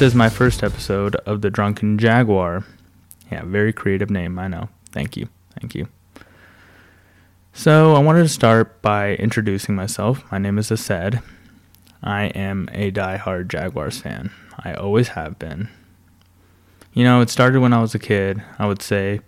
This 0.00 0.12
is 0.12 0.14
my 0.14 0.30
first 0.30 0.62
episode 0.62 1.14
of 1.26 1.42
The 1.42 1.50
Drunken 1.50 1.98
Jaguar. 1.98 2.64
Yeah, 3.30 3.44
very 3.44 3.70
creative 3.70 4.08
name, 4.08 4.38
I 4.38 4.48
know. 4.48 4.70
Thank 4.92 5.14
you. 5.14 5.28
Thank 5.60 5.74
you. 5.74 5.88
So, 7.52 7.94
I 7.94 7.98
wanted 7.98 8.22
to 8.22 8.30
start 8.30 8.80
by 8.80 9.16
introducing 9.16 9.74
myself. 9.74 10.24
My 10.32 10.38
name 10.38 10.56
is 10.56 10.70
Ased. 10.70 11.20
I 12.02 12.28
am 12.28 12.70
a 12.72 12.90
die-hard 12.90 13.50
Jaguars 13.50 14.00
fan. 14.00 14.30
I 14.58 14.72
always 14.72 15.08
have 15.08 15.38
been. 15.38 15.68
You 16.94 17.04
know, 17.04 17.20
it 17.20 17.28
started 17.28 17.60
when 17.60 17.74
I 17.74 17.82
was 17.82 17.94
a 17.94 17.98
kid, 17.98 18.42
I 18.58 18.66
would 18.66 18.80
say, 18.80 19.20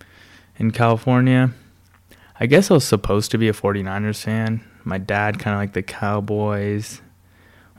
in 0.57 0.71
California. 0.71 1.51
I 2.41 2.47
guess 2.47 2.71
I 2.71 2.75
was 2.75 2.87
supposed 2.87 3.31
to 3.33 3.37
be 3.37 3.49
a 3.51 3.53
49ers 3.53 4.23
fan. 4.23 4.65
My 4.85 4.97
dad 4.97 5.39
kind 5.39 5.55
of 5.55 5.61
liked 5.61 5.75
the 5.75 5.83
Cowboys. 5.83 7.03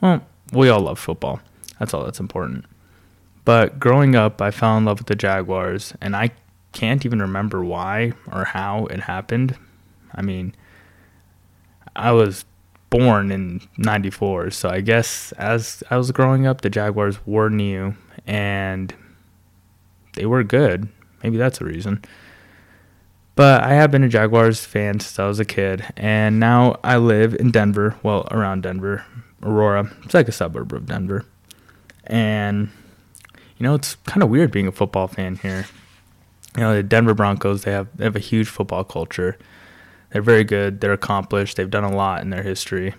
Well, 0.00 0.24
we 0.52 0.68
all 0.68 0.82
love 0.82 1.00
football. 1.00 1.40
That's 1.80 1.92
all 1.92 2.04
that's 2.04 2.20
important. 2.20 2.66
But 3.44 3.78
growing 3.78 4.14
up, 4.14 4.40
I 4.40 4.50
fell 4.50 4.76
in 4.78 4.84
love 4.84 4.98
with 5.00 5.06
the 5.06 5.14
Jaguars, 5.14 5.92
and 6.00 6.16
I 6.16 6.30
can't 6.72 7.04
even 7.04 7.20
remember 7.20 7.64
why 7.64 8.12
or 8.32 8.44
how 8.44 8.86
it 8.86 9.00
happened. 9.00 9.56
I 10.14 10.22
mean, 10.22 10.54
I 11.94 12.12
was 12.12 12.44
born 12.90 13.30
in 13.30 13.60
94, 13.76 14.50
so 14.50 14.68
I 14.68 14.80
guess 14.80 15.32
as 15.32 15.82
I 15.90 15.96
was 15.96 16.10
growing 16.12 16.46
up, 16.46 16.60
the 16.60 16.70
Jaguars 16.70 17.18
were 17.26 17.50
new 17.50 17.94
and 18.26 18.94
they 20.14 20.26
were 20.26 20.42
good. 20.44 20.88
Maybe 21.22 21.36
that's 21.36 21.60
a 21.60 21.64
reason. 21.64 22.02
But 23.36 23.62
I 23.64 23.72
have 23.72 23.90
been 23.90 24.04
a 24.04 24.08
Jaguars 24.08 24.64
fan 24.64 25.00
since 25.00 25.18
I 25.18 25.26
was 25.26 25.40
a 25.40 25.44
kid, 25.44 25.84
and 25.96 26.38
now 26.38 26.78
I 26.84 26.98
live 26.98 27.34
in 27.34 27.50
Denver, 27.50 27.96
well, 28.02 28.28
around 28.30 28.62
Denver, 28.62 29.04
Aurora. 29.42 29.90
It's 30.04 30.14
like 30.14 30.28
a 30.28 30.32
suburb 30.32 30.72
of 30.72 30.86
Denver. 30.86 31.24
And, 32.04 32.70
you 33.58 33.64
know, 33.64 33.74
it's 33.74 33.96
kind 34.06 34.22
of 34.22 34.28
weird 34.28 34.50
being 34.50 34.66
a 34.66 34.72
football 34.72 35.06
fan 35.06 35.36
here. 35.36 35.66
You 36.56 36.62
know, 36.62 36.74
the 36.74 36.82
Denver 36.82 37.14
Broncos, 37.14 37.62
they 37.62 37.72
have, 37.72 37.88
they 37.96 38.04
have 38.04 38.16
a 38.16 38.20
huge 38.20 38.48
football 38.48 38.84
culture. 38.84 39.38
They're 40.10 40.22
very 40.22 40.44
good, 40.44 40.80
they're 40.80 40.92
accomplished, 40.92 41.56
they've 41.56 41.70
done 41.70 41.84
a 41.84 41.94
lot 41.94 42.22
in 42.22 42.30
their 42.30 42.42
history. 42.42 42.94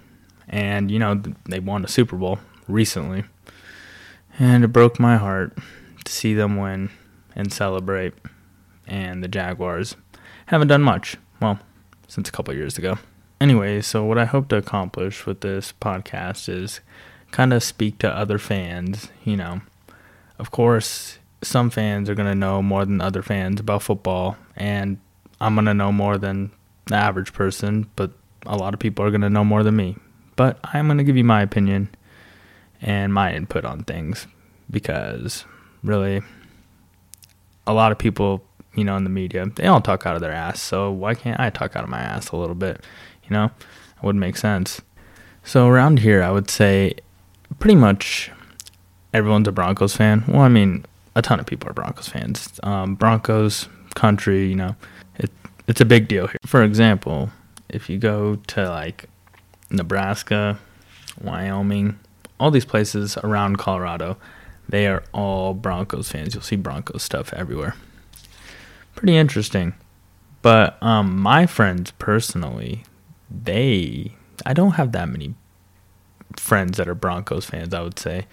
And, 0.48 0.92
you 0.92 1.00
know, 1.00 1.22
they 1.46 1.60
won 1.60 1.86
a 1.86 1.88
Super 1.88 2.18
Bowl 2.18 2.40
recently. 2.68 3.24
And 4.38 4.64
it 4.64 4.70
broke 4.70 5.00
my 5.00 5.18
heart 5.18 5.58
to 6.04 6.12
see 6.12 6.34
them 6.34 6.58
win 6.58 6.90
and 7.36 7.54
celebrate. 7.54 8.14
And 8.86 9.24
the 9.24 9.28
Jaguars 9.28 9.96
haven't 10.48 10.68
done 10.68 10.82
much. 10.82 11.18
Well, 11.42 11.60
since 12.08 12.30
a 12.30 12.32
couple 12.32 12.54
years 12.54 12.78
ago. 12.78 12.98
Anyway, 13.40 13.82
so 13.82 14.04
what 14.04 14.18
I 14.18 14.26
hope 14.26 14.50
to 14.50 14.58
accomplish 14.58 15.26
with 15.26 15.42
this 15.42 15.74
podcast 15.82 16.48
is 16.50 16.82
kind 17.32 17.54
of 17.54 17.64
speak 17.64 17.98
to 18.00 18.10
other 18.10 18.38
fans. 18.38 19.10
You 19.24 19.38
know, 19.38 19.62
of 20.40 20.52
course, 20.52 21.20
some 21.42 21.70
fans 21.70 22.10
are 22.10 22.16
going 22.16 22.30
to 22.30 22.36
know 22.36 22.62
more 22.62 22.86
than 22.86 23.02
other 23.02 23.22
fans 23.22 23.60
about 23.60 23.84
football, 23.84 24.38
and 24.56 25.00
I'm 25.40 25.56
going 25.56 25.66
to 25.66 25.74
know 25.74 25.92
more 25.92 26.18
than 26.18 26.52
the 26.88 26.96
average 26.96 27.34
person, 27.34 27.90
but 27.96 28.12
a 28.46 28.56
lot 28.58 28.74
of 28.74 28.80
people 28.80 29.06
are 29.06 29.12
going 29.12 29.22
to 29.22 29.30
know 29.30 29.44
more 29.44 29.64
than 29.64 29.76
me. 29.76 29.98
But 30.36 30.60
I'm 30.64 30.88
going 30.88 30.98
to 30.98 31.04
give 31.04 31.18
you 31.18 31.24
my 31.24 31.42
opinion 31.42 31.90
and 32.82 33.14
my 33.14 33.34
input 33.34 33.66
on 33.66 33.84
things 33.84 34.28
because 34.70 35.46
really, 35.84 36.22
a 37.68 37.74
lot 37.74 37.92
of 37.92 37.98
people 37.98 38.44
you 38.76 38.84
know, 38.84 38.96
in 38.98 39.04
the 39.04 39.10
media. 39.10 39.46
They 39.56 39.68
all 39.68 39.82
talk 39.82 40.06
out 40.06 40.16
of 40.16 40.22
their 40.22 40.32
ass, 40.32 40.62
so 40.62 40.92
why 40.92 41.16
can't 41.16 41.40
I 41.40 41.50
talk 41.50 41.76
out 41.76 41.84
of 41.84 41.90
my 41.90 42.00
ass 42.00 42.30
a 42.30 42.38
little 42.38 42.56
bit? 42.56 42.84
You 43.24 43.30
know, 43.32 43.46
it 43.46 44.04
would 44.04 44.16
make 44.16 44.38
sense. 44.38 44.82
So 45.44 45.68
around 45.68 46.00
here, 46.00 46.22
I 46.22 46.32
would 46.32 46.50
say 46.50 46.96
pretty 47.60 47.76
much 47.76 48.32
everyone's 49.16 49.48
a 49.48 49.52
Broncos 49.52 49.96
fan. 49.96 50.24
Well, 50.28 50.42
I 50.42 50.50
mean, 50.50 50.86
a 51.16 51.22
ton 51.22 51.40
of 51.40 51.46
people 51.46 51.70
are 51.70 51.74
Broncos 51.74 52.08
fans. 52.08 52.60
Um, 52.64 52.96
Broncos 52.96 53.68
country, 53.96 54.48
you 54.48 54.56
know, 54.56 54.76
it, 55.16 55.32
it's 55.68 55.82
a 55.82 55.86
big 55.86 56.08
deal 56.08 56.28
here. 56.28 56.38
For 56.46 56.64
example, 56.64 57.32
if 57.70 57.90
you 57.90 57.98
go 57.98 58.36
to 58.36 58.70
like 58.70 59.06
Nebraska, 59.70 60.60
Wyoming, 61.22 62.00
all 62.40 62.52
these 62.52 62.66
places 62.66 63.18
around 63.18 63.58
Colorado, 63.58 64.18
they 64.68 64.88
are 64.88 65.04
all 65.14 65.54
Broncos 65.54 66.10
fans. 66.10 66.34
You'll 66.34 66.44
see 66.44 66.58
Broncos 66.58 67.04
stuff 67.04 67.34
everywhere 67.34 67.76
pretty 68.96 69.18
interesting. 69.18 69.74
But 70.42 70.82
um, 70.82 71.20
my 71.20 71.46
friends 71.46 71.92
personally, 71.92 72.84
they 73.30 74.14
I 74.46 74.54
don't 74.54 74.72
have 74.72 74.92
that 74.94 75.10
many 75.10 75.36
friends 76.38 76.78
that 76.78 76.88
are 76.88 76.96
Broncos 76.96 77.46
fans. 77.46 77.74
I 77.74 77.82
would 77.82 78.00
say. 78.00 78.26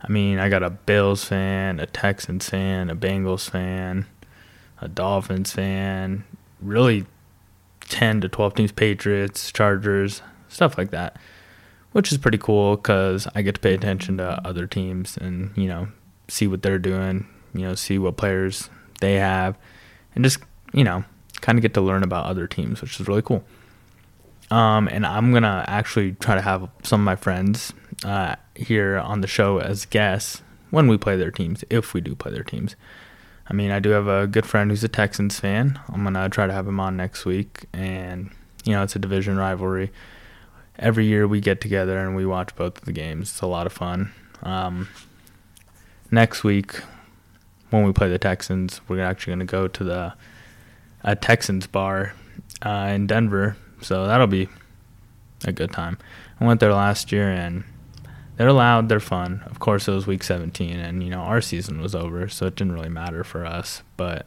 I 0.00 0.08
mean, 0.08 0.38
I 0.38 0.48
got 0.48 0.62
a 0.62 0.70
Bills 0.70 1.24
fan, 1.24 1.80
a 1.80 1.86
Texans 1.86 2.48
fan, 2.48 2.90
a 2.90 2.96
Bengals 2.96 3.50
fan, 3.50 4.06
a 4.80 4.88
Dolphins 4.88 5.52
fan, 5.52 6.24
really 6.60 7.04
10 7.80 8.20
to 8.20 8.28
12 8.28 8.54
teams, 8.54 8.72
Patriots, 8.72 9.50
Chargers, 9.50 10.22
stuff 10.48 10.78
like 10.78 10.90
that, 10.90 11.16
which 11.92 12.12
is 12.12 12.18
pretty 12.18 12.38
cool 12.38 12.76
because 12.76 13.26
I 13.34 13.42
get 13.42 13.56
to 13.56 13.60
pay 13.60 13.74
attention 13.74 14.18
to 14.18 14.40
other 14.46 14.66
teams 14.66 15.16
and, 15.16 15.56
you 15.56 15.66
know, 15.66 15.88
see 16.28 16.46
what 16.46 16.62
they're 16.62 16.78
doing, 16.78 17.26
you 17.54 17.62
know, 17.62 17.74
see 17.74 17.98
what 17.98 18.16
players 18.16 18.70
they 19.00 19.14
have 19.14 19.56
and 20.14 20.24
just 20.24 20.40
you 20.72 20.84
know 20.84 21.04
kind 21.40 21.56
of 21.56 21.62
get 21.62 21.74
to 21.74 21.80
learn 21.80 22.02
about 22.02 22.26
other 22.26 22.46
teams, 22.48 22.82
which 22.82 22.98
is 22.98 23.06
really 23.06 23.22
cool. 23.22 23.44
Um, 24.50 24.88
and 24.88 25.06
I'm 25.06 25.32
gonna 25.32 25.64
actually 25.68 26.12
try 26.12 26.34
to 26.34 26.40
have 26.40 26.68
some 26.82 27.00
of 27.00 27.04
my 27.04 27.14
friends 27.14 27.72
uh, 28.04 28.34
here 28.58 28.98
on 28.98 29.20
the 29.20 29.26
show 29.26 29.58
as 29.58 29.86
guests 29.86 30.42
when 30.70 30.88
we 30.88 30.98
play 30.98 31.16
their 31.16 31.30
teams, 31.30 31.64
if 31.70 31.94
we 31.94 32.00
do 32.00 32.14
play 32.14 32.32
their 32.32 32.42
teams. 32.42 32.76
I 33.46 33.54
mean, 33.54 33.70
I 33.70 33.78
do 33.78 33.90
have 33.90 34.08
a 34.08 34.26
good 34.26 34.44
friend 34.44 34.70
who's 34.70 34.84
a 34.84 34.88
Texans 34.88 35.40
fan. 35.40 35.80
I'm 35.88 36.04
gonna 36.04 36.28
try 36.28 36.46
to 36.46 36.52
have 36.52 36.68
him 36.68 36.80
on 36.80 36.96
next 36.96 37.24
week, 37.24 37.64
and 37.72 38.30
you 38.64 38.72
know, 38.72 38.82
it's 38.82 38.96
a 38.96 38.98
division 38.98 39.38
rivalry. 39.38 39.90
Every 40.78 41.06
year 41.06 41.26
we 41.26 41.40
get 41.40 41.60
together 41.60 41.98
and 41.98 42.14
we 42.14 42.26
watch 42.26 42.54
both 42.54 42.78
of 42.78 42.84
the 42.84 42.92
games. 42.92 43.30
It's 43.30 43.40
a 43.40 43.46
lot 43.46 43.66
of 43.66 43.72
fun. 43.72 44.12
Um, 44.42 44.88
next 46.10 46.44
week 46.44 46.80
when 47.70 47.84
we 47.84 47.92
play 47.92 48.08
the 48.08 48.18
Texans, 48.18 48.80
we're 48.88 49.02
actually 49.02 49.32
going 49.32 49.38
to 49.40 49.44
go 49.44 49.68
to 49.68 49.84
the 49.84 50.14
a 51.04 51.14
Texans 51.16 51.66
bar 51.66 52.12
uh, 52.62 52.90
in 52.92 53.06
Denver, 53.06 53.56
so 53.80 54.06
that'll 54.06 54.26
be 54.26 54.48
a 55.44 55.52
good 55.52 55.72
time. 55.72 55.96
I 56.40 56.44
went 56.44 56.60
there 56.60 56.72
last 56.72 57.12
year 57.12 57.30
and 57.30 57.64
they're 58.38 58.52
loud, 58.52 58.88
they're 58.88 59.00
fun. 59.00 59.42
Of 59.46 59.58
course, 59.58 59.86
it 59.86 59.92
was 59.92 60.06
week 60.06 60.22
17, 60.22 60.78
and 60.78 61.02
you 61.02 61.10
know 61.10 61.20
our 61.20 61.42
season 61.42 61.82
was 61.82 61.94
over, 61.94 62.28
so 62.28 62.46
it 62.46 62.56
didn't 62.56 62.72
really 62.72 62.88
matter 62.88 63.22
for 63.22 63.44
us. 63.44 63.82
But 63.98 64.26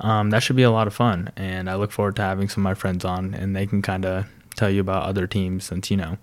um, 0.00 0.30
that 0.30 0.42
should 0.42 0.56
be 0.56 0.62
a 0.62 0.70
lot 0.70 0.86
of 0.86 0.94
fun, 0.94 1.30
and 1.36 1.70
I 1.70 1.76
look 1.76 1.92
forward 1.92 2.16
to 2.16 2.22
having 2.22 2.48
some 2.48 2.62
of 2.62 2.64
my 2.64 2.74
friends 2.74 3.04
on, 3.04 3.32
and 3.32 3.56
they 3.56 3.66
can 3.66 3.80
kind 3.80 4.04
of 4.04 4.26
tell 4.56 4.68
you 4.68 4.80
about 4.80 5.04
other 5.04 5.26
teams, 5.26 5.64
since 5.64 5.90
you 5.90 5.96
know 5.96 6.18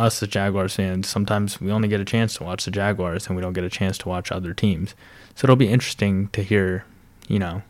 us 0.00 0.22
as 0.22 0.28
Jaguars 0.28 0.74
fans, 0.74 1.08
sometimes 1.08 1.60
we 1.60 1.70
only 1.70 1.88
get 1.88 2.00
a 2.00 2.04
chance 2.04 2.34
to 2.34 2.44
watch 2.44 2.64
the 2.64 2.70
Jaguars 2.70 3.26
and 3.26 3.36
we 3.36 3.42
don't 3.42 3.52
get 3.52 3.64
a 3.64 3.70
chance 3.70 3.98
to 3.98 4.08
watch 4.08 4.32
other 4.32 4.54
teams. 4.54 4.94
So 5.34 5.44
it'll 5.44 5.56
be 5.56 5.68
interesting 5.68 6.28
to 6.28 6.42
hear, 6.42 6.84
you 7.28 7.38
know, 7.38 7.62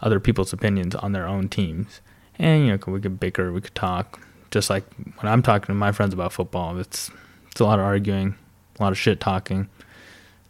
other 0.00 0.18
people's 0.18 0.52
opinions 0.52 0.94
on 0.96 1.12
their 1.12 1.26
own 1.26 1.48
teams. 1.48 2.00
And, 2.38 2.66
you 2.66 2.72
know, 2.72 2.92
we 2.92 3.00
could 3.00 3.20
bicker, 3.20 3.52
we 3.52 3.60
could 3.60 3.74
talk. 3.74 4.20
Just 4.52 4.70
like 4.70 4.84
when 5.18 5.32
I'm 5.32 5.42
talking 5.42 5.66
to 5.66 5.74
my 5.74 5.90
friends 5.90 6.14
about 6.14 6.32
football, 6.32 6.78
it's 6.78 7.10
it's 7.50 7.60
a 7.60 7.64
lot 7.64 7.80
of 7.80 7.84
arguing, 7.84 8.36
a 8.78 8.82
lot 8.82 8.92
of 8.92 8.98
shit 8.98 9.18
talking. 9.18 9.68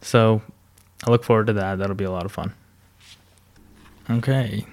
So 0.01 0.43
I 1.05 1.09
look 1.09 1.23
forward 1.23 1.47
to 1.47 1.53
that. 1.53 1.79
That'll 1.79 1.95
be 1.95 2.03
a 2.03 2.11
lot 2.11 2.25
of 2.25 2.31
fun. 2.31 2.53
Okay. 4.09 4.65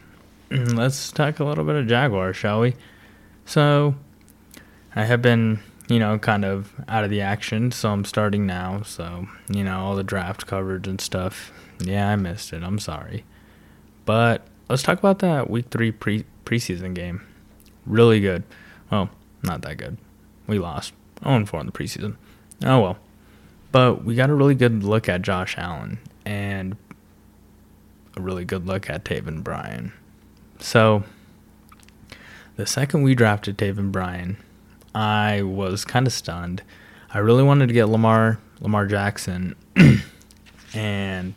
Mm, 0.51 0.77
let's 0.77 1.11
talk 1.11 1.41
a 1.41 1.45
little 1.45 1.65
bit 1.65 1.77
of 1.77 1.87
Jaguar, 1.87 2.35
shall 2.35 2.61
we? 2.61 2.75
So 3.47 3.95
I 4.95 5.05
have 5.05 5.23
been 5.23 5.61
you 5.91 5.99
know, 5.99 6.19
kind 6.19 6.45
of 6.45 6.73
out 6.89 7.03
of 7.03 7.11
the 7.11 7.21
action. 7.21 7.73
So 7.73 7.91
I'm 7.91 8.05
starting 8.05 8.47
now. 8.47 8.83
So, 8.83 9.27
you 9.53 9.65
know, 9.65 9.81
all 9.81 9.97
the 9.97 10.05
draft 10.05 10.47
coverage 10.47 10.87
and 10.87 11.01
stuff. 11.01 11.53
Yeah, 11.81 12.09
I 12.09 12.17
missed 12.17 12.53
it. 12.53 12.63
I'm 12.63 12.79
sorry. 12.79 13.25
But 14.05 14.47
let's 14.69 14.83
talk 14.83 14.99
about 14.99 15.19
that 15.19 15.51
week 15.51 15.67
three 15.71 15.91
pre 15.91 16.25
preseason 16.45 16.95
game. 16.95 17.27
Really 17.87 18.21
good. 18.21 18.45
Well, 18.91 19.11
not 19.43 19.63
that 19.63 19.77
good. 19.77 19.97
We 20.47 20.59
lost. 20.59 20.93
0 21.23 21.45
4 21.47 21.61
in 21.61 21.67
the 21.67 21.73
preseason. 21.73 22.17
Oh 22.65 22.81
well. 22.81 22.99
But 23.73 24.05
we 24.05 24.15
got 24.15 24.31
a 24.31 24.35
really 24.35 24.55
good 24.55 24.83
look 24.83 25.09
at 25.09 25.23
Josh 25.23 25.57
Allen 25.57 25.99
and 26.25 26.77
a 28.17 28.21
really 28.21 28.45
good 28.45 28.67
look 28.67 28.91
at 28.91 29.05
Taven 29.05 29.45
Bryan. 29.45 29.93
So 30.59 31.05
the 32.57 32.67
second 32.67 33.03
we 33.03 33.15
drafted 33.15 33.57
Taven 33.57 33.93
Bryan, 33.93 34.37
I 34.95 35.43
was 35.43 35.85
kind 35.85 36.07
of 36.07 36.13
stunned. 36.13 36.63
I 37.13 37.19
really 37.19 37.43
wanted 37.43 37.69
to 37.69 37.75
get 37.75 37.89
Lamar 37.89 38.39
Lamar 38.61 38.87
Jackson, 38.87 39.57
and 40.75 41.35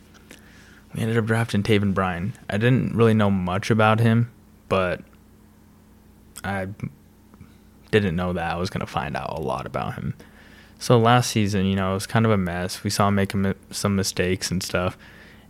we 0.94 1.00
ended 1.00 1.16
up 1.16 1.24
drafting 1.24 1.62
Taven 1.62 1.94
Bryan. 1.94 2.34
I 2.50 2.58
didn't 2.58 2.94
really 2.94 3.14
know 3.14 3.30
much 3.30 3.70
about 3.70 4.00
him, 4.00 4.30
but 4.68 5.00
I 6.42 6.68
didn't 8.00 8.16
know 8.16 8.32
that 8.32 8.52
I 8.52 8.56
was 8.56 8.70
going 8.70 8.80
to 8.80 8.86
find 8.86 9.16
out 9.16 9.38
a 9.38 9.40
lot 9.40 9.66
about 9.66 9.94
him. 9.94 10.14
So 10.78 10.98
last 10.98 11.30
season, 11.30 11.66
you 11.66 11.76
know, 11.76 11.92
it 11.92 11.94
was 11.94 12.06
kind 12.06 12.26
of 12.26 12.32
a 12.32 12.36
mess. 12.36 12.84
We 12.84 12.90
saw 12.90 13.08
him 13.08 13.14
make 13.14 13.32
some 13.70 13.96
mistakes 13.96 14.50
and 14.50 14.62
stuff. 14.62 14.98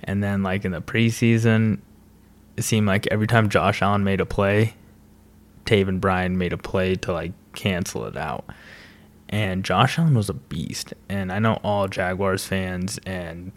And 0.03 0.23
then, 0.23 0.43
like 0.43 0.65
in 0.65 0.73
the 0.73 0.83
preseason, 0.83 1.81
it 2.57 2.63
seemed 2.63 2.87
like 2.87 3.07
every 3.09 3.27
time 3.27 3.49
Josh 3.49 3.81
Allen 3.83 4.05
made 4.05 4.21
a 4.21 4.27
play, 4.27 4.75
Taven 5.65 6.01
Bryan 6.01 6.37
made 6.37 6.53
a 6.53 6.59
play 6.59 6.95
to 6.97 7.13
like 7.13 7.33
cancel 7.55 8.05
it 8.05 8.17
out. 8.17 8.45
And 9.31 9.65
Josh 9.65 9.99
Allen 9.99 10.15
was 10.15 10.29
a 10.29 10.35
beast. 10.35 10.93
And 11.09 11.33
I 11.33 11.39
know 11.39 11.59
all 11.65 11.89
Jaguars 11.89 12.45
fans 12.45 12.99
and 13.07 13.51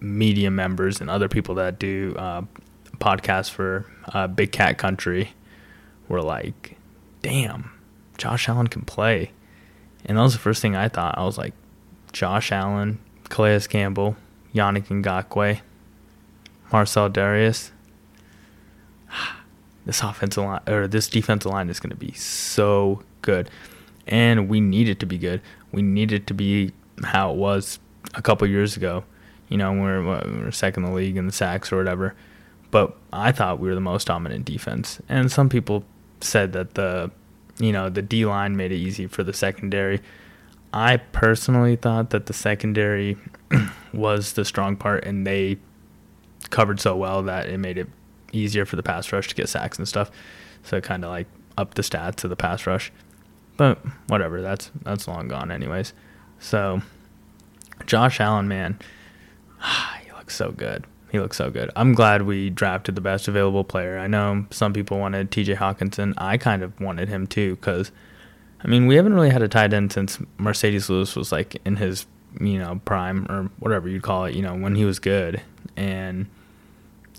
media 0.00 0.50
members 0.50 1.00
and 1.00 1.10
other 1.10 1.28
people 1.28 1.56
that 1.56 1.78
do 1.78 2.14
uh, 2.16 2.42
podcasts 2.98 3.50
for 3.50 3.84
uh, 4.12 4.28
Big 4.28 4.52
Cat 4.52 4.78
Country 4.78 5.32
were 6.08 6.22
like, 6.22 6.76
damn, 7.22 7.70
Josh 8.18 8.48
Allen 8.48 8.66
can 8.66 8.82
play. 8.82 9.30
And 10.04 10.18
that 10.18 10.22
was 10.22 10.34
the 10.34 10.38
first 10.38 10.60
thing 10.60 10.76
I 10.76 10.88
thought. 10.88 11.16
I 11.16 11.24
was 11.24 11.38
like, 11.38 11.54
Josh 12.12 12.52
Allen, 12.52 12.98
Calais 13.28 13.60
Campbell, 13.68 14.16
Yannick 14.54 14.88
Ngakoue, 14.88 15.60
Marcell 16.72 17.10
Dareus. 17.10 17.70
This 19.86 20.02
offensive 20.02 20.44
line 20.44 20.60
or 20.68 20.86
this 20.86 21.08
defensive 21.08 21.50
line 21.50 21.70
is 21.70 21.80
going 21.80 21.88
to 21.88 21.96
be 21.96 22.12
so 22.12 23.02
good, 23.22 23.48
and 24.06 24.46
we 24.46 24.60
need 24.60 24.86
it 24.86 25.00
to 25.00 25.06
be 25.06 25.16
good. 25.16 25.40
We 25.72 25.80
need 25.80 26.12
it 26.12 26.26
to 26.26 26.34
be 26.34 26.72
how 27.02 27.30
it 27.30 27.36
was 27.38 27.78
a 28.12 28.20
couple 28.20 28.46
years 28.46 28.76
ago. 28.76 29.04
You 29.48 29.56
know, 29.56 29.72
we 29.72 29.80
we're, 29.80 30.02
we 30.02 30.42
we're 30.42 30.50
second 30.50 30.84
in 30.84 30.90
the 30.90 30.94
league 30.94 31.16
in 31.16 31.24
the 31.24 31.32
sacks 31.32 31.72
or 31.72 31.78
whatever. 31.78 32.14
But 32.70 32.98
I 33.14 33.32
thought 33.32 33.60
we 33.60 33.68
were 33.68 33.74
the 33.74 33.80
most 33.80 34.08
dominant 34.08 34.44
defense, 34.44 35.00
and 35.08 35.32
some 35.32 35.48
people 35.48 35.84
said 36.20 36.52
that 36.52 36.74
the 36.74 37.10
you 37.58 37.72
know 37.72 37.88
the 37.88 38.02
D 38.02 38.24
line 38.24 38.56
made 38.56 38.72
it 38.72 38.76
easy 38.76 39.06
for 39.06 39.22
the 39.22 39.32
secondary. 39.32 40.00
I 40.72 40.98
personally 40.98 41.76
thought 41.76 42.10
that 42.10 42.26
the 42.26 42.32
secondary 42.32 43.16
was 43.92 44.34
the 44.34 44.44
strong 44.44 44.76
part, 44.76 45.04
and 45.04 45.26
they 45.26 45.58
covered 46.50 46.80
so 46.80 46.96
well 46.96 47.22
that 47.24 47.48
it 47.48 47.58
made 47.58 47.78
it 47.78 47.88
easier 48.32 48.64
for 48.64 48.76
the 48.76 48.82
pass 48.82 49.12
rush 49.12 49.28
to 49.28 49.34
get 49.34 49.48
sacks 49.48 49.78
and 49.78 49.88
stuff. 49.88 50.10
So 50.62 50.80
kind 50.80 51.04
of 51.04 51.10
like 51.10 51.26
upped 51.56 51.76
the 51.76 51.82
stats 51.82 52.24
of 52.24 52.30
the 52.30 52.36
pass 52.36 52.66
rush. 52.66 52.92
But 53.56 53.78
whatever, 54.06 54.40
that's 54.42 54.70
that's 54.82 55.08
long 55.08 55.28
gone 55.28 55.50
anyways. 55.50 55.92
So 56.38 56.82
Josh 57.86 58.20
Allen, 58.20 58.48
man, 58.48 58.78
he 60.02 60.12
looks 60.12 60.36
so 60.36 60.52
good. 60.52 60.84
He 61.10 61.18
looks 61.18 61.36
so 61.36 61.50
good. 61.50 61.70
I'm 61.74 61.94
glad 61.94 62.22
we 62.22 62.50
drafted 62.50 62.94
the 62.94 63.00
best 63.00 63.28
available 63.28 63.64
player. 63.64 63.98
I 63.98 64.06
know 64.06 64.46
some 64.50 64.72
people 64.72 64.98
wanted 64.98 65.30
TJ 65.30 65.56
Hockenson. 65.56 66.12
I 66.18 66.36
kind 66.36 66.62
of 66.62 66.78
wanted 66.80 67.08
him 67.08 67.26
too 67.26 67.56
because, 67.56 67.90
I 68.62 68.68
mean, 68.68 68.86
we 68.86 68.96
haven't 68.96 69.14
really 69.14 69.30
had 69.30 69.42
a 69.42 69.48
tight 69.48 69.72
end 69.72 69.92
since 69.92 70.18
Marcedes 70.38 70.88
Lewis 70.88 71.16
was 71.16 71.32
like 71.32 71.60
in 71.64 71.76
his, 71.76 72.06
you 72.40 72.58
know, 72.58 72.80
prime 72.84 73.26
or 73.30 73.50
whatever 73.58 73.88
you'd 73.88 74.02
call 74.02 74.26
it, 74.26 74.34
you 74.34 74.42
know, 74.42 74.54
when 74.54 74.74
he 74.74 74.84
was 74.84 74.98
good. 74.98 75.40
And 75.76 76.26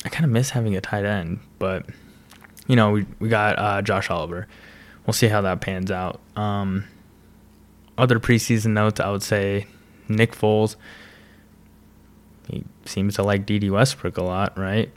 I 0.05 0.09
kind 0.09 0.25
of 0.25 0.31
miss 0.31 0.51
having 0.51 0.75
a 0.75 0.81
tight 0.81 1.05
end, 1.05 1.39
but, 1.57 1.85
you 2.67 2.75
know, 2.75 2.91
we, 2.91 3.05
we 3.19 3.27
got 3.27 3.57
uh, 3.57 3.81
Josh 3.81 4.11
Oliver. 4.11 4.47
We'll 5.07 5.13
see 5.13 5.27
how 5.27 5.41
that 5.41 5.61
pans 5.61 5.89
out. 5.89 6.19
Um, 6.35 6.85
other 7.97 8.19
preseason 8.19 8.71
notes, 8.71 8.99
I 8.99 9.09
would 9.09 9.23
say 9.23 9.65
Nick 10.07 10.33
Foles 10.33 10.75
he 12.49 12.63
seems 12.85 13.15
to 13.15 13.23
like 13.23 13.45
Dede 13.45 13.71
Westbrook 13.71 14.17
a 14.17 14.23
lot, 14.23 14.57
right? 14.57 14.91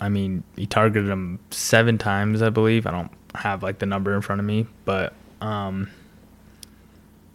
I 0.00 0.08
mean, 0.08 0.42
he 0.56 0.66
targeted 0.66 1.08
him 1.08 1.38
seven 1.50 1.98
times, 1.98 2.42
I 2.42 2.50
believe. 2.50 2.86
I 2.86 2.90
don't 2.90 3.12
have 3.34 3.62
like 3.62 3.78
the 3.78 3.86
number 3.86 4.14
in 4.14 4.22
front 4.22 4.40
of 4.40 4.46
me, 4.46 4.66
but 4.84 5.14
um, 5.40 5.90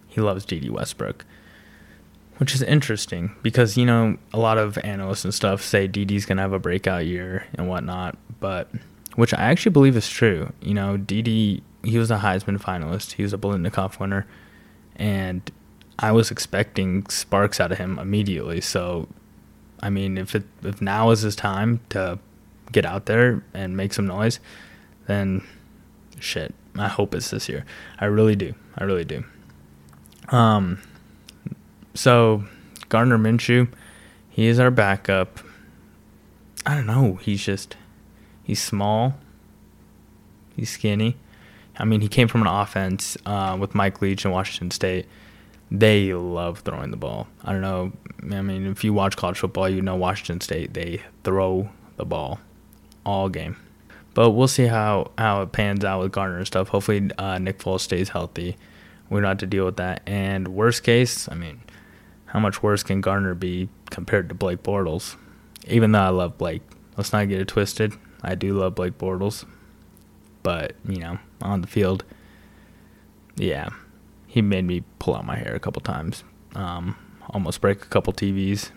he 0.07 0.21
loves 0.21 0.45
Dede 0.45 0.71
Westbrook, 0.71 1.25
which 2.37 2.53
is 2.55 2.61
interesting 2.61 3.35
because 3.43 3.77
you 3.77 3.85
know 3.85 4.17
a 4.33 4.39
lot 4.39 4.57
of 4.57 4.77
analysts 4.79 5.23
and 5.23 5.33
stuff 5.33 5.61
say 5.61 5.87
Dede's 5.87 6.25
gonna 6.25 6.41
have 6.41 6.53
a 6.53 6.59
breakout 6.59 7.05
year 7.05 7.45
and 7.53 7.69
whatnot, 7.69 8.17
but 8.39 8.69
which 9.15 9.33
I 9.33 9.43
actually 9.43 9.71
believe 9.71 9.95
is 9.95 10.09
true. 10.09 10.51
You 10.61 10.73
know, 10.73 10.97
Dede 10.97 11.63
he 11.83 11.97
was 11.99 12.09
a 12.09 12.17
Heisman 12.17 12.59
finalist, 12.59 13.13
he 13.13 13.23
was 13.23 13.31
a 13.31 13.37
Biletnikoff 13.37 13.99
winner, 13.99 14.25
and 14.95 15.49
I 15.99 16.11
was 16.11 16.31
expecting 16.31 17.05
sparks 17.07 17.59
out 17.59 17.71
of 17.71 17.77
him 17.77 17.99
immediately. 17.99 18.59
So 18.59 19.07
I 19.85 19.91
mean, 19.91 20.17
if 20.17 20.33
it 20.33 20.45
if 20.63 20.81
now 20.81 21.11
is 21.11 21.21
his 21.21 21.35
time 21.35 21.79
to 21.89 22.17
get 22.71 22.87
out 22.87 23.05
there 23.05 23.43
and 23.53 23.77
make 23.77 23.93
some 23.93 24.07
noise, 24.07 24.39
then 25.05 25.45
shit. 26.19 26.55
I 26.75 26.87
hope 26.87 27.13
it's 27.13 27.29
this 27.29 27.47
year. 27.47 27.65
I 27.99 28.05
really 28.05 28.35
do. 28.35 28.55
I 28.75 28.83
really 28.83 29.05
do. 29.05 29.23
Um, 30.29 30.81
so 31.93 32.45
Gardner 32.89 33.19
Minshew, 33.19 33.67
he 34.27 34.47
is 34.47 34.59
our 34.59 34.71
backup. 34.71 35.39
I 36.65 36.73
don't 36.73 36.88
know. 36.88 37.19
He's 37.21 37.45
just 37.45 37.77
he's 38.43 38.63
small. 38.63 39.13
He's 40.55 40.71
skinny. 40.71 41.15
I 41.77 41.85
mean, 41.85 42.01
he 42.01 42.07
came 42.07 42.27
from 42.27 42.41
an 42.41 42.47
offense 42.47 43.17
uh, 43.27 43.55
with 43.59 43.75
Mike 43.75 44.01
Leach 44.01 44.25
in 44.25 44.31
Washington 44.31 44.71
State 44.71 45.05
they 45.80 46.13
love 46.13 46.60
throwing 46.60 46.92
the 46.92 46.98
ball. 46.98 47.27
I 47.44 47.51
don't 47.51 47.62
know. 47.62 47.92
I 48.36 48.42
mean, 48.42 48.66
if 48.68 48.83
you 48.83 48.94
watch 48.94 49.16
college 49.16 49.39
football, 49.39 49.69
you 49.69 49.81
know 49.81 49.95
Washington 49.95 50.42
State, 50.42 50.74
they 50.74 51.01
throw 51.24 51.69
the 51.98 52.06
ball 52.06 52.39
all 53.06 53.30
game. 53.30 53.57
But 54.13 54.31
we'll 54.31 54.48
see 54.48 54.68
how, 54.68 55.12
how 55.18 55.42
it 55.42 55.51
pans 55.51 55.83
out 55.83 56.01
with 56.01 56.12
Gardner 56.12 56.38
and 56.38 56.48
stuff. 56.48 56.69
Hopefully, 56.69 57.10
uh, 57.18 57.38
Nick 57.38 57.60
Foles 57.60 57.81
stays 57.81 58.10
healthy. 58.10 58.57
We 59.10 59.19
don't 59.19 59.27
have 59.27 59.38
to 59.39 59.48
deal 59.48 59.66
with 59.66 59.77
that. 59.77 60.01
And 60.06 60.50
worst 60.50 60.83
case, 60.83 61.30
I 61.30 61.36
mean, 61.36 61.62
how 62.27 62.39
much 62.39 62.63
worse 62.63 62.81
can 62.81 63.01
Gardner 63.01 63.36
be 63.36 63.69
compared 63.92 64.30
to 64.30 64.36
Blake 64.36 64.63
Bortles? 64.63 65.18
Even 65.68 65.92
though 65.92 66.00
I 66.00 66.10
love 66.10 66.38
Blake, 66.38 66.62
let's 66.98 67.12
not 67.12 67.27
get 67.27 67.42
it 67.42 67.48
twisted. 67.48 67.94
I 68.22 68.36
do 68.36 68.54
love 68.54 68.75
Blake 68.75 68.98
Bortles. 68.98 69.45
But, 70.44 70.75
you 70.88 71.00
know, 71.00 71.19
on 71.42 71.62
the 71.62 71.67
field, 71.67 72.03
yeah, 73.36 73.70
he 74.36 74.42
made 74.42 74.65
me 74.65 74.84
pull 75.00 75.15
out 75.15 75.25
my 75.25 75.38
hair 75.38 75.56
a 75.56 75.62
couple 75.62 75.82
times. 75.82 76.25
Um, 76.56 76.98
almost 77.30 77.62
break 77.62 77.82
a 77.82 77.86
couple 77.86 78.12
TVs. 78.12 78.70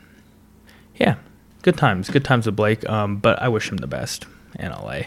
Yeah, 0.95 1.17
good 1.62 1.77
times, 1.77 2.11
good 2.11 2.25
times 2.25 2.47
with 2.47 2.55
Blake. 2.55 2.88
Um, 2.88 3.17
but 3.17 3.43
I 3.43 3.49
wish 3.49 3.69
him 3.69 3.79
the 3.79 3.88
best 3.88 4.25
in 4.57 4.71
LA. 4.71 5.00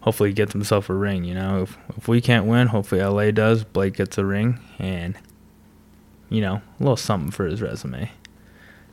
Hopefully, 0.00 0.30
he 0.30 0.32
gets 0.32 0.54
himself 0.54 0.88
a 0.88 0.94
ring. 0.94 1.24
You 1.24 1.34
know, 1.34 1.62
if 1.64 1.76
if 1.98 2.08
we 2.08 2.22
can't 2.22 2.46
win, 2.46 2.68
hopefully 2.68 3.02
LA 3.02 3.32
does. 3.32 3.64
Blake 3.64 3.96
gets 3.96 4.16
a 4.16 4.24
ring, 4.24 4.60
and 4.78 5.14
you 6.30 6.40
know, 6.40 6.54
a 6.54 6.62
little 6.82 6.96
something 6.96 7.30
for 7.30 7.44
his 7.44 7.60
resume. 7.60 8.10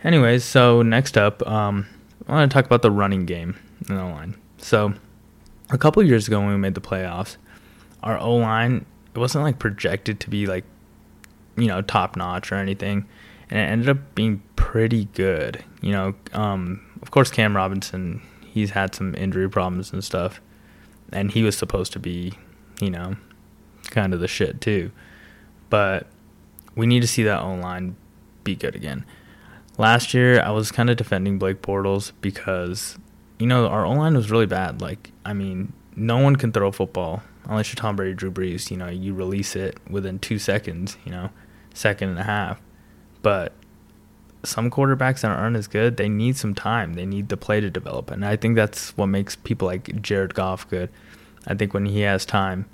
Anyways, 0.03 0.43
so 0.43 0.81
next 0.81 1.17
up, 1.17 1.47
um, 1.47 1.87
I 2.27 2.33
want 2.33 2.51
to 2.51 2.53
talk 2.53 2.65
about 2.65 2.81
the 2.81 2.91
running 2.91 3.25
game 3.25 3.55
in 3.87 3.95
the 3.95 4.03
line. 4.03 4.35
So, 4.57 4.95
a 5.69 5.77
couple 5.77 6.03
years 6.03 6.27
ago 6.27 6.41
when 6.41 6.49
we 6.49 6.57
made 6.57 6.75
the 6.75 6.81
playoffs, 6.81 7.37
our 8.03 8.17
O 8.17 8.35
line 8.35 8.85
it 9.15 9.19
wasn't 9.19 9.45
like 9.45 9.59
projected 9.59 10.19
to 10.19 10.29
be 10.29 10.45
like 10.45 10.65
you 11.57 11.67
know, 11.67 11.81
top 11.81 12.15
notch 12.15 12.51
or 12.51 12.55
anything. 12.55 13.05
And 13.49 13.59
it 13.59 13.63
ended 13.63 13.89
up 13.89 14.15
being 14.15 14.41
pretty 14.55 15.05
good. 15.05 15.63
You 15.81 15.91
know, 15.91 16.15
um, 16.33 16.85
of 17.01 17.11
course, 17.11 17.29
Cam 17.29 17.55
Robinson, 17.55 18.21
he's 18.45 18.71
had 18.71 18.95
some 18.95 19.13
injury 19.15 19.49
problems 19.49 19.93
and 19.93 20.03
stuff. 20.03 20.41
And 21.11 21.31
he 21.31 21.43
was 21.43 21.57
supposed 21.57 21.93
to 21.93 21.99
be, 21.99 22.33
you 22.81 22.89
know, 22.89 23.15
kind 23.91 24.13
of 24.13 24.19
the 24.19 24.27
shit 24.27 24.61
too. 24.61 24.91
But 25.69 26.07
we 26.75 26.85
need 26.85 27.01
to 27.01 27.07
see 27.07 27.23
that 27.23 27.41
O 27.41 27.55
line 27.55 27.95
be 28.43 28.55
good 28.55 28.75
again. 28.75 29.05
Last 29.77 30.13
year, 30.13 30.41
I 30.41 30.51
was 30.51 30.71
kind 30.71 30.89
of 30.89 30.97
defending 30.97 31.37
Blake 31.37 31.61
Bortles 31.61 32.13
because, 32.21 32.97
you 33.39 33.47
know, 33.47 33.67
our 33.67 33.85
O 33.85 33.91
line 33.91 34.15
was 34.15 34.31
really 34.31 34.45
bad. 34.45 34.81
Like, 34.81 35.11
I 35.25 35.33
mean, 35.33 35.73
no 35.95 36.17
one 36.17 36.35
can 36.35 36.51
throw 36.51 36.71
football 36.71 37.23
unless 37.45 37.69
you're 37.69 37.75
Tom 37.75 37.95
Brady, 37.95 38.13
Drew 38.13 38.31
Brees. 38.31 38.71
You 38.71 38.77
know, 38.77 38.87
you 38.87 39.13
release 39.13 39.55
it 39.55 39.77
within 39.89 40.19
two 40.19 40.39
seconds. 40.39 40.97
You 41.05 41.11
know, 41.11 41.29
second 41.75 42.09
and 42.09 42.19
a 42.19 42.23
half. 42.23 42.59
But 43.21 43.53
some 44.43 44.69
quarterbacks 44.69 45.21
that 45.21 45.31
aren't 45.31 45.55
as 45.55 45.67
good, 45.67 45.97
they 45.97 46.09
need 46.09 46.37
some 46.37 46.53
time. 46.53 46.93
They 46.93 47.05
need 47.05 47.29
the 47.29 47.37
play 47.37 47.59
to 47.61 47.69
develop. 47.69 48.11
And 48.11 48.25
I 48.25 48.35
think 48.35 48.55
that's 48.55 48.95
what 48.97 49.07
makes 49.07 49.35
people 49.35 49.67
like 49.67 50.01
Jared 50.01 50.33
Goff 50.33 50.69
good. 50.69 50.89
I 51.47 51.53
think 51.55 51.73
when 51.73 51.85
he 51.85 52.01
has 52.01 52.25
time, 52.25 52.65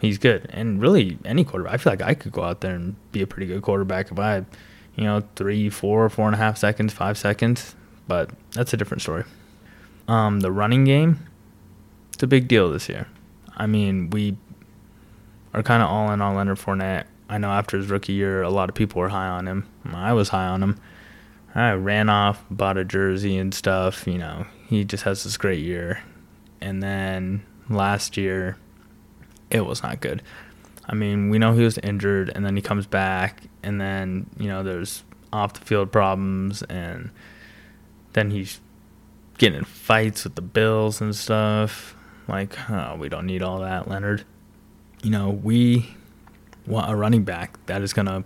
he's 0.00 0.18
good. 0.18 0.48
And 0.50 0.80
really, 0.80 1.18
any 1.24 1.44
quarterback, 1.44 1.74
I 1.74 1.76
feel 1.78 1.92
like 1.92 2.02
I 2.02 2.14
could 2.14 2.32
go 2.32 2.42
out 2.42 2.60
there 2.60 2.74
and 2.74 2.96
be 3.12 3.22
a 3.22 3.26
pretty 3.26 3.46
good 3.46 3.62
quarterback 3.62 4.10
if 4.10 4.18
I 4.18 4.32
had, 4.32 4.46
you 4.94 5.04
know, 5.04 5.22
three, 5.34 5.70
four, 5.70 6.08
four 6.08 6.26
and 6.26 6.34
a 6.34 6.38
half 6.38 6.58
seconds, 6.58 6.92
five 6.92 7.18
seconds. 7.18 7.74
But 8.08 8.30
that's 8.52 8.72
a 8.72 8.76
different 8.76 9.02
story. 9.02 9.24
Um, 10.08 10.40
the 10.40 10.52
running 10.52 10.84
game, 10.84 11.26
it's 12.12 12.22
a 12.22 12.26
big 12.26 12.48
deal 12.48 12.70
this 12.70 12.88
year. 12.88 13.08
I 13.56 13.66
mean, 13.66 14.10
we 14.10 14.36
are 15.52 15.62
kind 15.62 15.82
of 15.82 15.88
all 15.88 16.10
in 16.12 16.20
on 16.20 16.36
Leonard 16.36 16.58
Fournette. 16.58 17.06
I 17.28 17.38
know 17.38 17.50
after 17.50 17.76
his 17.76 17.88
rookie 17.88 18.12
year, 18.12 18.42
a 18.42 18.50
lot 18.50 18.68
of 18.68 18.74
people 18.74 19.00
were 19.00 19.08
high 19.08 19.28
on 19.28 19.46
him. 19.46 19.68
I 19.84 20.12
was 20.12 20.28
high 20.28 20.46
on 20.46 20.62
him. 20.62 20.80
I 21.54 21.72
ran 21.72 22.08
off, 22.08 22.44
bought 22.50 22.76
a 22.76 22.84
jersey 22.84 23.36
and 23.36 23.52
stuff. 23.52 24.06
You 24.06 24.18
know, 24.18 24.46
he 24.68 24.84
just 24.84 25.04
has 25.04 25.24
this 25.24 25.36
great 25.36 25.60
year. 25.60 26.02
And 26.60 26.82
then 26.82 27.44
last 27.68 28.16
year, 28.16 28.58
it 29.50 29.64
was 29.64 29.82
not 29.82 30.00
good. 30.00 30.22
I 30.88 30.94
mean, 30.94 31.30
we 31.30 31.38
know 31.38 31.52
he 31.52 31.64
was 31.64 31.78
injured 31.78 32.30
and 32.34 32.44
then 32.44 32.54
he 32.56 32.62
comes 32.62 32.86
back 32.86 33.42
and 33.62 33.80
then, 33.80 34.30
you 34.38 34.46
know, 34.46 34.62
there's 34.62 35.02
off 35.32 35.54
the 35.54 35.60
field 35.60 35.90
problems 35.90 36.62
and 36.62 37.10
then 38.12 38.30
he's 38.30 38.60
getting 39.38 39.58
in 39.58 39.64
fights 39.64 40.24
with 40.24 40.36
the 40.36 40.42
Bills 40.42 41.00
and 41.00 41.14
stuff. 41.14 41.96
Like, 42.28 42.70
oh, 42.70 42.96
we 42.96 43.08
don't 43.08 43.26
need 43.26 43.42
all 43.42 43.60
that, 43.60 43.88
Leonard. 43.88 44.24
You 45.02 45.10
know, 45.10 45.30
we 45.30 45.94
want 46.66 46.90
a 46.90 46.96
running 46.96 47.24
back 47.24 47.64
that 47.66 47.82
is 47.82 47.92
going 47.92 48.06
to 48.06 48.24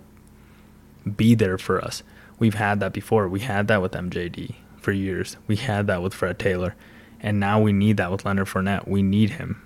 be 1.10 1.34
there 1.34 1.58
for 1.58 1.82
us. 1.82 2.02
We've 2.38 2.54
had 2.54 2.80
that 2.80 2.92
before. 2.92 3.28
We 3.28 3.40
had 3.40 3.68
that 3.68 3.82
with 3.82 3.92
MJD 3.92 4.54
for 4.78 4.92
years. 4.92 5.36
We 5.46 5.56
had 5.56 5.86
that 5.88 6.02
with 6.02 6.14
Fred 6.14 6.38
Taylor. 6.38 6.74
And 7.20 7.38
now 7.38 7.60
we 7.60 7.72
need 7.72 7.98
that 7.98 8.10
with 8.10 8.24
Leonard 8.24 8.46
Fournette. 8.46 8.88
We 8.88 9.02
need 9.02 9.30
him. 9.30 9.62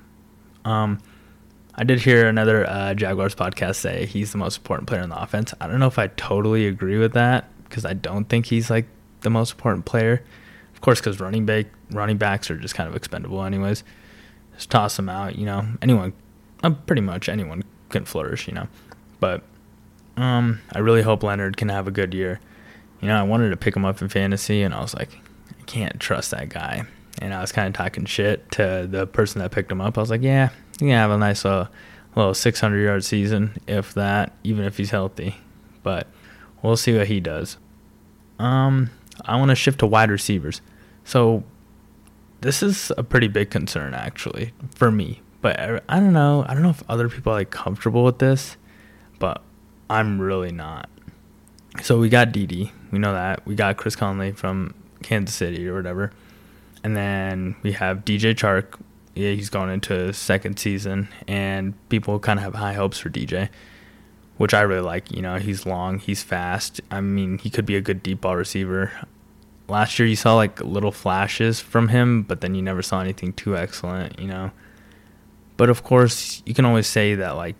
Um, 0.64 1.00
I 1.75 1.85
did 1.85 2.00
hear 2.00 2.26
another 2.26 2.69
uh, 2.69 2.95
Jaguars 2.95 3.35
podcast 3.35 3.76
say 3.76 4.07
he's 4.07 4.33
the 4.33 4.38
most 4.38 4.59
important 4.59 4.88
player 4.88 5.02
in 5.02 5.11
the 5.11 5.21
offense. 5.21 5.54
I 5.61 5.66
don't 5.66 5.81
know 5.81 5.87
if 5.87 5.99
I 5.99 6.09
totally 6.09 6.66
agree 6.66 6.99
with 6.99 7.12
that 7.12 7.49
because 7.64 7.85
I 7.85 7.93
don't 7.93 8.28
think 8.28 8.47
he's 8.47 8.71
like 8.71 8.87
the 9.21 9.31
most 9.31 9.52
important 9.52 9.85
player. 9.85 10.25
Of 10.75 10.81
course, 10.81 11.00
because 11.00 11.21
running 11.21 11.47
back 11.47 11.66
running 11.90 12.16
backs 12.16 12.50
are 12.50 12.57
just 12.57 12.75
kind 12.75 12.88
of 12.88 12.97
expendable, 12.97 13.43
anyways. 13.43 13.85
Just 14.54 14.71
toss 14.71 14.97
them 14.97 15.09
out, 15.09 15.37
you 15.37 15.47
know. 15.47 15.66
Anyone, 15.83 16.12
uh, 16.62 16.71
pretty 16.71 17.02
much 17.02 17.28
anyone 17.28 17.64
can 17.94 18.04
flourish, 18.04 18.46
you 18.46 18.54
know. 18.54 18.68
But 19.20 19.42
um, 20.16 20.60
I 20.72 20.80
really 20.80 21.02
hope 21.02 21.22
Leonard 21.22 21.56
can 21.56 21.68
have 21.68 21.88
a 21.88 21.90
good 21.90 22.12
year. 22.12 22.40
You 23.00 23.08
know, 23.08 23.16
I 23.18 23.22
wanted 23.22 23.50
to 23.50 23.56
pick 23.56 23.74
him 23.74 23.84
up 23.84 24.02
in 24.02 24.08
fantasy, 24.08 24.62
and 24.62 24.74
I 24.74 24.80
was 24.80 24.94
like, 24.94 25.10
I 25.50 25.62
can't 25.64 25.98
trust 26.00 26.30
that 26.32 26.48
guy. 26.48 26.84
And 27.20 27.32
I 27.32 27.40
was 27.40 27.52
kind 27.52 27.68
of 27.68 27.74
talking 27.74 28.04
shit 28.04 28.50
to 28.52 28.86
the 28.90 29.06
person 29.06 29.40
that 29.40 29.52
picked 29.52 29.70
him 29.70 29.80
up. 29.80 29.96
I 29.96 30.00
was 30.00 30.10
like, 30.10 30.22
yeah, 30.22 30.50
he 30.72 30.78
can 30.86 30.90
have 30.90 31.10
a 31.10 31.18
nice 31.18 31.44
uh, 31.44 31.68
little 32.16 32.34
600 32.34 32.82
yard 32.82 33.04
season, 33.04 33.56
if 33.66 33.94
that, 33.94 34.32
even 34.42 34.64
if 34.64 34.76
he's 34.76 34.90
healthy. 34.90 35.36
But 35.82 36.08
we'll 36.62 36.76
see 36.76 36.96
what 36.96 37.06
he 37.06 37.20
does. 37.20 37.56
Um, 38.38 38.90
I 39.24 39.36
want 39.36 39.50
to 39.50 39.54
shift 39.54 39.78
to 39.80 39.86
wide 39.86 40.10
receivers. 40.10 40.60
So 41.04 41.44
this 42.40 42.62
is 42.62 42.90
a 42.96 43.04
pretty 43.04 43.28
big 43.28 43.50
concern, 43.50 43.94
actually, 43.94 44.52
for 44.74 44.90
me. 44.90 45.20
But 45.44 45.60
uh, 45.60 45.80
I 45.90 46.00
don't 46.00 46.14
know. 46.14 46.42
I 46.48 46.54
don't 46.54 46.62
know 46.62 46.70
if 46.70 46.82
other 46.88 47.10
people 47.10 47.32
are 47.32 47.36
like 47.36 47.50
comfortable 47.50 48.02
with 48.02 48.18
this, 48.18 48.56
but 49.18 49.42
I'm 49.90 50.18
really 50.18 50.50
not. 50.50 50.88
So 51.82 51.98
we 51.98 52.08
got 52.08 52.32
Dede. 52.32 52.70
We 52.90 52.98
know 52.98 53.12
that. 53.12 53.44
We 53.46 53.54
got 53.54 53.76
Chris 53.76 53.94
Conley 53.94 54.32
from 54.32 54.72
Kansas 55.02 55.36
City 55.36 55.68
or 55.68 55.74
whatever. 55.74 56.12
And 56.82 56.96
then 56.96 57.56
we 57.62 57.72
have 57.72 58.06
DJ 58.06 58.34
Chark. 58.34 58.80
Yeah, 59.14 59.32
he's 59.32 59.50
going 59.50 59.68
into 59.68 59.92
his 59.92 60.16
second 60.16 60.58
season, 60.58 61.08
and 61.28 61.74
people 61.90 62.18
kind 62.18 62.38
of 62.38 62.44
have 62.44 62.54
high 62.54 62.72
hopes 62.72 62.98
for 62.98 63.10
DJ, 63.10 63.50
which 64.38 64.54
I 64.54 64.62
really 64.62 64.80
like. 64.80 65.12
You 65.12 65.20
know, 65.20 65.36
he's 65.36 65.66
long, 65.66 65.98
he's 65.98 66.22
fast. 66.22 66.80
I 66.90 67.02
mean, 67.02 67.36
he 67.36 67.50
could 67.50 67.66
be 67.66 67.76
a 67.76 67.82
good 67.82 68.02
deep 68.02 68.22
ball 68.22 68.36
receiver. 68.36 68.92
Last 69.68 69.98
year, 69.98 70.08
you 70.08 70.16
saw 70.16 70.36
like 70.36 70.62
little 70.62 70.90
flashes 70.90 71.60
from 71.60 71.88
him, 71.88 72.22
but 72.22 72.40
then 72.40 72.54
you 72.54 72.62
never 72.62 72.80
saw 72.80 73.02
anything 73.02 73.34
too 73.34 73.58
excellent, 73.58 74.18
you 74.18 74.26
know. 74.26 74.50
But 75.56 75.70
of 75.70 75.82
course, 75.82 76.42
you 76.44 76.54
can 76.54 76.64
always 76.64 76.87
say 76.87 77.14
that 77.14 77.37
like 77.37 77.56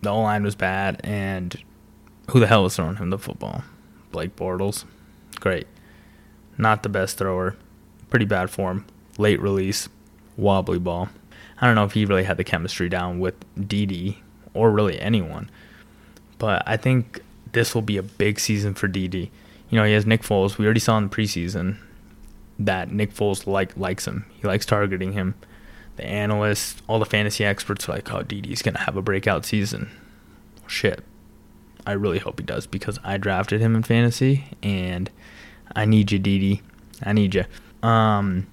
the 0.00 0.10
O 0.10 0.22
line 0.22 0.42
was 0.42 0.54
bad, 0.54 1.00
and 1.04 1.56
who 2.30 2.40
the 2.40 2.46
hell 2.46 2.64
was 2.64 2.76
throwing 2.76 2.96
him 2.96 3.10
the 3.10 3.18
football? 3.18 3.64
Blake 4.10 4.36
Bortles, 4.36 4.84
great, 5.40 5.66
not 6.58 6.82
the 6.82 6.88
best 6.88 7.18
thrower, 7.18 7.56
pretty 8.10 8.24
bad 8.24 8.50
form, 8.50 8.84
late 9.18 9.40
release, 9.40 9.88
wobbly 10.36 10.78
ball. 10.78 11.08
I 11.60 11.66
don't 11.66 11.74
know 11.74 11.84
if 11.84 11.92
he 11.92 12.04
really 12.04 12.24
had 12.24 12.36
the 12.36 12.44
chemistry 12.44 12.88
down 12.88 13.20
with 13.20 13.34
Dede 13.68 14.16
or 14.54 14.70
really 14.70 14.98
anyone, 15.00 15.50
but 16.38 16.62
I 16.66 16.76
think 16.76 17.20
this 17.52 17.74
will 17.74 17.82
be 17.82 17.96
a 17.96 18.02
big 18.02 18.40
season 18.40 18.74
for 18.74 18.88
Dede. 18.88 19.30
You 19.70 19.78
know, 19.78 19.84
he 19.84 19.92
has 19.92 20.04
Nick 20.04 20.22
Foles. 20.22 20.58
We 20.58 20.64
already 20.64 20.80
saw 20.80 20.98
in 20.98 21.08
the 21.08 21.14
preseason 21.14 21.76
that 22.58 22.90
Nick 22.90 23.14
Foles 23.14 23.46
like 23.46 23.76
likes 23.76 24.06
him. 24.06 24.26
He 24.34 24.46
likes 24.46 24.66
targeting 24.66 25.12
him 25.12 25.34
the 25.96 26.04
analysts, 26.04 26.82
all 26.86 26.98
the 26.98 27.04
fantasy 27.04 27.44
experts 27.44 27.88
are 27.88 27.92
like, 27.92 28.12
oh, 28.12 28.22
Dede's 28.22 28.62
going 28.62 28.74
to 28.74 28.80
have 28.80 28.96
a 28.96 29.02
breakout 29.02 29.44
season. 29.44 29.90
Shit. 30.66 31.04
I 31.86 31.92
really 31.92 32.18
hope 32.18 32.38
he 32.38 32.46
does 32.46 32.66
because 32.66 32.98
I 33.02 33.16
drafted 33.16 33.60
him 33.60 33.74
in 33.74 33.82
fantasy 33.82 34.44
and 34.62 35.10
I 35.74 35.84
need 35.84 36.12
you, 36.12 36.18
Dede. 36.18 36.60
I 37.02 37.12
need 37.12 37.34
you. 37.34 37.44
Um, 37.82 38.46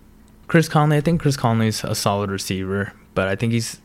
Chris 0.47 0.67
Conley, 0.67 0.97
I 0.97 1.01
think 1.01 1.21
Chris 1.21 1.37
Conley's 1.37 1.83
a 1.83 1.93
solid 1.93 2.31
receiver, 2.31 2.93
but 3.13 3.27
I 3.27 3.35
think 3.35 3.53
he's 3.53 3.79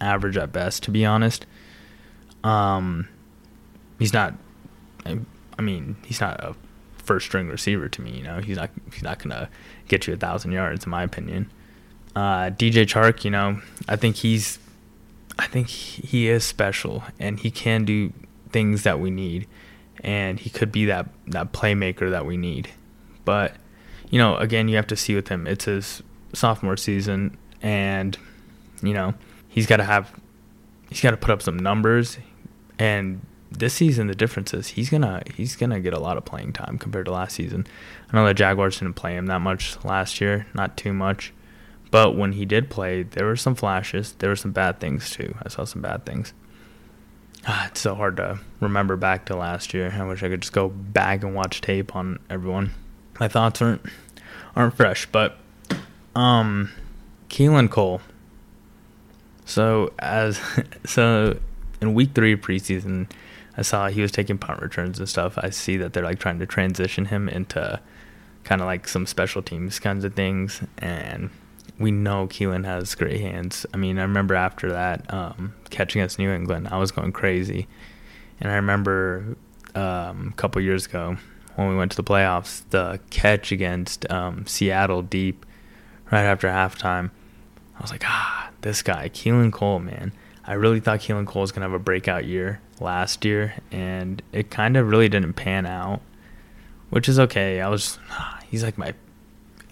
average 0.00 0.36
at 0.36 0.52
best, 0.52 0.82
to 0.84 0.90
be 0.90 1.04
honest. 1.04 1.46
Um, 2.42 3.08
he's 3.98 4.12
not. 4.12 4.34
I 5.06 5.62
mean, 5.62 5.96
he's 6.04 6.20
not 6.20 6.40
a 6.40 6.54
first 6.96 7.26
string 7.26 7.48
receiver 7.48 7.88
to 7.88 8.00
me. 8.00 8.12
You 8.12 8.22
know, 8.22 8.40
he's 8.40 8.56
not. 8.56 8.70
He's 8.92 9.02
not 9.02 9.18
gonna 9.18 9.50
get 9.88 10.06
you 10.06 10.14
a 10.14 10.16
thousand 10.16 10.52
yards, 10.52 10.86
in 10.86 10.90
my 10.90 11.02
opinion. 11.02 11.50
Uh, 12.14 12.50
DJ 12.50 12.84
Chark, 12.84 13.24
you 13.24 13.30
know, 13.30 13.60
I 13.88 13.96
think 13.96 14.16
he's, 14.16 14.58
I 15.38 15.46
think 15.46 15.68
he 15.68 16.28
is 16.28 16.44
special 16.44 17.02
and 17.18 17.40
he 17.40 17.50
can 17.50 17.84
do 17.84 18.12
things 18.50 18.84
that 18.84 19.00
we 19.00 19.10
need, 19.10 19.48
and 20.00 20.38
he 20.38 20.48
could 20.48 20.70
be 20.70 20.84
that 20.86 21.08
that 21.26 21.52
playmaker 21.52 22.10
that 22.10 22.24
we 22.24 22.36
need. 22.36 22.70
But, 23.24 23.56
you 24.10 24.18
know, 24.18 24.36
again, 24.36 24.68
you 24.68 24.76
have 24.76 24.86
to 24.88 24.96
see 24.96 25.14
with 25.14 25.28
him. 25.28 25.46
It's 25.46 25.64
his 25.64 26.02
sophomore 26.32 26.76
season, 26.76 27.36
and 27.62 28.16
you 28.82 28.92
know, 28.92 29.14
he's 29.48 29.66
got 29.66 29.78
to 29.78 29.84
have, 29.84 30.12
he's 30.88 31.00
got 31.00 31.10
to 31.10 31.16
put 31.16 31.30
up 31.30 31.42
some 31.42 31.56
numbers, 31.56 32.18
and 32.78 33.22
this 33.50 33.74
season 33.74 34.06
the 34.06 34.14
difference 34.14 34.52
is 34.52 34.68
he's 34.68 34.90
gonna 34.90 35.22
he's 35.34 35.56
gonna 35.56 35.80
get 35.80 35.94
a 35.94 35.98
lot 35.98 36.16
of 36.16 36.24
playing 36.24 36.52
time 36.52 36.78
compared 36.78 37.06
to 37.06 37.12
last 37.12 37.34
season. 37.34 37.66
I 38.12 38.16
know 38.16 38.26
the 38.26 38.34
Jaguars 38.34 38.78
didn't 38.78 38.94
play 38.94 39.16
him 39.16 39.26
that 39.26 39.40
much 39.40 39.82
last 39.84 40.20
year, 40.20 40.46
not 40.54 40.76
too 40.76 40.92
much. 40.92 41.32
But 41.94 42.16
when 42.16 42.32
he 42.32 42.44
did 42.44 42.70
play, 42.70 43.04
there 43.04 43.26
were 43.26 43.36
some 43.36 43.54
flashes. 43.54 44.14
There 44.18 44.28
were 44.28 44.34
some 44.34 44.50
bad 44.50 44.80
things 44.80 45.10
too. 45.10 45.32
I 45.40 45.48
saw 45.48 45.62
some 45.62 45.80
bad 45.80 46.04
things. 46.04 46.32
Ah, 47.46 47.66
it's 47.70 47.82
so 47.82 47.94
hard 47.94 48.16
to 48.16 48.40
remember 48.58 48.96
back 48.96 49.26
to 49.26 49.36
last 49.36 49.72
year. 49.72 49.94
I 49.96 50.04
wish 50.04 50.24
I 50.24 50.28
could 50.28 50.40
just 50.40 50.52
go 50.52 50.70
back 50.70 51.22
and 51.22 51.36
watch 51.36 51.60
tape 51.60 51.94
on 51.94 52.18
everyone. 52.28 52.72
My 53.20 53.28
thoughts 53.28 53.62
aren't 53.62 53.82
aren't 54.56 54.74
fresh, 54.74 55.06
but 55.06 55.38
um, 56.16 56.72
Keelan 57.28 57.70
Cole. 57.70 58.00
So 59.44 59.92
as 60.00 60.40
so 60.84 61.38
in 61.80 61.94
week 61.94 62.10
three 62.12 62.34
preseason, 62.34 63.08
I 63.56 63.62
saw 63.62 63.86
he 63.86 64.02
was 64.02 64.10
taking 64.10 64.36
punt 64.36 64.60
returns 64.60 64.98
and 64.98 65.08
stuff. 65.08 65.38
I 65.38 65.50
see 65.50 65.76
that 65.76 65.92
they're 65.92 66.02
like 66.02 66.18
trying 66.18 66.40
to 66.40 66.46
transition 66.46 67.04
him 67.04 67.28
into 67.28 67.80
kind 68.42 68.60
of 68.60 68.66
like 68.66 68.88
some 68.88 69.06
special 69.06 69.42
teams 69.42 69.78
kinds 69.78 70.04
of 70.04 70.14
things, 70.14 70.60
and 70.78 71.30
we 71.78 71.90
know 71.90 72.26
Keelan 72.26 72.64
has 72.64 72.94
great 72.94 73.20
hands. 73.20 73.66
I 73.74 73.76
mean, 73.76 73.98
I 73.98 74.02
remember 74.02 74.34
after 74.34 74.70
that 74.70 75.12
um, 75.12 75.54
catch 75.70 75.94
against 75.94 76.18
New 76.18 76.30
England, 76.30 76.68
I 76.70 76.78
was 76.78 76.92
going 76.92 77.12
crazy, 77.12 77.66
and 78.40 78.50
I 78.50 78.56
remember 78.56 79.36
um, 79.74 80.28
a 80.32 80.36
couple 80.36 80.62
years 80.62 80.86
ago 80.86 81.16
when 81.56 81.68
we 81.68 81.76
went 81.76 81.92
to 81.92 81.96
the 81.96 82.04
playoffs, 82.04 82.62
the 82.70 83.00
catch 83.10 83.52
against 83.52 84.10
um, 84.10 84.46
Seattle 84.46 85.02
deep 85.02 85.46
right 86.10 86.24
after 86.24 86.48
halftime. 86.48 87.10
I 87.76 87.82
was 87.82 87.90
like, 87.90 88.04
ah, 88.06 88.50
this 88.60 88.82
guy, 88.82 89.08
Keelan 89.08 89.52
Cole, 89.52 89.80
man. 89.80 90.12
I 90.46 90.54
really 90.54 90.80
thought 90.80 91.00
Keelan 91.00 91.26
Cole 91.26 91.42
was 91.42 91.52
gonna 91.52 91.66
have 91.66 91.72
a 91.72 91.78
breakout 91.78 92.24
year 92.24 92.60
last 92.80 93.24
year, 93.24 93.54
and 93.72 94.22
it 94.32 94.50
kind 94.50 94.76
of 94.76 94.88
really 94.88 95.08
didn't 95.08 95.34
pan 95.34 95.66
out, 95.66 96.00
which 96.90 97.08
is 97.08 97.18
okay. 97.18 97.60
I 97.60 97.68
was, 97.68 97.98
he's 98.48 98.62
like 98.62 98.78
my, 98.78 98.94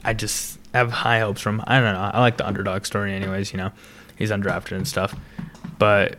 I 0.05 0.15
just 0.15 0.59
have 0.75 0.91
high 0.91 1.21
hopes 1.21 1.41
from. 1.41 1.63
I 1.67 1.81
don't 1.81 1.95
know. 1.95 2.11
I 2.13 2.21
like 2.21 2.37
the 2.37 2.47
underdog 2.47 2.87
story, 2.87 3.13
anyways. 3.15 3.53
You 3.53 3.59
know, 3.59 3.73
he's 4.17 4.31
undrafted 4.31 4.77
and 4.77 4.89
stuff, 4.89 5.15
but 5.79 6.19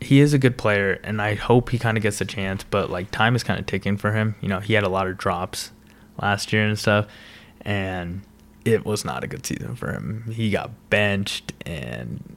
he 0.00 0.20
is 0.20 0.32
a 0.34 0.38
good 0.38 0.56
player, 0.56 0.98
and 1.04 1.20
I 1.20 1.34
hope 1.34 1.70
he 1.70 1.78
kind 1.78 1.96
of 1.96 2.02
gets 2.02 2.20
a 2.20 2.24
chance. 2.24 2.64
But 2.64 2.90
like 2.90 3.10
time 3.10 3.36
is 3.36 3.42
kind 3.42 3.58
of 3.58 3.66
ticking 3.66 3.96
for 3.96 4.12
him. 4.12 4.34
You 4.40 4.48
know, 4.48 4.60
he 4.60 4.74
had 4.74 4.84
a 4.84 4.88
lot 4.88 5.06
of 5.06 5.16
drops 5.18 5.72
last 6.20 6.52
year 6.52 6.66
and 6.66 6.78
stuff, 6.78 7.06
and 7.62 8.22
it 8.64 8.84
was 8.84 9.04
not 9.04 9.24
a 9.24 9.26
good 9.26 9.46
season 9.46 9.76
for 9.76 9.92
him. 9.92 10.30
He 10.34 10.50
got 10.50 10.70
benched, 10.90 11.52
and 11.64 12.36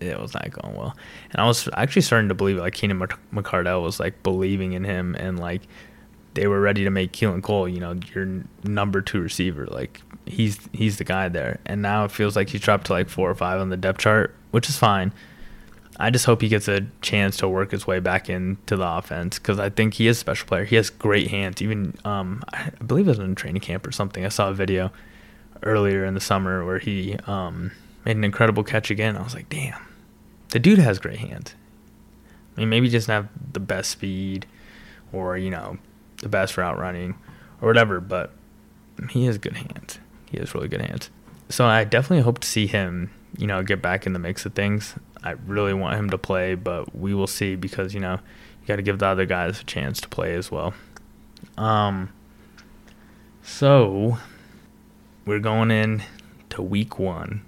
it 0.00 0.20
was 0.20 0.34
not 0.34 0.50
going 0.50 0.76
well. 0.76 0.96
And 1.30 1.40
I 1.40 1.46
was 1.46 1.68
actually 1.74 2.02
starting 2.02 2.28
to 2.28 2.34
believe 2.34 2.58
like 2.58 2.74
Keenan 2.74 2.98
McCardell 3.32 3.82
was 3.82 3.98
like 4.00 4.22
believing 4.22 4.72
in 4.72 4.84
him, 4.84 5.14
and 5.16 5.38
like 5.38 5.62
they 6.34 6.46
were 6.46 6.60
ready 6.60 6.84
to 6.84 6.90
make 6.90 7.12
Keelan 7.12 7.42
Cole, 7.42 7.68
you 7.68 7.80
know, 7.80 7.98
your 8.14 8.44
number 8.64 9.02
two 9.02 9.20
receiver. 9.20 9.66
Like 9.66 10.00
he's 10.26 10.58
he's 10.72 10.98
the 10.98 11.04
guy 11.04 11.28
there. 11.28 11.60
And 11.66 11.82
now 11.82 12.04
it 12.04 12.10
feels 12.10 12.36
like 12.36 12.50
he's 12.50 12.60
dropped 12.60 12.86
to 12.86 12.92
like 12.92 13.08
four 13.08 13.30
or 13.30 13.34
five 13.34 13.60
on 13.60 13.68
the 13.68 13.76
depth 13.76 14.00
chart, 14.00 14.34
which 14.50 14.68
is 14.68 14.78
fine. 14.78 15.12
I 15.98 16.10
just 16.10 16.24
hope 16.24 16.40
he 16.40 16.48
gets 16.48 16.68
a 16.68 16.86
chance 17.02 17.36
to 17.38 17.48
work 17.48 17.70
his 17.70 17.86
way 17.86 18.00
back 18.00 18.30
into 18.30 18.76
the 18.76 18.86
offense 18.86 19.38
because 19.38 19.58
I 19.58 19.68
think 19.68 19.94
he 19.94 20.08
is 20.08 20.16
a 20.16 20.20
special 20.20 20.48
player. 20.48 20.64
He 20.64 20.76
has 20.76 20.88
great 20.88 21.28
hands. 21.28 21.60
Even 21.60 21.96
um, 22.04 22.42
I 22.52 22.70
believe 22.84 23.06
it 23.06 23.10
was 23.10 23.18
in 23.18 23.34
training 23.34 23.60
camp 23.60 23.86
or 23.86 23.92
something. 23.92 24.24
I 24.24 24.30
saw 24.30 24.48
a 24.48 24.54
video 24.54 24.90
earlier 25.62 26.04
in 26.04 26.14
the 26.14 26.20
summer 26.20 26.64
where 26.64 26.78
he 26.78 27.16
um, 27.26 27.72
made 28.04 28.16
an 28.16 28.24
incredible 28.24 28.64
catch 28.64 28.90
again. 28.90 29.16
I 29.16 29.22
was 29.22 29.34
like, 29.34 29.50
damn, 29.50 29.80
the 30.48 30.58
dude 30.58 30.78
has 30.78 30.98
great 30.98 31.18
hands. 31.18 31.54
I 32.56 32.60
mean, 32.60 32.70
maybe 32.70 32.88
just 32.88 33.08
not 33.08 33.14
have 33.14 33.28
the 33.52 33.60
best 33.60 33.90
speed 33.90 34.46
or, 35.12 35.36
you 35.36 35.50
know, 35.50 35.78
the 36.22 36.28
best 36.28 36.56
route 36.56 36.78
running 36.78 37.14
or 37.60 37.68
whatever, 37.68 38.00
but 38.00 38.32
he 39.10 39.26
has 39.26 39.38
good 39.38 39.56
hands. 39.56 39.98
He 40.30 40.38
has 40.38 40.54
really 40.54 40.68
good 40.68 40.80
hands. 40.80 41.10
So 41.48 41.66
I 41.66 41.84
definitely 41.84 42.22
hope 42.22 42.38
to 42.38 42.48
see 42.48 42.66
him, 42.66 43.10
you 43.36 43.46
know, 43.46 43.62
get 43.62 43.82
back 43.82 44.06
in 44.06 44.14
the 44.14 44.18
mix 44.18 44.46
of 44.46 44.54
things. 44.54 44.94
I 45.22 45.32
really 45.46 45.74
want 45.74 45.96
him 45.96 46.10
to 46.10 46.18
play, 46.18 46.54
but 46.54 46.96
we 46.96 47.12
will 47.14 47.26
see 47.26 47.54
because, 47.54 47.94
you 47.94 48.00
know, 48.00 48.18
you 48.60 48.66
got 48.66 48.76
to 48.76 48.82
give 48.82 48.98
the 48.98 49.06
other 49.06 49.26
guys 49.26 49.60
a 49.60 49.64
chance 49.64 50.00
to 50.00 50.08
play 50.08 50.34
as 50.34 50.50
well. 50.50 50.72
Um, 51.58 52.12
so 53.42 54.18
we're 55.26 55.40
going 55.40 55.70
in 55.70 56.02
to 56.50 56.62
week 56.62 56.98
one, 56.98 57.42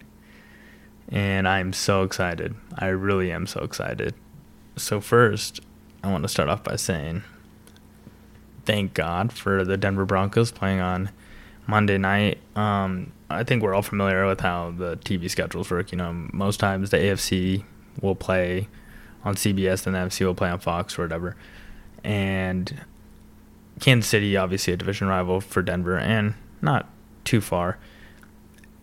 and 1.09 1.49
I'm 1.49 1.73
so 1.73 2.03
excited. 2.03 2.55
I 2.77 2.87
really 2.87 3.33
am 3.33 3.47
so 3.47 3.63
excited. 3.63 4.15
So 4.77 5.01
first, 5.01 5.61
I 6.03 6.11
want 6.11 6.23
to 6.25 6.29
start 6.29 6.49
off 6.49 6.65
by 6.65 6.77
saying 6.77 7.23
thank 8.65 8.95
God 8.95 9.33
for 9.33 9.65
the 9.65 9.77
Denver 9.77 10.05
Broncos 10.05 10.53
playing 10.53 10.81
on 10.81 11.11
Monday 11.67 11.99
night. 11.99 12.39
Um, 12.57 13.13
I 13.31 13.45
think 13.45 13.63
we're 13.63 13.75
all 13.75 13.83
familiar 13.83 14.27
with 14.27 14.41
how 14.41 14.73
the 14.77 14.97
TV 14.99 15.31
schedules 15.31 15.71
work. 15.71 15.93
You 15.93 15.99
know, 15.99 16.13
most 16.33 16.61
times 16.61 16.91
the 16.91 16.99
AFC 16.99 17.65
will 18.01 18.15
play 18.15 18.69
on 19.25 19.35
CBS, 19.35 19.87
and 19.87 19.95
the 19.95 20.01
NFC 20.01 20.27
will 20.27 20.35
play 20.35 20.51
on 20.51 20.59
Fox 20.59 20.99
or 20.99 21.03
whatever. 21.03 21.37
And 22.03 22.85
Kansas 23.81 24.09
City, 24.09 24.37
obviously 24.37 24.73
a 24.73 24.77
division 24.77 25.09
rival 25.09 25.41
for 25.41 25.63
Denver, 25.63 25.99
and 25.99 26.35
not 26.61 26.89
too 27.25 27.41
far, 27.41 27.79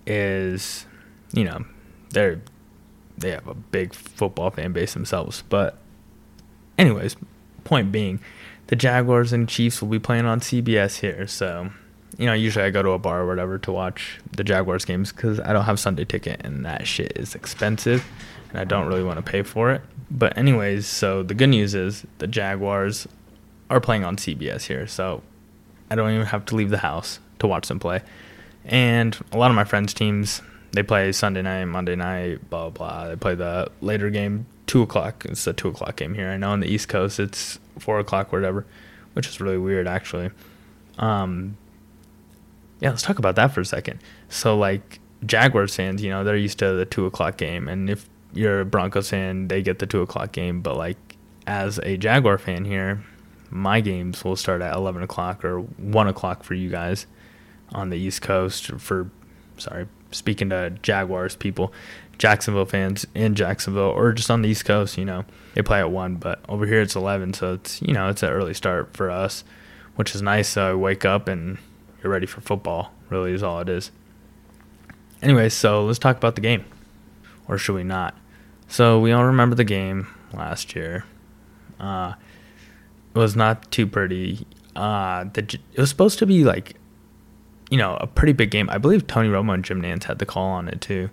is 0.06 0.86
you 1.34 1.44
know 1.44 1.64
they're 2.10 2.42
they 3.18 3.32
have 3.32 3.48
a 3.48 3.54
big 3.54 3.94
football 3.94 4.50
fan 4.50 4.74
base 4.74 4.94
themselves. 4.94 5.44
But 5.50 5.78
anyways, 6.78 7.16
point 7.64 7.92
being, 7.92 8.20
the 8.72 8.78
Jaguars 8.78 9.34
and 9.34 9.50
Chiefs 9.50 9.82
will 9.82 9.90
be 9.90 10.00
playing 10.00 10.26
on 10.26 10.40
CBS 10.40 11.02
here, 11.02 11.28
so 11.28 11.70
you 12.18 12.26
know 12.26 12.32
usually 12.32 12.64
I 12.64 12.70
go 12.70 12.82
to 12.82 12.92
a 12.92 12.98
bar 12.98 13.24
or 13.24 13.28
whatever 13.28 13.58
to 13.60 13.72
watch 13.72 14.18
the 14.32 14.46
Jaguars 14.46 14.86
games 14.86 15.12
because 15.12 15.42
I 15.42 15.52
don't 15.52 15.66
have 15.66 15.78
Sunday 15.78 16.06
ticket 16.06 16.40
and 16.46 16.66
that 16.66 16.88
shit 16.88 17.12
is 17.18 17.36
expensive, 17.36 18.06
and 18.50 18.62
I 18.62 18.64
don't 18.64 18.88
really 18.88 19.04
want 19.04 19.18
to 19.18 19.30
pay 19.30 19.44
for 19.44 19.72
it. 19.72 19.82
But 20.10 20.38
anyways, 20.38 20.88
so 20.88 21.22
the 21.22 21.34
good 21.34 21.50
news 21.50 21.76
is 21.76 22.06
the 22.20 22.28
Jaguars 22.28 23.10
are 23.70 23.82
playing 23.82 24.06
on 24.06 24.16
CBS 24.16 24.64
here, 24.64 24.88
so 24.88 25.22
I 25.90 25.96
don't 25.96 26.10
even 26.10 26.28
have 26.28 26.46
to 26.46 26.56
leave 26.56 26.70
the 26.70 26.78
house 26.78 27.20
to 27.40 27.48
watch 27.48 27.68
them 27.68 27.78
play. 27.78 28.02
And 28.64 29.18
a 29.34 29.38
lot 29.38 29.52
of 29.52 29.56
my 29.56 29.66
friends' 29.66 29.94
teams, 29.94 30.42
they 30.72 30.84
play 30.84 31.12
Sunday 31.12 31.42
night, 31.42 31.66
Monday 31.66 31.98
night, 31.98 32.50
blah 32.50 32.70
blah. 32.70 33.10
They 33.10 33.18
play 33.18 33.36
the 33.36 33.70
later 33.82 34.10
game, 34.10 34.46
two 34.66 34.82
o'clock. 34.82 35.26
It's 35.26 35.46
a 35.46 35.52
two 35.52 35.68
o'clock 35.68 35.98
game 35.98 36.14
here. 36.14 36.30
I 36.30 36.38
know 36.38 36.52
on 36.52 36.62
the 36.62 36.68
East 36.68 36.88
Coast 36.88 37.20
it's 37.20 37.60
four 37.80 38.00
o'clock, 38.00 38.32
whatever, 38.32 38.66
which 39.14 39.28
is 39.28 39.40
really 39.40 39.58
weird 39.58 39.88
actually. 39.88 40.32
Um, 40.98 41.58
yeah, 42.80 42.90
let's 42.90 43.04
talk 43.04 43.20
about 43.20 43.36
that 43.36 43.54
for 43.54 43.62
a 43.62 43.66
second. 43.66 44.00
So 44.30 44.58
like 44.58 45.00
Jaguars 45.26 45.76
fans, 45.76 46.04
you 46.04 46.10
know, 46.10 46.24
they're 46.24 46.36
used 46.36 46.60
to 46.60 46.74
the 46.74 46.86
two 46.86 47.06
o'clock 47.06 47.38
game, 47.38 47.68
and 47.68 47.90
if 47.90 48.10
you're 48.34 48.62
a 48.62 48.66
Broncos 48.66 49.10
fan, 49.10 49.48
they 49.48 49.62
get 49.62 49.80
the 49.80 49.86
two 49.86 50.02
o'clock 50.02 50.32
game. 50.32 50.62
But 50.62 50.78
like 50.78 50.98
as 51.48 51.80
a 51.84 51.98
Jaguar 51.98 52.38
fan 52.38 52.66
here, 52.66 53.04
my 53.50 53.82
games 53.82 54.24
will 54.24 54.36
start 54.36 54.62
at 54.62 54.74
11 54.74 55.04
o'clock 55.04 55.44
or 55.44 55.60
1 55.60 56.08
o'clock 56.08 56.44
for 56.44 56.54
you 56.54 56.70
guys 56.70 57.06
on 57.74 57.90
the 57.90 57.98
East 57.98 58.22
Coast. 58.22 58.72
For, 58.80 59.10
sorry, 59.58 59.88
speaking 60.12 60.50
to 60.50 60.72
Jaguars 60.82 61.36
people, 61.36 61.74
Jacksonville 62.22 62.68
fans 62.68 63.04
in 63.16 63.34
Jacksonville 63.34 63.90
or 63.90 64.12
just 64.12 64.30
on 64.30 64.44
the 64.44 64.50
East 64.50 64.64
Coast, 64.64 64.96
you 64.96 65.04
know, 65.04 65.26
they 65.56 65.64
play 65.64 65.80
at 65.80 65.90
1, 65.90 66.18
but 66.18 66.40
over 66.48 66.68
here 66.68 66.80
it's 66.80 66.96
11. 66.96 67.34
So 67.34 67.56
it's, 67.56 67.82
you 67.82 67.96
know, 67.96 68.10
it's 68.10 68.22
an 68.22 68.30
early 68.30 68.54
start 68.54 68.96
for 68.96 69.10
us, 69.10 69.44
which 69.96 70.14
is 70.14 70.22
nice. 70.22 70.50
So 70.50 70.70
I 70.70 70.76
wake 70.76 71.04
up 71.04 71.28
and 71.28 71.58
you're 72.04 72.14
ready 72.14 72.28
for 72.28 72.40
football, 72.42 72.94
really, 73.10 73.34
is 73.34 73.42
all 73.42 73.60
it 73.60 73.70
is. 73.70 73.90
Anyway, 75.24 75.50
so 75.50 75.84
let's 75.84 75.98
talk 75.98 76.16
about 76.16 76.36
the 76.36 76.42
game. 76.42 76.64
Or 77.48 77.58
should 77.58 77.74
we 77.74 77.84
not? 77.84 78.16
So 78.68 79.00
we 79.00 79.12
all 79.12 79.26
remember 79.26 79.56
the 79.56 79.64
game 79.64 80.06
last 80.32 80.76
year. 80.76 81.06
Uh, 81.80 82.14
it 83.16 83.18
was 83.18 83.36
not 83.36 83.72
too 83.72 83.88
pretty. 83.88 84.46
Uh, 84.76 85.24
the, 85.34 85.58
it 85.74 85.80
was 85.80 85.90
supposed 85.90 86.20
to 86.20 86.28
be 86.28 86.44
like, 86.44 86.76
you 87.72 87.80
know, 87.80 87.98
a 88.00 88.06
pretty 88.06 88.34
big 88.34 88.52
game. 88.52 88.70
I 88.70 88.78
believe 88.78 89.08
Tony 89.08 89.28
Romo 89.28 89.56
and 89.56 89.66
Jim 89.66 89.82
Nantz 89.82 90.04
had 90.04 90.20
the 90.20 90.26
call 90.28 90.50
on 90.50 90.68
it 90.68 90.82
too, 90.82 91.10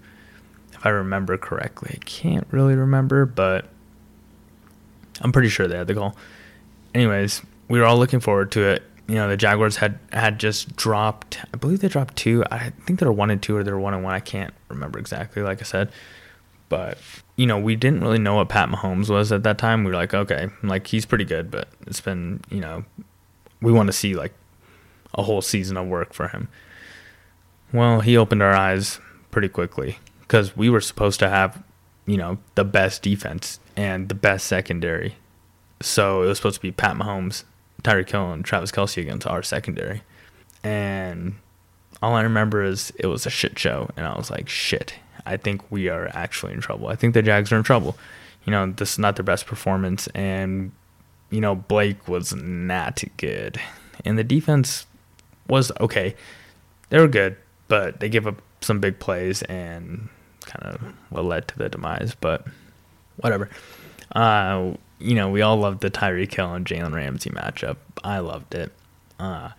if 0.79 0.87
I 0.87 0.91
remember 0.91 1.37
correctly. 1.37 1.99
I 2.01 2.05
can't 2.05 2.47
really 2.51 2.75
remember, 2.75 3.27
but 3.27 3.67
I'm 5.21 5.33
pretty 5.33 5.49
sure 5.49 5.67
they 5.67 5.77
had 5.77 5.89
the 5.89 5.95
call. 5.95 6.17
Anyways, 6.95 7.43
we 7.69 7.81
were 7.81 7.85
all 7.85 7.99
looking 7.99 8.21
forward 8.21 8.53
to 8.53 8.63
it. 8.63 8.83
You 9.09 9.17
know, 9.17 9.29
the 9.29 9.37
Jaguars 9.37 9.77
had 9.77 9.99
had 10.13 10.39
just 10.39 10.77
dropped. 10.77 11.41
I 11.53 11.57
believe 11.57 11.81
they 11.81 11.89
dropped 11.89 12.15
two. 12.15 12.45
I 12.51 12.71
think 12.87 13.01
they 13.01 13.07
were 13.07 13.13
one 13.13 13.31
and 13.31 13.43
two, 13.43 13.57
or 13.57 13.65
they 13.65 13.73
were 13.73 13.81
one 13.81 13.95
and 13.95 14.05
one. 14.05 14.15
I 14.15 14.21
can't 14.21 14.55
remember 14.69 14.99
exactly. 14.99 15.43
Like 15.43 15.61
I 15.61 15.65
said, 15.65 15.91
but 16.69 16.99
you 17.35 17.47
know, 17.47 17.59
we 17.59 17.75
didn't 17.75 18.01
really 18.01 18.19
know 18.19 18.37
what 18.37 18.49
Pat 18.49 18.69
Mahomes 18.69 19.09
was 19.09 19.33
at 19.33 19.43
that 19.43 19.59
time. 19.59 19.83
We 19.83 19.91
were 19.91 19.97
like, 19.97 20.15
okay, 20.15 20.49
like 20.63 20.87
he's 20.87 21.07
pretty 21.07 21.25
good, 21.25 21.51
but 21.51 21.69
it's 21.87 22.01
been, 22.01 22.41
you 22.51 22.61
know, 22.61 22.85
we 23.61 23.73
want 23.73 23.89
to 23.89 23.93
see 23.93 24.15
like 24.15 24.35
a 25.15 25.23
whole 25.23 25.41
season 25.43 25.77
of 25.77 25.89
work 25.89 26.13
for 26.13 26.29
him. 26.29 26.49
Well, 27.73 28.01
he 28.01 28.17
opened 28.17 28.43
our 28.43 28.55
eyes 28.55 29.01
pretty 29.31 29.49
quickly 29.49 29.99
because 30.29 30.55
we 30.55 30.69
were 30.69 30.81
supposed 30.81 31.19
to 31.21 31.29
have, 31.29 31.63
you 32.07 32.19
know, 32.19 32.37
the 32.55 32.65
best 32.65 33.03
defense 33.03 33.59
and 33.77 34.11
the 34.11 34.15
best 34.15 34.47
secondary. 34.47 35.17
So 35.81 36.23
it 36.23 36.27
was 36.27 36.37
supposed 36.37 36.57
to 36.57 36.63
be 36.63 36.71
Pat 36.71 36.97
Mahomes, 36.97 37.45
Tyreek 37.83 38.11
Hill, 38.11 38.33
and 38.33 38.45
Travis 38.45 38.71
Kelce 38.71 39.01
against 39.01 39.27
our 39.27 39.43
secondary. 39.43 40.03
And 40.63 41.37
all 42.03 42.15
I 42.15 42.23
remember 42.23 42.63
is 42.63 42.93
it 42.99 43.07
was 43.07 43.25
a 43.25 43.31
shit 43.31 43.59
show. 43.59 43.89
And 43.97 44.07
I 44.07 44.17
was 44.17 44.31
like, 44.31 44.51
shit, 44.51 44.95
I 45.25 45.39
think 45.39 45.71
we 45.71 45.89
are 45.89 46.11
actually 46.13 46.53
in 46.53 46.61
trouble. 46.61 46.89
I 46.89 46.95
think 46.95 47.15
the 47.15 47.23
Jags 47.23 47.51
are 47.51 47.57
in 47.57 47.63
trouble. 47.63 47.97
You 48.45 48.51
know, 48.51 48.71
this 48.71 48.93
is 48.93 48.99
not 48.99 49.17
their 49.17 49.25
best 49.25 49.47
performance, 49.47 50.07
and 50.09 50.73
you 51.29 51.41
know 51.43 51.55
Blake 51.55 52.09
was 52.09 52.35
not 52.35 53.03
good, 53.19 53.61
and 54.07 54.17
the 54.17 54.25
defense 54.25 54.87
was 55.49 55.71
okay. 55.81 56.15
They 56.89 56.99
were 56.99 57.09
good, 57.09 57.37
but 57.67 58.01
they 58.01 58.09
gave 58.09 58.27
up 58.27 58.41
some 58.63 58.81
big 58.81 58.99
plays 59.01 59.43
and 59.43 60.09
kind 60.49 60.75
of 60.75 60.81
what 61.11 61.25
led 61.25 61.47
to 61.49 61.59
the 61.59 61.69
demise. 61.69 62.15
But 62.19 62.47
whatever. 63.17 63.49
Uh, 64.13 64.75
you 64.99 65.15
know, 65.15 65.29
we 65.31 65.43
all 65.43 65.57
loved 65.57 65.81
the 65.81 65.91
Tyreek 65.91 66.35
Hill 66.35 66.55
and 66.55 66.67
Jalen 66.67 66.95
Ramsey 66.95 67.31
matchup. 67.31 67.77
I 68.03 68.19
loved 68.19 68.55
it. 68.55 68.73
Uh, 69.19 69.51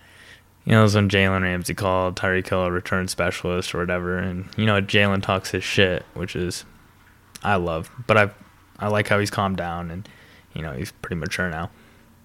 you 0.64 0.72
know, 0.72 0.80
it 0.80 0.84
was 0.84 0.94
when 0.94 1.08
Jalen 1.08 1.42
Ramsey 1.42 1.74
called 1.74 2.16
Tyreek 2.16 2.48
Hill 2.48 2.64
a 2.64 2.70
return 2.70 3.08
specialist 3.08 3.74
or 3.74 3.78
whatever, 3.78 4.18
and 4.18 4.48
you 4.56 4.66
know, 4.66 4.80
Jalen 4.80 5.22
talks 5.22 5.50
his 5.50 5.64
shit, 5.64 6.04
which 6.14 6.36
is 6.36 6.64
I 7.42 7.56
love. 7.56 7.90
But 8.06 8.16
I 8.16 8.30
I 8.78 8.88
like 8.88 9.08
how 9.08 9.18
he's 9.18 9.30
calmed 9.30 9.56
down 9.56 9.90
and 9.90 10.08
you 10.54 10.62
know 10.62 10.72
he's 10.72 10.92
pretty 10.92 11.16
mature 11.16 11.50
now. 11.50 11.70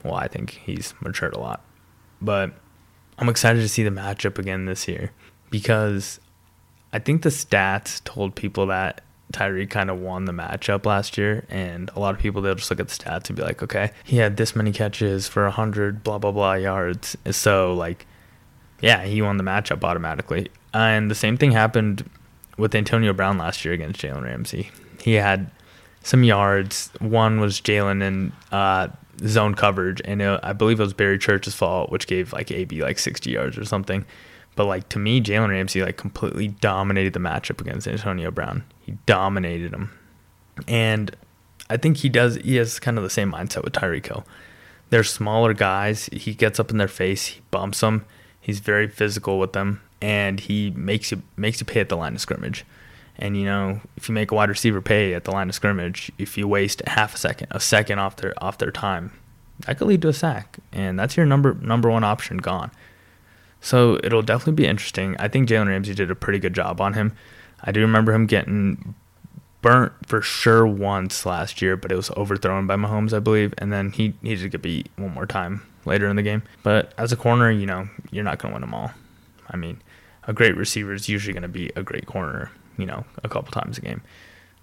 Well, 0.04 0.16
I 0.16 0.28
think 0.28 0.52
he's 0.52 0.94
matured 1.02 1.34
a 1.34 1.40
lot, 1.40 1.64
but 2.22 2.54
I'm 3.18 3.30
excited 3.30 3.62
to 3.62 3.70
see 3.70 3.84
the 3.84 3.90
matchup 3.90 4.38
again 4.38 4.66
this 4.66 4.88
year 4.88 5.12
because 5.50 6.20
I 6.96 7.00
think 7.00 7.24
the 7.24 7.30
stats 7.30 8.02
told 8.06 8.36
people 8.36 8.68
that 8.68 9.02
Tyreek 9.34 9.70
kind 9.70 9.90
of 9.90 10.00
won 10.00 10.24
the 10.24 10.32
matchup 10.32 10.86
last 10.86 11.18
year, 11.18 11.46
and 11.50 11.92
a 11.94 12.00
lot 12.00 12.16
of 12.16 12.22
people 12.22 12.42
they'll 12.42 12.56
just 12.56 12.70
look 12.70 12.80
at 12.80 12.88
the 12.88 12.96
stats 12.96 13.28
and 13.28 13.36
be 13.36 13.42
like, 13.44 13.62
okay, 13.62 13.92
he 14.06 14.16
had 14.16 14.38
this 14.38 14.56
many 14.56 14.72
catches 14.72 15.28
for 15.28 15.50
hundred 15.50 16.06
blah 16.06 16.20
blah 16.20 16.32
blah 16.32 16.54
yards, 16.54 17.18
so 17.32 17.74
like 17.74 18.08
yeah, 18.80 19.04
he 19.04 19.22
won 19.22 19.36
the 19.36 19.44
matchup 19.44 19.84
automatically. 19.84 20.48
And 20.74 21.12
the 21.12 21.16
same 21.16 21.36
thing 21.36 21.52
happened 21.52 22.10
with 22.58 22.74
Antonio 22.74 23.12
Brown 23.12 23.38
last 23.38 23.66
year 23.66 23.74
against 23.74 24.00
Jalen 24.00 24.24
Ramsey. 24.24 24.72
He 25.02 25.16
had 25.16 25.52
some 26.02 26.24
yards. 26.24 26.92
One 27.00 27.42
was 27.42 27.60
Jalen 27.60 28.04
in 28.04 28.32
uh, 28.54 28.88
zone 29.20 29.54
coverage, 29.56 30.02
and 30.06 30.22
it, 30.22 30.40
I 30.44 30.54
believe 30.54 30.80
it 30.80 30.84
was 30.84 30.94
Barry 30.94 31.20
Church's 31.20 31.56
fault, 31.56 31.92
which 31.92 32.08
gave 32.08 32.32
like 32.32 32.52
AB 32.52 32.82
like 32.82 33.00
60 33.00 33.32
yards 33.32 33.58
or 33.58 33.66
something. 33.66 34.06
But 34.56 34.66
like 34.66 34.90
to 34.90 35.00
me, 35.00 35.22
Jalen 35.22 35.50
Ramsey 35.50 35.82
like 35.82 35.98
completely 35.98 36.48
dominated 36.48 37.14
the 37.14 37.20
matchup 37.20 37.60
against 37.62 37.88
Antonio 37.88 38.32
Brown. 38.32 38.64
He 38.82 38.98
dominated 39.06 39.74
him, 39.74 39.92
and 40.68 41.16
I 41.70 41.78
think 41.78 41.98
he 41.98 42.10
does. 42.10 42.36
He 42.36 42.56
has 42.56 42.80
kind 42.80 42.98
of 42.98 43.04
the 43.04 43.10
same 43.10 43.32
mindset 43.32 43.64
with 43.64 43.74
Tyreek 43.74 44.08
Hill. 44.08 44.26
They're 44.92 45.04
smaller 45.04 45.54
guys. 45.54 46.10
He 46.14 46.34
gets 46.34 46.60
up 46.60 46.72
in 46.72 46.78
their 46.78 46.88
face. 46.88 47.26
He 47.26 47.42
bumps 47.52 47.82
them 47.82 48.06
He's 48.46 48.60
very 48.60 48.88
physical 48.88 49.40
with 49.40 49.54
them, 49.54 49.82
and 50.00 50.40
he 50.40 50.70
makes 50.76 51.10
you 51.10 51.24
makes 51.36 51.60
you 51.60 51.66
pay 51.66 51.80
at 51.80 51.90
the 51.90 51.98
line 51.98 52.14
of 52.14 52.22
scrimmage. 52.22 52.64
And 53.18 53.36
you 53.36 53.44
know, 53.44 53.82
if 53.98 54.08
you 54.08 54.14
make 54.14 54.30
a 54.30 54.36
wide 54.36 54.50
receiver 54.50 54.82
pay 54.82 55.16
at 55.16 55.24
the 55.24 55.32
line 55.32 55.50
of 55.50 55.56
scrimmage, 55.56 56.12
if 56.20 56.38
you 56.38 56.48
waste 56.48 56.84
half 56.86 57.16
a 57.16 57.18
second, 57.18 57.48
a 57.50 57.60
second 57.60 57.98
off 57.98 58.18
their 58.18 58.36
off 58.38 58.60
their 58.60 58.70
time, 58.70 59.14
that 59.66 59.80
could 59.80 59.88
lead 59.88 60.04
to 60.04 60.10
a 60.10 60.14
sack, 60.14 60.60
and 60.72 61.00
that's 61.00 61.18
your 61.18 61.26
number 61.26 61.56
number 61.56 61.90
one 61.90 62.04
option 62.04 62.38
gone. 62.38 62.70
So 63.66 64.00
it'll 64.04 64.22
definitely 64.22 64.54
be 64.54 64.68
interesting. 64.68 65.16
I 65.18 65.28
think 65.28 65.50
Jalen 65.50 65.66
Ramsey 65.66 65.96
did 65.96 66.12
a 66.12 66.16
pretty 66.16 66.38
good 66.38 66.54
job 66.54 66.80
on 66.80 66.94
him. 66.94 67.14
I 67.64 67.72
do 67.72 67.82
remember 67.82 68.14
him 68.14 68.28
getting 68.28 68.94
burnt 69.64 69.92
for 70.06 70.22
sure 70.22 70.68
once 70.68 71.26
last 71.26 71.64
year, 71.64 71.76
but 71.76 71.92
it 71.92 71.96
was 71.96 72.12
overthrown 72.12 72.68
by 72.68 72.76
Mahomes, 72.76 73.12
I 73.12 73.18
believe, 73.18 73.56
and 73.58 73.74
then 73.74 73.90
he 73.90 74.14
needed 74.22 74.44
to 74.44 74.50
get 74.50 74.62
beat 74.62 74.92
one 74.98 75.16
more 75.16 75.26
time 75.26 75.66
later 75.84 76.08
in 76.08 76.16
the 76.16 76.22
game. 76.22 76.44
But 76.62 76.94
as 77.00 77.12
a 77.12 77.16
corner, 77.16 77.50
you 77.50 77.66
know, 77.66 77.90
you're 78.12 78.24
not 78.24 78.38
going 78.38 78.52
to 78.52 78.54
win 78.54 78.62
them 78.62 78.76
all. 78.76 78.92
I 79.50 79.58
mean, 79.58 79.82
a 80.28 80.32
great 80.32 80.56
receiver 80.56 80.94
is 80.94 81.10
usually 81.10 81.34
going 81.34 81.42
to 81.42 81.48
be 81.48 81.72
a 81.76 81.82
great 81.82 82.06
corner, 82.06 82.52
you 82.78 82.86
know, 82.86 83.04
a 83.24 83.30
couple 83.30 83.52
times 83.52 83.80
a 83.80 83.82
game. 83.82 84.04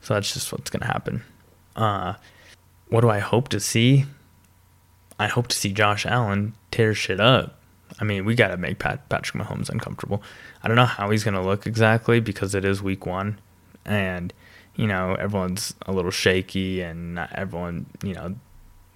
So 0.01 0.15
that's 0.15 0.33
just 0.33 0.53
what's 0.53 0.71
going 0.71 0.83
to 0.83 0.87
happen. 0.87 1.25
Uh, 1.75 2.15
what 2.89 3.01
do 3.01 3.11
I 3.11 3.19
hope 3.19 3.49
to 3.49 3.59
see? 3.59 4.05
I 5.19 5.27
hope 5.27 5.49
to 5.49 5.57
see 5.57 5.73
Josh 5.73 6.07
Allen 6.07 6.55
tear 6.71 6.95
shit 6.95 7.19
up. 7.19 7.59
I 8.03 8.05
mean, 8.05 8.25
we 8.25 8.35
got 8.35 8.49
to 8.49 8.57
make 8.57 8.81
Pat, 8.81 9.09
Patrick 9.09 9.41
Mahomes 9.41 9.71
uncomfortable. 9.71 10.25
I 10.61 10.67
don't 10.67 10.77
know 10.77 10.87
how 10.87 11.11
he's 11.11 11.23
going 11.23 11.35
to 11.35 11.41
look 11.41 11.69
exactly 11.69 12.19
because 12.19 12.53
it 12.53 12.65
is 12.65 12.83
week 12.83 13.07
one. 13.07 13.41
And, 13.85 14.35
you 14.75 14.89
know, 14.89 15.15
everyone's 15.15 15.77
a 15.87 15.93
little 15.93 16.11
shaky 16.11 16.81
and 16.83 17.15
not 17.15 17.31
everyone, 17.33 17.87
you 18.03 18.15
know, 18.15 18.35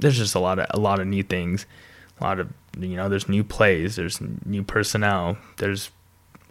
there's 0.01 0.19
just 0.19 0.35
a 0.35 0.40
lot 0.40 0.59
of 0.59 0.66
a 0.71 0.81
lot 0.81 0.99
of 0.99 1.07
new 1.07 1.23
things. 1.23 1.66
A 2.21 2.25
lot 2.25 2.40
of 2.40 2.53
you 2.81 2.97
know, 2.97 3.09
there's 3.09 3.29
new 3.29 3.45
plays, 3.45 3.95
there's 3.95 4.21
new 4.45 4.64
personnel, 4.64 5.38
there's 5.59 5.92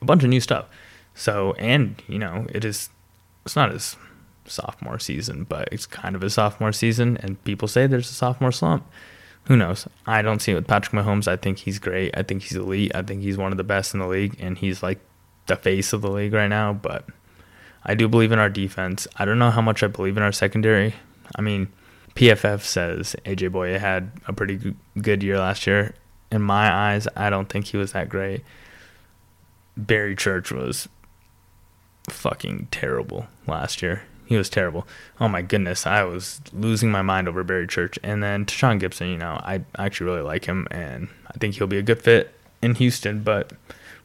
a 0.01 0.05
bunch 0.05 0.23
of 0.23 0.29
new 0.29 0.39
stuff. 0.39 0.65
So, 1.13 1.53
and 1.59 2.01
you 2.07 2.17
know, 2.17 2.47
it 2.49 2.63
is 2.63 2.89
it's 3.45 3.57
not 3.57 3.73
his 3.73 3.97
sophomore 4.45 4.97
season, 4.97 5.43
but 5.43 5.67
it's 5.73 5.85
kind 5.85 6.15
of 6.15 6.23
a 6.23 6.29
sophomore 6.29 6.71
season, 6.71 7.17
and 7.17 7.43
people 7.43 7.67
say 7.67 7.85
there's 7.85 8.09
a 8.09 8.13
sophomore 8.13 8.53
slump. 8.53 8.87
Who 9.47 9.55
knows? 9.55 9.87
I 10.07 10.21
don't 10.21 10.41
see 10.41 10.51
it 10.51 10.55
with 10.55 10.67
Patrick 10.67 10.93
Mahomes. 10.93 11.27
I 11.27 11.35
think 11.35 11.59
he's 11.59 11.77
great. 11.77 12.17
I 12.17 12.23
think 12.23 12.43
he's 12.43 12.57
elite. 12.57 12.91
I 12.95 13.03
think 13.03 13.21
he's 13.21 13.37
one 13.37 13.51
of 13.51 13.57
the 13.57 13.63
best 13.63 13.93
in 13.93 13.99
the 13.99 14.07
league, 14.07 14.35
and 14.39 14.57
he's 14.57 14.81
like 14.81 14.99
the 15.45 15.55
face 15.55 15.93
of 15.93 16.01
the 16.01 16.09
league 16.09 16.33
right 16.33 16.47
now. 16.47 16.73
But 16.73 17.05
I 17.83 17.93
do 17.93 18.07
believe 18.07 18.31
in 18.31 18.39
our 18.39 18.49
defense. 18.49 19.07
I 19.17 19.25
don't 19.25 19.39
know 19.39 19.51
how 19.51 19.61
much 19.61 19.83
I 19.83 19.87
believe 19.87 20.17
in 20.17 20.23
our 20.23 20.31
secondary. 20.31 20.95
I 21.35 21.41
mean, 21.41 21.67
PFF 22.15 22.61
says 22.61 23.15
AJ 23.25 23.51
Bouye 23.51 23.79
had 23.79 24.11
a 24.27 24.33
pretty 24.33 24.75
good 24.99 25.21
year 25.21 25.37
last 25.37 25.67
year. 25.67 25.93
In 26.31 26.41
my 26.41 26.73
eyes, 26.73 27.07
I 27.15 27.29
don't 27.29 27.47
think 27.47 27.67
he 27.67 27.77
was 27.77 27.91
that 27.91 28.09
great. 28.09 28.43
Barry 29.77 30.15
Church 30.15 30.51
was 30.51 30.89
fucking 32.09 32.69
terrible 32.71 33.27
last 33.45 33.81
year. 33.81 34.03
He 34.25 34.35
was 34.35 34.49
terrible. 34.49 34.87
Oh 35.19 35.27
my 35.27 35.41
goodness, 35.41 35.85
I 35.85 36.03
was 36.03 36.41
losing 36.51 36.91
my 36.91 37.01
mind 37.01 37.27
over 37.27 37.43
Barry 37.43 37.67
Church. 37.67 37.99
And 38.03 38.23
then 38.23 38.45
Tashaun 38.45 38.79
Gipson, 38.81 39.11
you 39.11 39.17
know, 39.17 39.39
I 39.43 39.61
actually 39.77 40.07
really 40.07 40.21
like 40.21 40.45
him, 40.45 40.67
and 40.71 41.09
I 41.27 41.37
think 41.37 41.55
he'll 41.55 41.67
be 41.67 41.77
a 41.77 41.83
good 41.83 42.01
fit 42.01 42.33
in 42.61 42.75
Houston. 42.75 43.21
But 43.21 43.53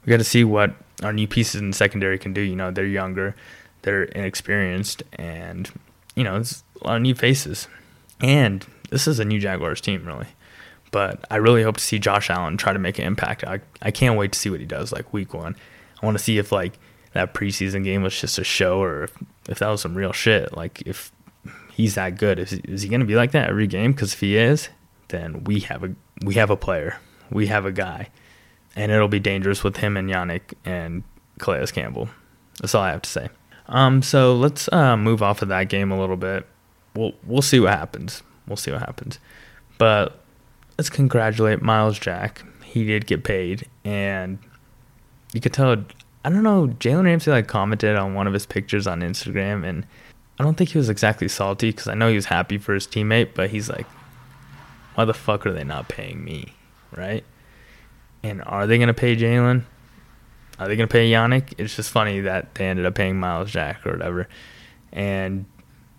we 0.05 0.11
got 0.11 0.19
to 0.19 0.25
see 0.25 0.45
what 0.45 0.75
our 1.03 1.13
new 1.13 1.27
pieces 1.27 1.61
in 1.61 1.73
secondary 1.73 2.19
can 2.19 2.33
do. 2.33 2.43
You 2.43 2.57
know, 2.57 2.71
they're 2.71 2.85
younger, 2.85 3.35
they're 3.83 4.05
inexperienced, 4.05 5.03
and 5.15 5.71
you 6.15 6.25
know, 6.25 6.37
it's 6.37 6.63
a 6.83 6.87
lot 6.87 6.97
of 6.97 7.03
new 7.03 7.15
faces. 7.15 7.67
And 8.21 8.67
this 8.91 9.09
is 9.09 9.19
a 9.19 9.25
new 9.25 9.41
Jaguars 9.41 9.81
team, 9.81 10.05
really. 10.05 10.27
But 10.91 11.25
I 11.31 11.37
really 11.37 11.63
hope 11.63 11.77
to 11.77 11.85
see 11.85 11.99
Josh 11.99 12.31
Allen 12.31 12.57
try 12.57 12.73
to 12.73 12.79
make 12.79 12.99
an 12.99 13.07
impact. 13.07 13.45
I, 13.45 13.61
I 13.81 13.91
can't 13.91 14.19
wait 14.19 14.33
to 14.33 14.39
see 14.39 14.51
what 14.51 14.61
he 14.61 14.67
does 14.67 14.93
like 14.93 15.13
week 15.13 15.33
one. 15.33 15.57
I 16.03 16.05
want 16.07 16.19
to 16.19 16.23
see 16.23 16.39
if 16.39 16.53
like 16.53 16.79
that 17.13 17.35
preseason 17.35 17.85
game 17.85 18.03
was 18.03 18.19
just 18.19 18.39
a 18.39 18.45
show 18.45 18.83
or 18.83 19.05
if, 19.05 19.17
if 19.49 19.59
that 19.59 19.69
was 19.69 19.81
some 19.81 19.95
real 19.95 20.13
shit. 20.13 20.57
Like 20.57 20.83
if 20.87 21.13
he's 21.73 21.95
that 21.95 22.17
good, 22.19 22.39
is, 22.39 22.53
is 22.53 22.83
he 22.83 22.89
going 22.89 23.01
to 23.01 23.07
be 23.07 23.17
like 23.17 23.33
that 23.33 23.49
every 23.49 23.67
game? 23.67 23.93
Because 23.93 24.15
if 24.15 24.21
he 24.21 24.37
is, 24.37 24.69
then 25.09 25.45
we 25.45 25.61
have 25.61 25.83
a 25.85 25.95
we 26.25 26.35
have 26.35 26.51
a 26.51 26.57
player, 26.57 26.99
we 27.31 27.47
have 27.47 27.65
a 27.65 27.73
guy, 27.73 28.09
and 28.77 28.93
it'll 28.93 29.09
be 29.09 29.21
dangerous 29.21 29.65
with 29.65 29.79
him 29.79 29.97
and 29.97 30.09
Yannick 30.09 30.55
and 30.65 31.03
Calais 31.39 31.67
Campbell. 31.67 32.09
That's 32.61 32.75
all 32.75 32.83
I 32.83 32.91
have 32.91 33.03
to 33.03 33.11
say. 33.11 33.29
Um, 33.67 34.03
so 34.03 34.35
let's 34.35 34.69
uh, 34.73 34.97
move 34.97 35.23
off 35.23 35.43
of 35.43 35.49
that 35.49 35.69
game 35.69 35.91
a 35.91 35.99
little 35.99 36.17
bit 36.17 36.47
we'll 36.95 37.13
we'll 37.25 37.43
see 37.43 37.61
what 37.61 37.73
happens. 37.73 38.23
We'll 38.47 38.57
see 38.57 38.71
what 38.71 38.81
happens. 38.81 39.19
But 39.79 40.21
let's 40.79 40.91
congratulate 40.91 41.63
Myles 41.63 41.99
Jack. 41.99 42.43
He 42.65 42.85
did 42.85 43.07
get 43.07 43.25
paid, 43.25 43.67
and 43.85 44.39
you 45.33 45.41
could 45.41 45.53
tell. 45.53 45.85
I 46.25 46.31
don't 46.31 46.43
know. 46.43 46.69
Jalen 46.69 47.05
Ramsey 47.05 47.31
like 47.31 47.49
commented 47.49 47.97
on 47.97 48.15
one 48.15 48.27
of 48.27 48.33
his 48.33 48.47
pictures 48.47 48.87
on 48.87 49.01
Instagram, 49.01 49.65
and 49.65 49.87
I 50.39 50.45
don't 50.45 50.57
think 50.57 50.71
he 50.71 50.79
was 50.79 50.89
exactly 50.89 51.29
salty 51.29 51.71
because 51.71 51.89
I 51.89 51.95
know 51.95 52.09
he 52.09 52.17
was 52.17 52.27
happy 52.27 52.59
for 52.59 52.75
his 52.75 52.87
teammate, 52.87 53.31
but 53.35 53.51
he's 53.51 53.69
like, 53.71 53.87
"Why 54.95 55.05
the 55.05 55.15
fuck 55.15 55.47
are 55.47 55.53
they 55.53 55.65
not 55.65 55.89
paying 55.89 56.23
me?" 56.25 56.55
Right? 56.95 57.25
And 58.23 58.43
are 58.45 58.67
they 58.67 58.79
gonna 58.79 58.95
pay 58.95 59.17
Jalen? 59.17 59.63
Are 60.59 60.69
they 60.69 60.77
gonna 60.77 60.89
pay 60.89 61.11
Yannick? 61.11 61.55
It's 61.57 61.75
just 61.75 61.91
funny 61.91 62.21
that 62.21 62.55
they 62.55 62.67
ended 62.67 62.85
up 62.85 62.95
paying 62.95 63.19
Myles 63.19 63.51
Jack 63.51 63.87
or 63.87 63.93
whatever. 63.93 64.29
And 64.93 65.47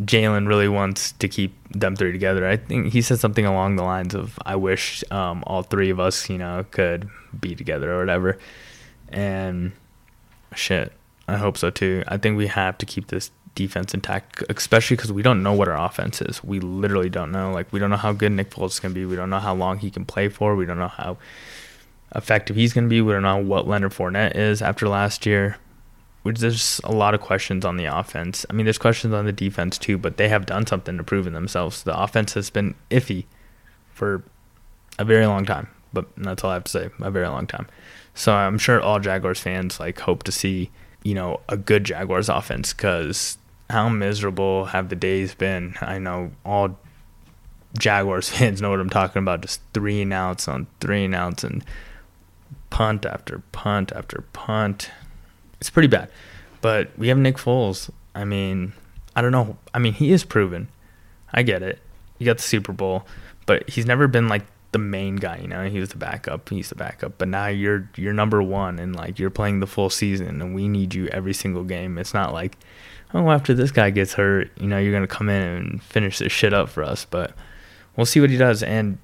Jalen 0.04 0.48
really 0.48 0.68
wants 0.68 1.14
to 1.14 1.28
keep 1.28 1.56
them 1.72 1.96
three 1.96 2.12
together. 2.12 2.48
I 2.48 2.58
think 2.58 2.94
he 2.94 3.02
said 3.02 3.20
something 3.20 3.46
along 3.46 3.76
the 3.76 3.84
lines 3.84 4.14
of, 4.14 4.38
"I 4.46 4.56
wish 4.56 5.04
um, 5.10 5.44
all 5.48 5.64
three 5.64 5.90
of 5.90 6.00
us, 6.00 6.30
you 6.30 6.38
know, 6.38 6.64
could 6.70 7.10
be 7.40 7.56
together 7.56 7.92
or 7.92 8.00
whatever." 8.00 8.38
And 9.10 9.72
shit, 10.54 10.94
I 11.28 11.38
hope 11.38 11.58
so 11.58 11.70
too. 11.70 12.04
I 12.08 12.18
think 12.18 12.38
we 12.38 12.48
have 12.48 12.78
to 12.80 12.86
keep 12.86 13.08
this 13.08 13.32
defense 13.54 13.94
intact, 13.94 14.44
especially 14.50 14.96
because 14.96 15.12
we 15.12 15.22
don't 15.22 15.44
know 15.44 15.54
what 15.54 15.68
our 15.68 15.86
offense 15.86 16.22
is. 16.22 16.44
We 16.44 16.60
literally 16.60 17.10
don't 17.10 17.32
know. 17.32 17.52
Like 17.52 17.72
we 17.74 17.80
don't 17.80 17.90
know 17.90 17.98
how 17.98 18.14
good 18.14 18.32
Nick 18.32 18.50
Foles 18.52 18.80
can 18.80 18.94
be. 18.94 19.06
We 19.06 19.16
don't 19.16 19.30
know 19.30 19.40
how 19.40 19.54
long 19.54 19.80
he 19.80 19.92
can 19.92 20.06
play 20.06 20.30
for. 20.30 20.56
We 20.56 20.66
don't 20.66 20.80
know 20.80 20.88
how 20.88 21.18
effective 22.16 22.56
he's 22.56 22.74
going 22.74 22.86
to 22.86 22.90
be. 22.90 23.02
We 23.02 23.14
don't 23.14 23.24
know 23.24 23.38
what 23.38 23.68
Leonard 23.68 23.94
Fournette 23.94 24.36
is 24.36 24.62
after 24.62 24.88
last 24.88 25.26
year 25.26 25.58
Which 26.24 26.40
there's 26.40 26.80
a 26.84 26.92
lot 26.92 27.16
of 27.16 27.22
questions 27.22 27.66
on 27.66 27.78
the 27.78 27.86
offense. 27.86 28.46
I 28.50 28.54
mean, 28.54 28.66
there's 28.66 28.78
questions 28.78 29.14
on 29.14 29.26
the 29.26 29.32
defense 29.32 29.78
too, 29.78 29.98
but 29.98 30.18
they 30.18 30.30
have 30.30 30.46
done 30.46 30.68
something 30.68 30.98
to 30.98 31.04
prove 31.04 31.26
in 31.26 31.34
themselves. 31.34 31.82
The 31.84 32.00
offense 32.00 32.34
has 32.36 32.50
been 32.52 32.76
iffy 32.92 33.26
for 33.92 34.24
a 35.00 35.04
very 35.06 35.26
long 35.26 35.46
time, 35.46 35.68
but 35.94 36.08
that's 36.18 36.44
all 36.44 36.52
I 36.52 36.56
have 36.56 36.64
to 36.66 36.72
say. 36.72 36.90
A 37.00 37.12
very 37.12 37.28
long 37.28 37.48
time. 37.48 37.68
So 38.14 38.34
I'm 38.34 38.58
sure 38.58 38.82
all 38.82 39.00
Jaguars 39.00 39.40
fans 39.40 39.80
like 39.80 40.00
hope 40.00 40.24
to 40.24 40.32
see, 40.32 40.70
you 41.04 41.14
know, 41.14 41.40
a 41.50 41.58
good 41.58 41.84
Jaguars 41.84 42.30
offense 42.30 42.74
because 42.74 43.38
how 43.70 43.90
miserable 43.90 44.66
have 44.66 44.90
the 44.90 44.96
days 44.96 45.34
been? 45.34 45.76
I 45.82 45.98
know 46.00 46.32
all 46.46 46.78
Jaguars 47.78 48.30
fans 48.38 48.62
know 48.62 48.70
what 48.70 48.80
I'm 48.80 48.90
talking 48.90 49.22
about. 49.22 49.42
Just 49.42 49.62
three 49.74 50.02
and 50.02 50.14
outs 50.14 50.48
on 50.48 50.68
three 50.80 51.06
and 51.06 51.16
outs 51.16 51.44
and 51.44 51.64
punt 52.70 53.06
after 53.06 53.40
punt 53.52 53.92
after 53.92 54.24
punt 54.34 54.90
it's 55.62 55.70
pretty 55.70 55.88
bad. 55.88 56.10
But 56.60 56.90
we 56.98 57.08
have 57.08 57.18
Nick 57.18 57.38
Foles. 57.38 57.90
I 58.14 58.26
mean, 58.26 58.74
I 59.16 59.22
don't 59.22 59.32
know. 59.32 59.58
I 59.74 59.80
mean, 59.80 59.94
he 59.94 60.12
is 60.12 60.26
proven. 60.26 60.68
I 61.32 61.44
get 61.44 61.64
it. 61.64 61.80
He 62.20 62.26
got 62.26 62.38
the 62.38 62.44
Super 62.44 62.74
Bowl, 62.74 63.06
but 63.46 63.70
he's 63.70 63.86
never 63.86 64.08
been 64.08 64.28
like 64.28 64.44
the 64.72 64.80
main 64.80 65.16
guy. 65.16 65.38
You 65.38 65.48
know, 65.48 65.68
he 65.70 65.80
was 65.80 65.90
the 65.90 65.98
backup. 65.98 66.50
He's 66.50 66.70
the 66.70 66.76
backup. 66.76 67.18
But 67.18 67.28
now 67.28 67.48
you're 67.48 67.90
you're 67.96 68.14
number 68.14 68.42
one, 68.42 68.80
and 68.80 68.96
like 68.96 69.20
you're 69.20 69.30
playing 69.30 69.60
the 69.60 69.68
full 69.68 69.90
season, 69.90 70.42
and 70.42 70.56
we 70.56 70.68
need 70.68 70.94
you 70.94 71.08
every 71.08 71.34
single 71.34 71.64
game. 71.64 71.98
It's 71.98 72.14
not 72.14 72.34
like, 72.34 72.58
oh, 73.14 73.30
after 73.30 73.54
this 73.54 73.72
guy 73.72 73.90
gets 73.90 74.14
hurt, 74.14 74.52
you 74.60 74.68
know, 74.68 74.78
you're 74.80 74.94
gonna 74.94 75.08
come 75.08 75.30
in 75.30 75.42
and 75.44 75.84
finish 75.84 76.20
this 76.20 76.32
shit 76.32 76.54
up 76.54 76.70
for 76.70 76.84
us. 76.84 77.06
But 77.06 77.34
we'll 77.96 78.06
see 78.06 78.22
what 78.22 78.30
he 78.30 78.38
does. 78.38 78.64
And 78.64 78.98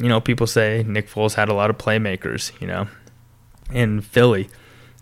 you 0.00 0.08
know, 0.08 0.20
people 0.20 0.46
say 0.46 0.84
Nick 0.86 1.08
Foles 1.08 1.34
had 1.34 1.48
a 1.48 1.54
lot 1.54 1.70
of 1.70 1.78
playmakers. 1.78 2.58
You 2.60 2.66
know, 2.66 2.88
in 3.72 4.00
Philly 4.00 4.48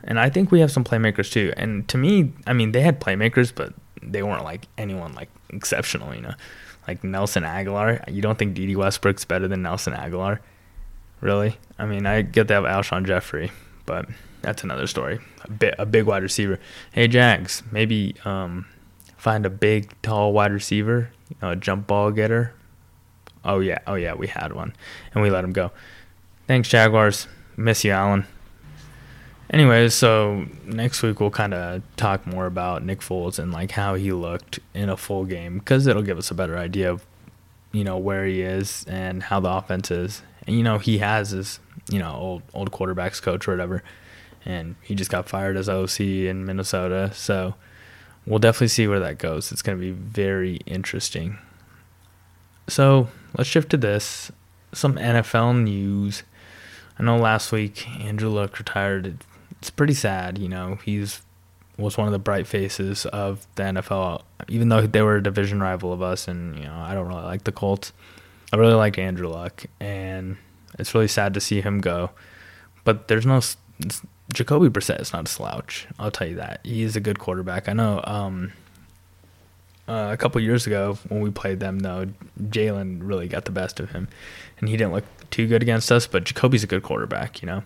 and 0.05 0.19
I 0.19 0.31
think 0.31 0.51
we 0.51 0.61
have 0.61 0.73
some 0.73 0.85
playmakers 0.85 1.31
too. 1.31 1.53
And 1.57 1.87
to 1.89 1.99
me, 1.99 2.33
I 2.47 2.53
mean, 2.53 2.73
they 2.73 2.81
had 2.81 3.01
playmakers, 3.01 3.55
but 3.55 3.73
they 4.03 4.23
weren't 4.23 4.45
like 4.45 4.67
anyone 4.77 5.15
like 5.15 5.31
exceptional, 5.51 6.15
you 6.15 6.23
know. 6.23 6.35
Like 6.87 7.05
Nelson 7.05 7.45
Agholor. 7.45 8.03
You 8.13 8.23
don't 8.23 8.39
think 8.39 8.55
Dede 8.55 8.77
Westbrook's 8.77 9.25
better 9.25 9.49
than 9.49 9.63
Nelson 9.63 9.93
Agholor? 9.93 10.41
Really? 11.21 11.57
I 11.79 11.87
mean, 11.87 12.07
I 12.07 12.23
get 12.23 12.49
that 12.49 12.65
Alshon 12.65 13.07
Jeffery, 13.07 13.53
but 13.87 14.07
that's 14.43 14.65
another 14.65 14.87
story. 14.87 15.21
A 15.45 15.51
bit 15.51 15.75
a 15.79 15.87
big 15.87 16.05
wide 16.05 16.23
receiver. 16.23 16.59
Hey 16.91 17.09
Jags, 17.09 17.63
maybe 17.71 18.17
um, 18.25 18.67
find 19.17 19.47
a 19.47 19.51
big 19.51 19.95
tall 20.03 20.33
wide 20.33 20.53
receiver, 20.53 21.11
a 21.41 21.55
jump 21.57 21.87
ball 21.87 22.11
getter. 22.11 22.55
Oh 23.45 23.61
yeah, 23.61 23.79
oh 23.87 23.95
yeah, 23.95 24.15
we 24.15 24.27
had 24.27 24.53
one, 24.53 24.75
and 25.15 25.23
we 25.23 25.31
let 25.31 25.45
him 25.45 25.53
go. 25.53 25.71
Thanks 26.47 26.69
Jaguars. 26.69 27.29
Miss 27.57 27.85
you, 27.85 27.93
Allen. 27.93 28.27
Anyways, 29.53 29.93
so 29.93 30.47
next 30.65 31.03
week 31.03 31.21
we'll 31.21 31.31
kind 31.31 31.53
of 31.53 31.83
talk 31.97 32.27
more 32.27 32.47
about 32.47 32.83
Nick 32.83 33.01
Foles 33.01 33.39
and 33.39 33.53
like 33.53 33.73
how 33.73 33.95
he 33.95 34.11
looked 34.11 34.59
in 34.73 34.89
a 34.89 34.97
full 34.97 35.27
game 35.27 35.59
because 35.59 35.87
it'll 35.87 36.03
give 36.03 36.17
us 36.17 36.31
a 36.31 36.35
better 36.35 36.57
idea 36.57 36.91
of 36.91 37.05
you 37.71 37.85
know 37.85 37.99
where 37.99 38.25
he 38.25 38.41
is 38.41 38.87
and 38.89 39.25
how 39.25 39.41
the 39.41 39.51
offense 39.51 39.91
is. 39.91 40.23
And 40.47 40.57
you 40.57 40.63
know 40.63 40.79
he 40.79 40.99
has 40.99 41.31
his 41.31 41.61
you 41.91 41.99
know 41.99 42.15
old 42.15 42.43
old 42.55 42.73
quarterbacks 42.73 43.21
coach 43.21 43.47
or 43.47 43.51
whatever, 43.51 43.83
and 44.47 44.77
he 44.81 44.95
just 44.95 45.11
got 45.11 45.29
fired 45.29 45.59
as 45.59 45.69
OC 45.69 46.01
in 46.01 46.47
Minnesota. 46.47 47.11
So 47.15 47.55
we'll 48.27 48.39
definitely 48.39 48.69
see 48.69 48.87
where 48.87 49.01
that 49.01 49.19
goes. 49.19 49.53
It's 49.53 49.63
going 49.63 49.77
to 49.77 49.83
be 49.83 49.93
very 49.93 50.57
interesting. 50.65 51.37
So 52.69 53.09
let's 53.37 53.51
shift 53.51 53.69
to 53.71 53.77
this. 53.77 54.33
Some 54.73 54.95
NFL 54.95 55.63
news. 55.63 56.23
I 56.99 57.03
know 57.03 57.19
last 57.19 57.53
week 57.53 57.87
Andrew 58.01 58.31
Luck 58.31 58.59
retired 58.59 59.19
it's 59.63 59.71
pretty 59.71 59.95
sad. 59.95 60.39
You 60.39 60.49
know, 60.49 60.81
he's 60.85 61.23
was 61.79 61.97
one 61.97 62.09
of 62.09 62.13
the 62.13 62.19
bright 62.19 62.49
faces 62.49 63.07
of 63.07 63.47
the 63.55 63.63
NFL, 63.63 64.23
even 64.49 64.69
though 64.69 64.87
they 64.89 65.03
were 65.03 65.17
a 65.17 65.23
division 65.23 65.61
rival 65.61 65.93
of 65.93 66.03
us. 66.03 66.27
And 66.27 66.59
you 66.59 66.65
know, 66.65 66.75
I 66.75 66.95
don't 66.95 67.07
really 67.07 67.23
like 67.23 67.45
the 67.45 67.53
Colts. 67.53 67.93
I 68.53 68.57
really 68.57 68.75
like 68.75 68.99
Andrew 68.99 69.29
Luck, 69.29 69.65
and 69.79 70.37
it's 70.81 70.97
really 70.97 71.07
sad 71.07 71.33
to 71.35 71.41
see 71.41 71.61
him 71.61 71.81
go. 71.81 72.11
But 72.83 73.07
there's 73.07 73.25
no 73.25 73.41
Jacoby 74.33 74.69
Brissett 74.69 75.01
is 75.01 75.13
not 75.13 75.29
a 75.29 75.31
slouch. 75.31 75.87
I'll 75.97 76.11
tell 76.11 76.27
you 76.27 76.37
that. 76.37 76.59
He's 76.65 76.97
a 76.97 77.01
good 77.01 77.21
quarterback. 77.21 77.69
I 77.69 77.73
know. 77.73 78.01
Um, 78.03 78.53
uh, 79.87 80.11
a 80.13 80.17
couple 80.17 80.41
years 80.41 80.67
ago 80.67 80.99
when 81.09 81.21
we 81.21 81.31
played 81.31 81.61
them, 81.61 81.81
though, 81.81 82.09
Jalen 82.41 82.99
really 83.03 83.29
got 83.29 83.45
the 83.45 83.53
best 83.53 83.79
of 83.79 83.93
him, 83.93 84.09
and 84.59 84.69
he 84.69 84.77
didn't 84.77 84.93
look 84.93 85.05
too 85.31 85.47
good 85.47 85.63
against 85.63 85.93
us. 85.93 86.09
But 86.09 86.25
Jacoby's 86.25 86.65
a 86.65 86.67
good 86.67 86.83
quarterback, 86.83 87.43
you 87.43 87.47
know. 87.47 87.63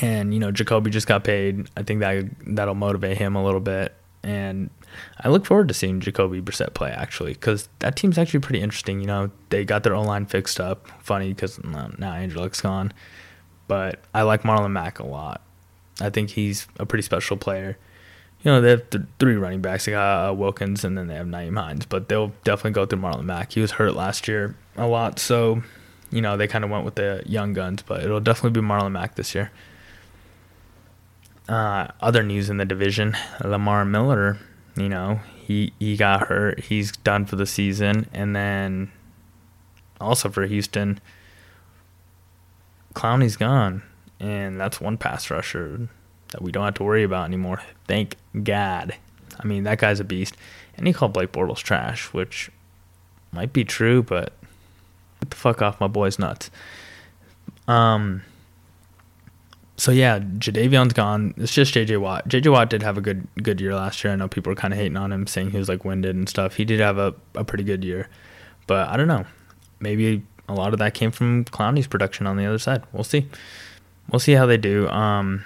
And 0.00 0.32
you 0.32 0.40
know, 0.40 0.50
Jacoby 0.50 0.90
just 0.90 1.06
got 1.06 1.24
paid. 1.24 1.68
I 1.76 1.82
think 1.82 2.00
that 2.00 2.24
that'll 2.46 2.74
motivate 2.74 3.18
him 3.18 3.36
a 3.36 3.44
little 3.44 3.60
bit, 3.60 3.94
and 4.22 4.70
I 5.20 5.28
look 5.28 5.44
forward 5.44 5.68
to 5.68 5.74
seeing 5.74 6.00
Jacoby 6.00 6.40
Brissett 6.40 6.74
play 6.74 6.90
actually, 6.90 7.34
because 7.34 7.68
that 7.80 7.96
team's 7.96 8.18
actually 8.18 8.40
pretty 8.40 8.60
interesting. 8.60 9.00
You 9.00 9.06
know, 9.06 9.30
they 9.50 9.64
got 9.64 9.82
their 9.82 9.94
O 9.94 10.02
line 10.02 10.26
fixed 10.26 10.60
up. 10.60 10.88
Funny 11.02 11.28
because 11.28 11.62
now 11.62 12.12
Andrew 12.12 12.40
Luck's 12.40 12.60
gone, 12.60 12.92
but 13.68 14.00
I 14.14 14.22
like 14.22 14.42
Marlon 14.42 14.72
Mack 14.72 14.98
a 14.98 15.06
lot. 15.06 15.42
I 16.00 16.10
think 16.10 16.30
he's 16.30 16.66
a 16.78 16.86
pretty 16.86 17.02
special 17.02 17.36
player 17.36 17.76
you 18.42 18.50
know, 18.50 18.60
they 18.60 18.70
have 18.70 18.90
th- 18.90 19.04
three 19.18 19.36
running 19.36 19.60
backs. 19.60 19.84
They 19.84 19.92
got 19.92 20.30
uh, 20.30 20.34
Wilkins 20.34 20.84
and 20.84 20.98
then 20.98 21.06
they 21.06 21.14
have 21.14 21.26
Nyheim 21.26 21.58
Hines, 21.58 21.86
but 21.86 22.08
they'll 22.08 22.32
definitely 22.44 22.72
go 22.72 22.86
through 22.86 23.00
Marlon 23.00 23.24
Mack. 23.24 23.52
He 23.52 23.60
was 23.60 23.72
hurt 23.72 23.94
last 23.94 24.26
year 24.26 24.56
a 24.76 24.86
lot, 24.86 25.18
so, 25.18 25.62
you 26.10 26.20
know, 26.20 26.36
they 26.36 26.48
kind 26.48 26.64
of 26.64 26.70
went 26.70 26.84
with 26.84 26.96
the 26.96 27.22
young 27.24 27.52
guns, 27.52 27.82
but 27.82 28.02
it'll 28.02 28.20
definitely 28.20 28.60
be 28.60 28.66
Marlon 28.66 28.92
Mack 28.92 29.14
this 29.14 29.34
year. 29.34 29.52
Uh, 31.48 31.88
other 32.00 32.22
news 32.22 32.48
in 32.48 32.56
the 32.56 32.64
division 32.64 33.16
Lamar 33.44 33.84
Miller, 33.84 34.38
you 34.76 34.88
know, 34.88 35.20
he, 35.36 35.72
he 35.78 35.96
got 35.96 36.28
hurt. 36.28 36.60
He's 36.60 36.92
done 36.92 37.26
for 37.26 37.36
the 37.36 37.46
season. 37.46 38.08
And 38.12 38.34
then 38.34 38.92
also 40.00 40.28
for 40.30 40.46
Houston, 40.46 41.00
Clowney's 42.94 43.36
gone. 43.36 43.82
And 44.20 44.60
that's 44.60 44.80
one 44.80 44.96
pass 44.96 45.30
rusher 45.30 45.88
that 46.28 46.42
we 46.42 46.52
don't 46.52 46.64
have 46.64 46.74
to 46.74 46.84
worry 46.84 47.02
about 47.02 47.26
anymore. 47.26 47.60
Thank 47.88 48.16
God. 48.42 48.94
I 49.38 49.46
mean, 49.46 49.64
that 49.64 49.78
guy's 49.78 50.00
a 50.00 50.04
beast. 50.04 50.36
And 50.76 50.86
he 50.86 50.92
called 50.92 51.12
Blake 51.12 51.32
Bortles 51.32 51.58
trash, 51.58 52.12
which 52.12 52.50
might 53.32 53.52
be 53.52 53.64
true, 53.64 54.02
but 54.02 54.32
get 55.20 55.30
the 55.30 55.36
fuck 55.36 55.60
off 55.60 55.80
my 55.80 55.88
boy's 55.88 56.18
nuts. 56.18 56.50
Um. 57.66 58.22
So 59.82 59.90
yeah, 59.90 60.20
Jadeveon's 60.20 60.92
gone. 60.92 61.34
It's 61.36 61.52
just 61.52 61.74
JJ 61.74 62.00
Watt. 62.00 62.28
JJ 62.28 62.52
Watt 62.52 62.70
did 62.70 62.84
have 62.84 62.96
a 62.96 63.00
good 63.00 63.26
good 63.42 63.60
year 63.60 63.74
last 63.74 64.04
year. 64.04 64.12
I 64.12 64.16
know 64.16 64.28
people 64.28 64.52
were 64.52 64.54
kind 64.54 64.72
of 64.72 64.78
hating 64.78 64.96
on 64.96 65.10
him, 65.10 65.26
saying 65.26 65.50
he 65.50 65.58
was 65.58 65.68
like 65.68 65.84
winded 65.84 66.14
and 66.14 66.28
stuff. 66.28 66.54
He 66.54 66.64
did 66.64 66.78
have 66.78 66.98
a, 66.98 67.12
a 67.34 67.42
pretty 67.42 67.64
good 67.64 67.82
year, 67.82 68.08
but 68.68 68.88
I 68.88 68.96
don't 68.96 69.08
know. 69.08 69.26
Maybe 69.80 70.22
a 70.48 70.54
lot 70.54 70.72
of 70.72 70.78
that 70.78 70.94
came 70.94 71.10
from 71.10 71.46
Clowney's 71.46 71.88
production 71.88 72.28
on 72.28 72.36
the 72.36 72.46
other 72.46 72.60
side. 72.60 72.84
We'll 72.92 73.02
see. 73.02 73.26
We'll 74.08 74.20
see 74.20 74.34
how 74.34 74.46
they 74.46 74.56
do. 74.56 74.88
Um, 74.88 75.42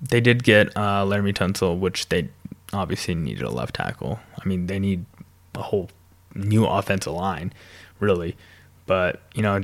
they 0.00 0.22
did 0.22 0.44
get 0.44 0.68
uh, 0.68 1.04
Laremy 1.04 1.34
Tunsil, 1.34 1.78
which 1.78 2.08
they 2.08 2.30
obviously 2.72 3.14
needed 3.14 3.42
a 3.42 3.50
left 3.50 3.74
tackle. 3.74 4.18
I 4.42 4.48
mean, 4.48 4.66
they 4.66 4.78
need 4.78 5.04
a 5.54 5.60
whole 5.60 5.90
new 6.34 6.64
offensive 6.64 7.12
line, 7.12 7.52
really. 8.00 8.34
But, 8.86 9.20
you 9.34 9.42
know, 9.42 9.60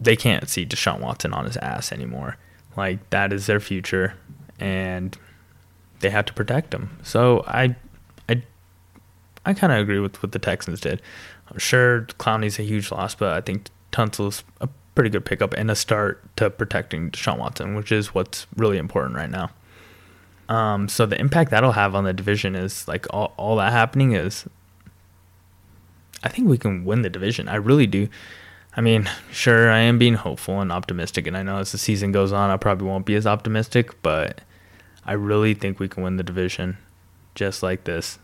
they 0.00 0.16
can't 0.16 0.48
see 0.48 0.64
Deshaun 0.64 1.00
Watson 1.00 1.34
on 1.34 1.44
his 1.44 1.58
ass 1.58 1.92
anymore. 1.92 2.38
Like, 2.76 3.10
that 3.10 3.32
is 3.32 3.46
their 3.46 3.60
future, 3.60 4.14
and 4.58 5.16
they 6.00 6.10
have 6.10 6.26
to 6.26 6.32
protect 6.32 6.70
them. 6.70 6.98
So 7.02 7.44
I, 7.46 7.76
I, 8.28 8.42
I 9.46 9.54
kind 9.54 9.72
of 9.72 9.78
agree 9.78 10.00
with 10.00 10.22
what 10.22 10.32
the 10.32 10.38
Texans 10.38 10.80
did. 10.80 11.00
I'm 11.50 11.58
sure 11.58 12.02
Clowney's 12.18 12.58
a 12.58 12.62
huge 12.62 12.90
loss, 12.90 13.14
but 13.14 13.32
I 13.32 13.40
think 13.40 13.68
Tunsil's 13.92 14.44
a 14.60 14.68
pretty 14.94 15.10
good 15.10 15.24
pickup 15.24 15.54
and 15.54 15.70
a 15.70 15.74
start 15.74 16.22
to 16.36 16.50
protecting 16.50 17.10
Deshaun 17.10 17.38
Watson, 17.38 17.74
which 17.74 17.90
is 17.92 18.14
what's 18.14 18.46
really 18.56 18.78
important 18.78 19.16
right 19.16 19.30
now. 19.30 19.50
Um, 20.48 20.88
so 20.88 21.06
the 21.06 21.18
impact 21.18 21.50
that'll 21.50 21.72
have 21.72 21.94
on 21.94 22.04
the 22.04 22.12
division 22.12 22.54
is 22.54 22.86
like 22.86 23.06
all, 23.10 23.32
all 23.36 23.56
that 23.56 23.72
happening 23.72 24.12
is 24.12 24.46
I 26.22 26.28
think 26.28 26.48
we 26.48 26.58
can 26.58 26.84
win 26.84 27.02
the 27.02 27.10
division. 27.10 27.48
I 27.48 27.56
really 27.56 27.86
do. 27.86 28.08
I 28.76 28.80
mean, 28.80 29.08
sure, 29.30 29.70
I 29.70 29.78
am 29.80 29.98
being 29.98 30.14
hopeful 30.14 30.60
and 30.60 30.72
optimistic, 30.72 31.26
and 31.26 31.36
I 31.36 31.42
know 31.42 31.58
as 31.58 31.72
the 31.72 31.78
season 31.78 32.10
goes 32.10 32.32
on, 32.32 32.50
I 32.50 32.56
probably 32.56 32.88
won't 32.88 33.06
be 33.06 33.14
as 33.14 33.26
optimistic, 33.26 34.02
but 34.02 34.40
I 35.04 35.12
really 35.12 35.54
think 35.54 35.78
we 35.78 35.88
can 35.88 36.02
win 36.02 36.16
the 36.16 36.24
division 36.24 36.78
just 37.34 37.62
like 37.62 37.84
this. 37.84 38.18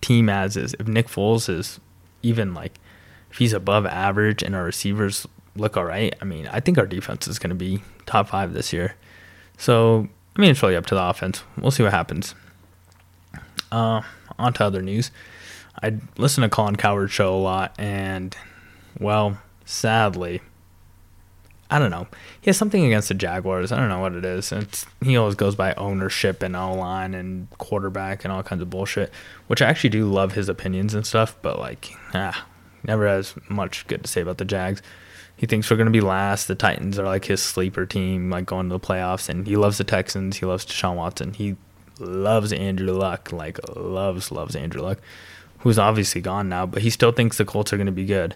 Team 0.00 0.28
as 0.28 0.56
is. 0.56 0.74
If 0.78 0.86
Nick 0.86 1.08
Foles 1.08 1.48
is 1.48 1.80
even 2.22 2.54
like, 2.54 2.78
if 3.30 3.38
he's 3.38 3.52
above 3.52 3.86
average 3.86 4.42
and 4.42 4.54
our 4.54 4.64
receivers 4.64 5.26
look 5.56 5.76
all 5.76 5.84
right. 5.84 6.14
I 6.20 6.24
mean, 6.24 6.48
I 6.48 6.60
think 6.60 6.78
our 6.78 6.86
defense 6.86 7.26
is 7.26 7.38
going 7.38 7.50
to 7.50 7.56
be 7.56 7.82
top 8.06 8.28
five 8.28 8.52
this 8.52 8.72
year. 8.72 8.94
So, 9.58 10.08
I 10.36 10.40
mean, 10.40 10.50
it's 10.50 10.62
really 10.62 10.76
up 10.76 10.86
to 10.86 10.94
the 10.94 11.02
offense. 11.02 11.42
We'll 11.58 11.70
see 11.70 11.82
what 11.82 11.92
happens. 11.92 12.34
Uh, 13.70 14.02
on 14.38 14.52
to 14.54 14.64
other 14.64 14.82
news. 14.82 15.10
I 15.82 15.98
listen 16.18 16.42
to 16.42 16.48
Colin 16.48 16.76
Cowherd's 16.76 17.12
show 17.12 17.34
a 17.34 17.36
lot, 17.36 17.74
and, 17.78 18.36
well, 19.00 19.38
sadly, 19.64 20.40
I 21.70 21.78
don't 21.78 21.90
know. 21.90 22.06
He 22.40 22.50
has 22.50 22.56
something 22.56 22.84
against 22.84 23.08
the 23.08 23.14
Jaguars. 23.14 23.72
I 23.72 23.76
don't 23.76 23.88
know 23.88 24.00
what 24.00 24.14
it 24.14 24.24
is. 24.24 24.52
It's, 24.52 24.84
he 25.02 25.16
always 25.16 25.34
goes 25.34 25.54
by 25.54 25.72
ownership 25.74 26.42
and 26.42 26.54
O 26.54 26.74
line 26.74 27.14
and 27.14 27.48
quarterback 27.58 28.24
and 28.24 28.32
all 28.32 28.42
kinds 28.42 28.62
of 28.62 28.70
bullshit, 28.70 29.10
which 29.46 29.62
I 29.62 29.68
actually 29.68 29.90
do 29.90 30.06
love 30.06 30.32
his 30.32 30.48
opinions 30.48 30.94
and 30.94 31.06
stuff, 31.06 31.36
but, 31.40 31.58
like, 31.58 31.92
ah, 32.12 32.46
never 32.84 33.06
has 33.06 33.34
much 33.48 33.86
good 33.86 34.04
to 34.04 34.10
say 34.10 34.20
about 34.20 34.38
the 34.38 34.44
Jags. 34.44 34.82
He 35.34 35.46
thinks 35.46 35.70
we're 35.70 35.76
going 35.76 35.86
to 35.86 35.90
be 35.90 36.00
last. 36.00 36.46
The 36.46 36.54
Titans 36.54 36.98
are 36.98 37.06
like 37.06 37.24
his 37.24 37.42
sleeper 37.42 37.86
team, 37.86 38.30
like 38.30 38.46
going 38.46 38.68
to 38.68 38.74
the 38.74 38.80
playoffs. 38.80 39.28
And 39.28 39.46
he 39.46 39.56
loves 39.56 39.78
the 39.78 39.84
Texans. 39.84 40.36
He 40.36 40.46
loves 40.46 40.64
Deshaun 40.66 40.96
Watson. 40.96 41.32
He 41.32 41.56
loves 41.98 42.52
Andrew 42.52 42.92
Luck, 42.92 43.32
like 43.32 43.58
loves, 43.74 44.30
loves 44.30 44.54
Andrew 44.54 44.82
Luck, 44.82 44.98
who's 45.60 45.78
obviously 45.78 46.20
gone 46.20 46.48
now, 46.48 46.66
but 46.66 46.82
he 46.82 46.90
still 46.90 47.12
thinks 47.12 47.38
the 47.38 47.44
Colts 47.44 47.72
are 47.72 47.76
going 47.76 47.86
to 47.86 47.92
be 47.92 48.04
good. 48.04 48.34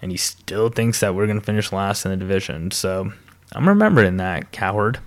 And 0.00 0.10
he 0.10 0.16
still 0.16 0.68
thinks 0.68 1.00
that 1.00 1.14
we're 1.14 1.26
going 1.26 1.40
to 1.40 1.44
finish 1.44 1.72
last 1.72 2.04
in 2.04 2.10
the 2.10 2.16
division. 2.16 2.70
So 2.70 3.12
I'm 3.52 3.68
remembering 3.68 4.18
that, 4.18 4.52
coward. 4.52 5.00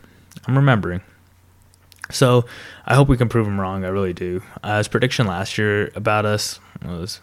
I'm 0.47 0.55
remembering. 0.55 1.01
So 2.09 2.45
I 2.85 2.95
hope 2.95 3.07
we 3.07 3.17
can 3.17 3.29
prove 3.29 3.47
him 3.47 3.59
wrong. 3.59 3.85
I 3.85 3.89
really 3.89 4.13
do. 4.13 4.41
Uh, 4.63 4.79
his 4.79 4.87
prediction 4.87 5.27
last 5.27 5.57
year 5.57 5.91
about 5.95 6.25
us 6.25 6.59
was 6.83 7.21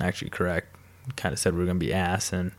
actually 0.00 0.30
correct. 0.30 0.76
Kind 1.16 1.32
of 1.32 1.38
said 1.38 1.54
we 1.54 1.62
are 1.62 1.66
going 1.66 1.80
to 1.80 1.84
be 1.84 1.92
ass, 1.92 2.32
and 2.32 2.52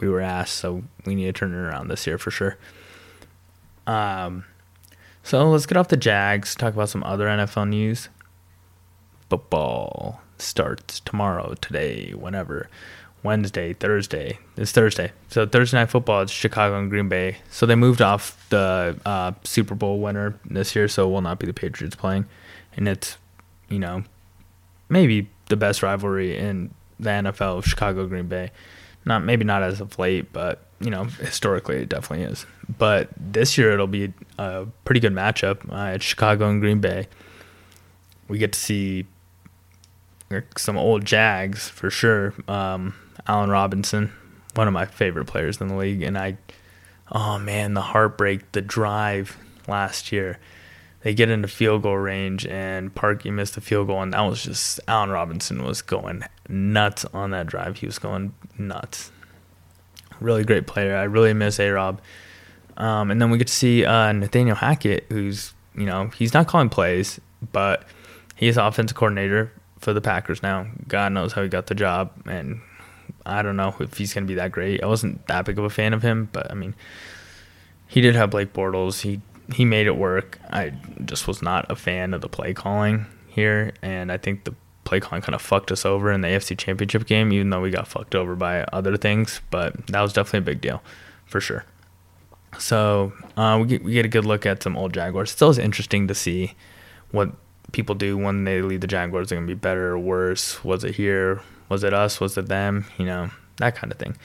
we 0.00 0.08
were 0.08 0.20
asked, 0.20 0.54
so 0.54 0.82
we 1.06 1.14
need 1.14 1.26
to 1.26 1.32
turn 1.32 1.52
it 1.52 1.56
around 1.56 1.88
this 1.88 2.06
year 2.06 2.18
for 2.18 2.30
sure. 2.30 2.58
Um, 3.86 4.44
so 5.22 5.48
let's 5.50 5.66
get 5.66 5.76
off 5.76 5.88
the 5.88 5.96
Jags, 5.96 6.54
talk 6.54 6.74
about 6.74 6.88
some 6.88 7.04
other 7.04 7.26
NFL 7.26 7.68
news. 7.68 8.08
Football 9.30 10.20
starts 10.38 11.00
tomorrow, 11.00 11.54
today, 11.60 12.10
whenever. 12.12 12.68
Wednesday, 13.24 13.72
Thursday. 13.72 14.38
It's 14.56 14.70
Thursday. 14.70 15.10
So 15.28 15.46
Thursday 15.46 15.78
night 15.78 15.90
football 15.90 16.20
is 16.20 16.30
Chicago 16.30 16.78
and 16.78 16.90
Green 16.90 17.08
Bay. 17.08 17.38
So 17.50 17.64
they 17.64 17.74
moved 17.74 18.02
off 18.02 18.46
the 18.50 19.00
uh, 19.04 19.32
Super 19.42 19.74
Bowl 19.74 19.98
winner 19.98 20.38
this 20.44 20.76
year, 20.76 20.86
so 20.86 21.08
it 21.08 21.10
will 21.10 21.22
not 21.22 21.38
be 21.38 21.46
the 21.46 21.54
Patriots 21.54 21.96
playing. 21.96 22.26
And 22.76 22.86
it's, 22.86 23.16
you 23.70 23.78
know, 23.78 24.04
maybe 24.90 25.28
the 25.46 25.56
best 25.56 25.82
rivalry 25.82 26.36
in 26.36 26.72
the 27.00 27.10
NFL, 27.10 27.58
of 27.58 27.64
Chicago 27.64 28.06
Green 28.06 28.28
Bay. 28.28 28.50
Not 29.06 29.24
maybe 29.24 29.44
not 29.44 29.62
as 29.62 29.80
of 29.80 29.98
late, 29.98 30.32
but 30.32 30.60
you 30.80 30.90
know 30.90 31.04
historically 31.04 31.76
it 31.76 31.88
definitely 31.88 32.26
is. 32.26 32.46
But 32.78 33.08
this 33.16 33.58
year 33.58 33.72
it'll 33.72 33.86
be 33.86 34.12
a 34.38 34.66
pretty 34.84 35.00
good 35.00 35.12
matchup 35.12 35.70
uh, 35.70 35.94
at 35.94 36.02
Chicago 36.02 36.48
and 36.48 36.60
Green 36.60 36.80
Bay. 36.80 37.08
We 38.28 38.38
get 38.38 38.52
to 38.52 38.58
see 38.58 39.06
some 40.56 40.78
old 40.78 41.04
Jags 41.04 41.68
for 41.68 41.90
sure. 41.90 42.32
Um, 42.48 42.94
Allen 43.26 43.50
Robinson, 43.50 44.12
one 44.54 44.68
of 44.68 44.74
my 44.74 44.86
favorite 44.86 45.26
players 45.26 45.60
in 45.60 45.68
the 45.68 45.76
league, 45.76 46.02
and 46.02 46.16
I, 46.18 46.38
oh 47.10 47.38
man, 47.38 47.74
the 47.74 47.80
heartbreak, 47.80 48.52
the 48.52 48.62
drive 48.62 49.36
last 49.66 50.12
year 50.12 50.38
they 51.04 51.12
get 51.12 51.28
into 51.30 51.46
field 51.46 51.82
goal 51.82 51.98
range 51.98 52.46
and 52.46 52.92
Parkey 52.92 53.30
missed 53.30 53.54
the 53.54 53.60
field 53.60 53.86
goal 53.88 54.02
and 54.02 54.14
that 54.14 54.22
was 54.22 54.42
just 54.42 54.80
Allen 54.88 55.10
Robinson 55.10 55.62
was 55.62 55.82
going 55.82 56.24
nuts 56.48 57.04
on 57.12 57.30
that 57.30 57.46
drive. 57.46 57.76
He 57.76 57.86
was 57.86 57.98
going 57.98 58.34
nuts. 58.56 59.12
Really 60.18 60.44
great 60.44 60.66
player. 60.66 60.96
I 60.96 61.02
really 61.02 61.34
miss 61.34 61.60
A 61.60 61.68
Rob. 61.68 62.00
Um, 62.78 63.10
and 63.10 63.20
then 63.20 63.30
we 63.30 63.36
get 63.36 63.48
to 63.48 63.52
see 63.52 63.84
uh, 63.84 64.12
Nathaniel 64.12 64.56
Hackett, 64.56 65.04
who's 65.10 65.52
you 65.76 65.84
know 65.84 66.08
he's 66.16 66.32
not 66.32 66.48
calling 66.48 66.70
plays, 66.70 67.20
but 67.52 67.84
he's 68.34 68.56
offensive 68.56 68.96
coordinator 68.96 69.52
for 69.78 69.92
the 69.92 70.00
Packers 70.00 70.42
now. 70.42 70.66
God 70.88 71.12
knows 71.12 71.34
how 71.34 71.42
he 71.42 71.48
got 71.48 71.66
the 71.66 71.74
job, 71.74 72.12
and 72.26 72.62
I 73.26 73.42
don't 73.42 73.56
know 73.56 73.74
if 73.80 73.96
he's 73.96 74.12
gonna 74.12 74.26
be 74.26 74.34
that 74.34 74.52
great. 74.52 74.82
I 74.82 74.86
wasn't 74.86 75.26
that 75.28 75.44
big 75.44 75.58
of 75.58 75.64
a 75.64 75.70
fan 75.70 75.92
of 75.92 76.02
him, 76.02 76.28
but 76.32 76.50
I 76.50 76.54
mean, 76.54 76.74
he 77.86 78.00
did 78.00 78.14
have 78.14 78.30
Blake 78.30 78.52
Bortles. 78.52 79.02
He 79.02 79.20
he 79.52 79.64
made 79.64 79.86
it 79.86 79.96
work. 79.96 80.38
I 80.50 80.72
just 81.04 81.28
was 81.28 81.42
not 81.42 81.70
a 81.70 81.76
fan 81.76 82.14
of 82.14 82.20
the 82.20 82.28
play 82.28 82.54
calling 82.54 83.06
here, 83.28 83.72
and 83.82 84.10
I 84.10 84.16
think 84.16 84.44
the 84.44 84.54
play 84.84 85.00
calling 85.00 85.22
kind 85.22 85.34
of 85.34 85.42
fucked 85.42 85.72
us 85.72 85.84
over 85.84 86.12
in 86.12 86.20
the 86.20 86.28
AFC 86.28 86.56
Championship 86.56 87.06
game, 87.06 87.32
even 87.32 87.50
though 87.50 87.60
we 87.60 87.70
got 87.70 87.88
fucked 87.88 88.14
over 88.14 88.34
by 88.34 88.62
other 88.72 88.96
things. 88.96 89.40
But 89.50 89.86
that 89.88 90.00
was 90.00 90.12
definitely 90.12 90.38
a 90.38 90.54
big 90.54 90.60
deal, 90.60 90.82
for 91.26 91.40
sure. 91.40 91.64
So 92.58 93.12
uh, 93.36 93.58
we 93.60 93.66
get 93.66 93.84
we 93.84 93.92
get 93.92 94.04
a 94.04 94.08
good 94.08 94.24
look 94.24 94.46
at 94.46 94.62
some 94.62 94.76
old 94.76 94.92
Jaguars. 94.92 95.32
It's 95.32 95.42
always 95.42 95.58
interesting 95.58 96.08
to 96.08 96.14
see 96.14 96.54
what 97.10 97.32
people 97.72 97.94
do 97.94 98.16
when 98.16 98.44
they 98.44 98.62
leave 98.62 98.80
the 98.80 98.86
Jaguars. 98.86 99.32
Are 99.32 99.36
going 99.36 99.46
to 99.46 99.54
be 99.54 99.58
better 99.58 99.92
or 99.92 99.98
worse? 99.98 100.62
Was 100.64 100.84
it 100.84 100.94
here? 100.94 101.42
Was 101.68 101.84
it 101.84 101.94
us? 101.94 102.20
Was 102.20 102.36
it 102.36 102.48
them? 102.48 102.86
You 102.98 103.06
know 103.06 103.30
that 103.58 103.74
kind 103.74 103.92
of 103.92 103.98
thing. 103.98 104.16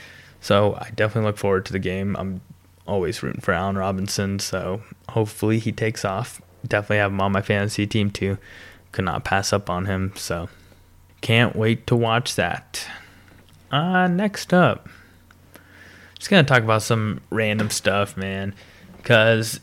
So 0.41 0.75
I 0.75 0.91
definitely 0.95 1.28
look 1.28 1.38
forward 1.38 1.65
to 1.65 1.73
the 1.73 1.80
game. 1.80 2.15
I'm 2.15 2.41
always 2.88 3.21
rooting 3.21 3.41
for 3.41 3.54
Allen 3.54 3.78
Robinson, 3.78 4.39
so 4.39 4.82
hopefully 5.10 5.60
he 5.60 5.71
takes 5.71 6.04
off. 6.04 6.41
Definitely 6.67 6.97
have 6.97 7.12
him 7.12 7.21
on 7.21 7.32
my 7.32 7.41
fantasy 7.41 7.86
team 7.86 8.10
too. 8.10 8.38
Could 8.91 9.06
not 9.06 9.23
pass 9.23 9.54
up 9.54 9.69
on 9.69 9.86
him, 9.86 10.13
so 10.15 10.49
can't 11.21 11.56
wait 11.56 11.86
to 11.88 11.95
watch 11.95 12.36
that. 12.36 12.86
Uh, 13.71 14.08
next 14.08 14.54
up, 14.54 14.89
just 16.17 16.30
gonna 16.30 16.43
talk 16.43 16.63
about 16.63 16.82
some 16.82 17.21
random 17.30 17.69
stuff, 17.69 18.17
man, 18.17 18.56
because 18.97 19.60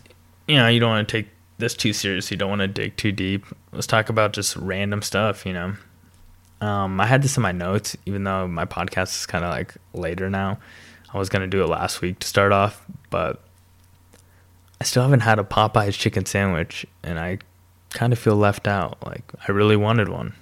you 0.47 0.57
know 0.57 0.69
you 0.69 0.79
don't 0.79 0.91
want 0.91 1.09
to 1.09 1.13
take 1.23 1.29
this 1.59 1.75
too 1.75 1.93
seriously. 1.93 2.37
You 2.37 2.39
don't 2.39 2.51
want 2.51 2.61
to 2.61 2.69
dig 2.69 2.97
too 2.97 3.13
deep. 3.13 3.45
Let's 3.73 3.87
talk 3.87 4.09
about 4.09 4.33
just 4.33 4.57
random 4.57 5.03
stuff, 5.03 5.45
you 5.45 5.53
know. 5.53 5.75
Um, 6.61 7.01
I 7.01 7.07
had 7.07 7.23
this 7.23 7.37
in 7.37 7.43
my 7.43 7.53
notes, 7.53 7.97
even 8.07 8.25
though 8.25 8.49
my 8.49 8.65
podcast 8.65 9.19
is 9.19 9.27
kind 9.27 9.45
of 9.45 9.51
like 9.51 9.75
later 9.93 10.31
now. 10.31 10.59
I 11.13 11.19
was 11.19 11.29
gonna 11.29 11.47
do 11.47 11.63
it 11.63 11.69
last 11.69 12.01
week 12.01 12.19
to 12.21 12.27
start 12.27 12.53
off, 12.53 12.85
but 13.11 13.43
I 14.81 14.85
still 14.85 15.03
haven't 15.03 15.21
had 15.21 15.39
a 15.39 15.45
Popeyes 15.45 15.99
chicken 15.99 16.27
sandwich, 16.27 16.87
and 17.03 17.19
I 17.19 17.39
kind 17.91 18.13
of 18.13 18.19
feel 18.19 18.37
left 18.37 18.67
out. 18.67 18.99
Like 19.05 19.23
I 19.47 19.53
really 19.53 19.77
wanted 19.77 20.09
one, 20.09 20.35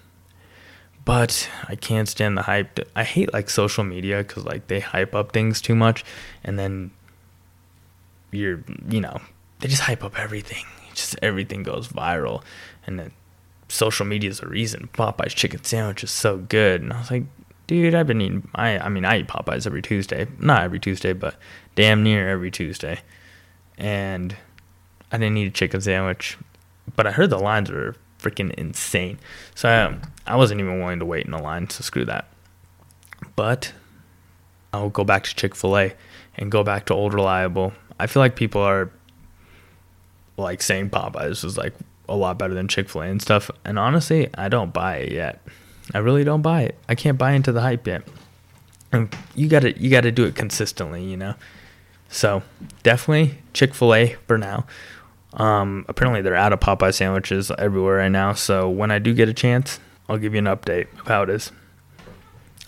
but 1.05 1.49
I 1.69 1.77
can't 1.77 2.09
stand 2.09 2.37
the 2.37 2.43
hype. 2.43 2.79
I 2.97 3.05
hate 3.05 3.33
like 3.33 3.51
social 3.51 3.85
media 3.85 4.19
because 4.19 4.45
like 4.45 4.69
they 4.69 4.81
hype 4.81 5.15
up 5.15 5.33
things 5.33 5.61
too 5.61 5.75
much, 5.75 6.05
and 6.43 6.59
then 6.59 6.91
you're 8.31 8.63
you 8.89 9.01
know 9.01 9.21
they 9.61 9.69
just 9.69 9.83
hype 9.83 10.05
up 10.05 10.19
everything. 10.19 10.65
Just 10.95 11.17
everything 11.23 11.65
goes 11.65 11.89
viral, 11.89 12.45
and 12.87 13.01
then 13.01 13.11
social 13.69 14.07
media 14.07 14.31
is 14.31 14.41
the 14.41 14.49
reason 14.49 14.89
Popeyes 14.93 15.35
chicken 15.35 15.65
sandwich 15.65 16.05
is 16.05 16.11
so 16.11 16.39
good. 16.39 16.83
And 16.83 16.93
I 16.93 16.99
was 16.99 17.11
like, 17.11 17.25
dude, 17.67 17.95
I've 17.95 18.07
been 18.07 18.21
eating. 18.21 18.49
I 18.55 18.79
I 18.79 18.89
mean, 18.89 19.05
I 19.05 19.21
eat 19.21 19.29
Popeyes 19.29 19.67
every 19.67 19.83
Tuesday. 19.83 20.27
Not 20.39 20.63
every 20.63 20.81
Tuesday, 20.81 21.13
but 21.13 21.37
damn 21.75 22.03
near 22.03 22.29
every 22.29 22.51
Tuesday. 22.51 23.01
And 23.77 24.37
I 25.11 25.19
didn't 25.19 25.37
eat 25.37 25.49
a 25.49 25.51
chicken 25.51 25.81
sandwich, 25.81 26.39
but 26.97 27.07
I 27.07 27.13
heard 27.13 27.31
the 27.31 27.39
lines 27.39 27.71
were 27.71 27.97
freaking 28.19 28.53
insane. 28.55 29.19
So 29.55 29.69
I, 29.69 30.33
I 30.33 30.37
wasn't 30.37 30.61
even 30.61 30.81
willing 30.81 31.01
to 31.01 31.07
wait 31.07 31.25
in 31.27 31.33
the 31.33 31.39
line. 31.39 31.69
So 31.71 31.83
screw 31.83 32.05
that. 32.05 32.29
But 33.37 33.73
I'll 34.73 34.91
go 34.91 35.05
back 35.05 35.25
to 35.25 35.35
Chick 35.35 35.55
Fil 35.55 35.77
A 35.77 35.95
and 36.37 36.51
go 36.51 36.63
back 36.63 36.87
to 36.87 36.95
Old 36.95 37.15
Reliable. 37.15 37.73
I 37.99 38.07
feel 38.07 38.21
like 38.21 38.37
people 38.37 38.61
are 38.61 38.91
like 40.37 40.63
saying 40.63 40.91
Popeyes 40.91 41.45
is 41.45 41.57
like 41.57 41.75
a 42.09 42.17
lot 42.17 42.39
better 42.39 42.55
than 42.55 42.69
Chick 42.69 42.89
Fil 42.89 43.03
A 43.03 43.07
and 43.07 43.23
stuff. 43.23 43.51
And 43.65 43.79
honestly, 43.79 44.29
I 44.35 44.49
don't 44.49 44.73
buy 44.73 44.97
it 44.99 45.13
yet. 45.13 45.43
I 45.93 45.99
really 45.99 46.25
don't 46.25 46.43
buy 46.43 46.63
it. 46.63 46.79
I 46.89 46.95
can't 46.95 47.19
buy 47.19 47.33
into 47.33 47.53
the 47.53 47.61
hype 47.61 47.87
yet. 47.87 48.03
And 48.93 49.15
you 49.35 49.49
gotta 49.49 49.79
you 49.79 49.91
gotta 49.91 50.13
do 50.13 50.25
it 50.25 50.35
consistently, 50.35 51.05
you 51.05 51.17
know. 51.17 51.35
So 52.09 52.43
definitely 52.83 53.39
Chick 53.53 53.75
Fil 53.75 53.95
A 53.95 54.17
for 54.27 54.39
now. 54.39 54.67
Um, 55.33 55.85
apparently 55.89 56.23
they're 56.23 56.37
out 56.37 56.53
of 56.53 56.61
Popeye 56.61 56.95
sandwiches 56.95 57.51
everywhere 57.59 57.97
right 57.97 58.09
now. 58.09 58.35
So 58.35 58.71
when 58.71 58.91
I 58.91 59.01
do 59.01 59.13
get 59.13 59.29
a 59.29 59.35
chance, 59.35 59.81
I'll 60.09 60.19
give 60.19 60.33
you 60.33 60.39
an 60.39 60.45
update 60.45 60.93
of 61.01 61.09
how 61.09 61.23
it 61.23 61.31
is. 61.31 61.51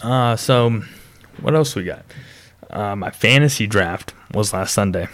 Uh, 0.03 0.37
so 0.37 0.83
what 1.41 1.55
else 1.55 1.77
we 1.77 1.85
got? 1.85 2.05
Uh, 2.69 2.97
my 2.97 3.11
fantasy 3.11 3.67
draft 3.67 4.13
was 4.35 4.53
last 4.53 4.75
Sunday, 4.75 5.09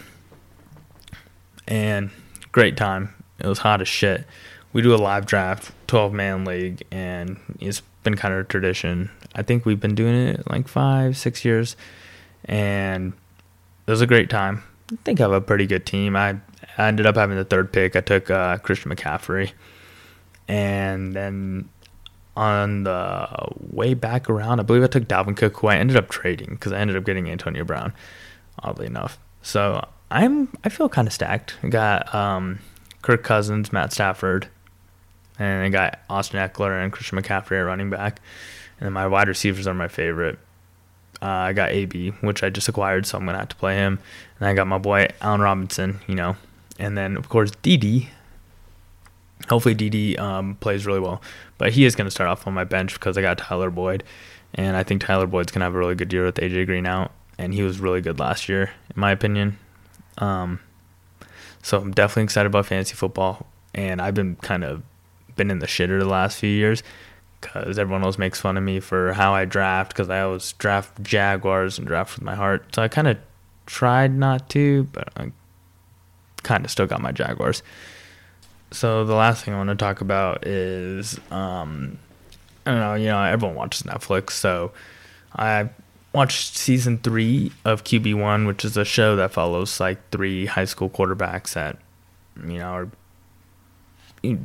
and 1.69 2.11
great 2.51 2.77
time. 2.77 3.15
It 3.43 3.49
was 3.49 3.59
hot 3.59 3.81
as 3.81 3.89
shit. 3.89 4.25
We 4.73 4.81
do 4.81 4.95
a 4.95 4.97
live 4.97 5.27
draft, 5.27 5.73
12 5.89 6.13
man 6.13 6.45
league, 6.45 6.83
and 6.91 7.39
it's 7.61 7.83
been 8.03 8.17
kind 8.17 8.33
of 8.33 8.41
a 8.41 8.45
tradition. 8.45 9.11
I 9.35 9.43
think 9.43 9.67
we've 9.67 9.81
been 9.81 9.95
doing 9.95 10.15
it 10.15 10.49
like 10.51 10.69
five, 10.69 11.17
six 11.17 11.45
years, 11.45 11.77
and 12.45 13.13
it 13.87 13.91
was 13.91 14.01
a 14.01 14.07
great 14.07 14.31
time. 14.31 14.63
I 14.91 14.97
think 15.05 15.21
I 15.21 15.25
have 15.25 15.33
a 15.33 15.41
pretty 15.41 15.67
good 15.67 15.85
team. 15.85 16.17
I, 16.17 16.37
I 16.79 16.89
ended 16.89 17.07
up 17.07 17.17
having 17.17 17.37
the 17.37 17.45
third 17.45 17.73
pick. 17.73 17.97
I 17.97 18.01
took 18.01 18.31
uh, 18.31 18.59
Christian 18.59 18.95
McCaffrey, 18.95 19.53
and 20.49 21.15
then 21.15 21.69
on 22.37 22.85
the 22.85 23.29
way 23.59 23.95
back 23.95 24.31
around, 24.31 24.61
I 24.61 24.63
believe 24.63 24.83
I 24.83 24.87
took 24.87 25.05
Dalvin 25.05 25.37
Cook, 25.37 25.59
who 25.59 25.67
I 25.67 25.77
ended 25.77 25.97
up 25.97 26.09
trading 26.09 26.51
because 26.51 26.73
I 26.73 26.79
ended 26.79 26.97
up 26.97 27.05
getting 27.05 27.29
Antonio 27.29 27.65
Brown, 27.65 27.93
oddly 28.61 28.87
enough. 28.87 29.19
So 29.43 29.87
I'm 30.11 30.49
I 30.65 30.69
feel 30.69 30.89
kind 30.89 31.09
of 31.09 31.13
stacked. 31.13 31.57
I 31.63 31.69
got 31.69 32.15
um, 32.15 32.61
Kirk 33.03 33.23
Cousins, 33.23 33.73
Matt 33.73 33.93
Stafford, 33.93 34.49
and 35.39 35.65
I 35.65 35.69
got 35.69 35.99
Austin 36.09 36.39
Ekeler 36.39 36.83
and 36.83 36.93
Christian 36.93 37.21
McCaffrey 37.21 37.59
at 37.61 37.67
running 37.67 37.91
back. 37.91 38.21
And 38.79 38.87
then 38.87 38.93
my 38.93 39.07
wide 39.07 39.29
receivers 39.29 39.67
are 39.67 39.75
my 39.75 39.89
favorite. 39.89 40.39
Uh, 41.21 41.27
I 41.27 41.53
got 41.53 41.71
AB, 41.71 42.11
which 42.21 42.43
I 42.43 42.51
just 42.51 42.69
acquired, 42.69 43.07
so 43.07 43.17
I'm 43.17 43.27
gonna 43.27 43.39
have 43.39 43.49
to 43.51 43.57
play 43.57 43.77
him. 43.77 43.99
And 44.39 44.49
I 44.49 44.55
got 44.55 44.67
my 44.67 44.79
boy 44.79 45.09
Allen 45.21 45.41
Robinson, 45.41 46.01
you 46.07 46.15
know, 46.15 46.37
and 46.79 46.97
then 46.97 47.17
of 47.17 47.29
course 47.29 47.53
Dede. 47.63 48.09
Hopefully 49.49 49.75
Dede 49.75 50.19
um, 50.19 50.57
plays 50.57 50.87
really 50.87 51.01
well, 51.01 51.21
but 51.59 51.73
he 51.73 51.85
is 51.85 51.95
gonna 51.95 52.11
start 52.11 52.29
off 52.29 52.47
on 52.47 52.55
my 52.55 52.65
bench 52.65 52.95
because 52.95 53.17
I 53.17 53.23
got 53.23 53.39
Tyler 53.39 53.71
Boyd, 53.71 54.03
and 54.55 54.77
I 54.77 54.83
think 54.83 55.03
Tyler 55.03 55.27
Boyd's 55.27 55.53
gonna 55.53 55.65
have 55.65 55.75
a 55.75 55.79
really 55.79 55.95
good 55.95 56.13
year 56.13 56.25
with 56.25 56.37
AJ 56.37 56.67
Green 56.67 56.87
out, 56.87 57.13
and 57.39 57.55
he 57.55 57.63
was 57.63 57.79
really 57.79 58.01
good 58.01 58.19
last 58.19 58.49
year, 58.49 58.71
in 58.95 59.01
my 59.01 59.13
opinion. 59.13 59.59
Um, 60.19 60.59
so 61.63 61.81
I'm 61.81 61.93
definitely 61.93 62.25
excited 62.25 62.47
about 62.47 62.67
fantasy 62.67 62.95
football, 62.95 63.47
and 63.75 64.03
I've 64.03 64.15
been 64.15 64.37
kind 64.37 64.65
of 64.65 64.83
been 65.37 65.51
in 65.51 65.61
the 65.61 65.67
shitter 65.67 65.99
the 65.99 66.05
last 66.05 66.39
few 66.39 66.51
years 66.51 66.83
because 67.41 67.79
everyone 67.79 68.05
else 68.05 68.19
makes 68.19 68.41
fun 68.41 68.57
of 68.57 68.63
me 68.63 68.81
for 68.81 69.13
how 69.13 69.35
I 69.35 69.45
draft 69.45 69.93
because 69.93 70.11
I 70.11 70.21
always 70.21 70.53
draft 70.55 71.03
Jaguars 71.03 71.79
and 71.79 71.87
draft 71.87 72.17
with 72.17 72.25
my 72.25 72.35
heart. 72.35 72.75
So 72.75 72.83
I 72.83 72.89
kind 72.89 73.09
of 73.09 73.19
tried 73.67 74.13
not 74.15 74.49
to, 74.51 74.85
but 74.93 75.09
I 75.17 75.33
kind 76.43 76.65
of 76.65 76.71
still 76.71 76.87
got 76.87 77.01
my 77.01 77.13
Jaguars. 77.13 77.63
So 78.71 79.05
the 79.05 79.15
last 79.15 79.45
thing 79.45 79.55
I 79.55 79.59
want 79.59 79.71
to 79.71 79.77
talk 79.77 80.01
about 80.01 80.47
is 80.47 81.19
um, 81.31 81.99
I 82.65 82.71
don't 82.71 82.81
know, 82.81 82.95
you 82.95 83.07
know, 83.07 83.23
everyone 83.23 83.57
watches 83.57 83.83
Netflix, 83.83 84.31
so 84.31 84.73
I 85.35 85.69
watched 86.13 86.57
season 86.57 86.99
three 86.99 87.53
of 87.65 87.85
QB 87.85 88.15
One, 88.15 88.47
which 88.47 88.65
is 88.65 88.77
a 88.77 88.85
show 88.85 89.17
that 89.17 89.33
follows 89.33 89.81
like 89.81 90.11
three 90.11 90.47
high 90.47 90.65
school 90.65 90.91
quarterbacks 90.91 91.55
that 91.55 91.79
you 92.47 92.59
know 92.59 92.73
are 92.73 92.89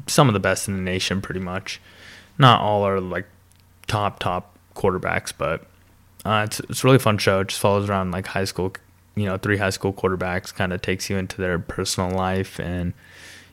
some 0.08 0.28
of 0.28 0.34
the 0.34 0.40
best 0.40 0.68
in 0.68 0.76
the 0.76 0.82
nation, 0.82 1.22
pretty 1.22 1.40
much 1.40 1.80
not 2.38 2.62
all 2.62 2.84
are 2.84 3.00
like 3.00 3.26
top 3.88 4.20
top 4.20 4.58
quarterbacks, 4.76 5.34
but 5.36 5.66
uh, 6.26 6.44
it's 6.46 6.60
it's 6.62 6.84
a 6.84 6.88
really 6.88 7.00
fun 7.00 7.18
show. 7.18 7.42
It 7.42 7.50
just 7.50 7.60
follows 7.60 7.90
around 7.90 8.12
like 8.12 8.28
high 8.28 8.46
school, 8.46 8.74
you 9.16 9.26
know, 9.26 9.38
three 9.38 9.58
high 9.58 9.70
school 9.72 9.94
quarterbacks. 9.94 10.54
Kind 10.54 10.74
of 10.74 10.82
takes 10.82 11.10
you 11.10 11.18
into 11.18 11.38
their 11.38 11.60
personal 11.60 12.12
life 12.12 12.60
and 12.60 12.94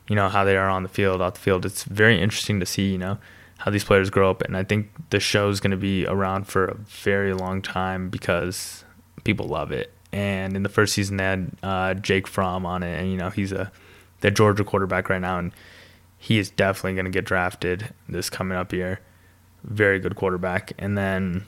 you 0.07 0.15
know 0.15 0.29
how 0.29 0.43
they 0.43 0.57
are 0.57 0.69
on 0.69 0.83
the 0.83 0.89
field, 0.89 1.21
off 1.21 1.35
the 1.35 1.39
field. 1.39 1.65
It's 1.65 1.83
very 1.83 2.21
interesting 2.21 2.59
to 2.59 2.65
see, 2.65 2.91
you 2.91 2.97
know, 2.97 3.17
how 3.57 3.71
these 3.71 3.83
players 3.83 4.09
grow 4.09 4.29
up, 4.29 4.41
and 4.41 4.55
I 4.55 4.63
think 4.63 4.89
the 5.09 5.19
show 5.19 5.49
is 5.49 5.59
going 5.59 5.71
to 5.71 5.77
be 5.77 6.05
around 6.05 6.47
for 6.47 6.65
a 6.65 6.75
very 6.75 7.33
long 7.33 7.61
time 7.61 8.09
because 8.09 8.83
people 9.23 9.47
love 9.47 9.71
it. 9.71 9.91
And 10.11 10.55
in 10.55 10.63
the 10.63 10.69
first 10.69 10.93
season, 10.93 11.17
they 11.17 11.23
had 11.23 11.51
uh, 11.63 11.93
Jake 11.95 12.27
Fromm 12.27 12.65
on 12.65 12.83
it, 12.83 12.99
and 12.99 13.11
you 13.11 13.17
know 13.17 13.29
he's 13.29 13.51
a 13.51 13.71
the 14.21 14.31
Georgia 14.31 14.63
quarterback 14.63 15.09
right 15.09 15.21
now, 15.21 15.39
and 15.39 15.51
he 16.17 16.39
is 16.39 16.49
definitely 16.49 16.93
going 16.93 17.05
to 17.05 17.11
get 17.11 17.25
drafted 17.25 17.93
this 18.09 18.29
coming 18.29 18.57
up 18.57 18.73
year. 18.73 18.99
Very 19.63 19.99
good 19.99 20.15
quarterback. 20.15 20.73
And 20.77 20.97
then 20.97 21.45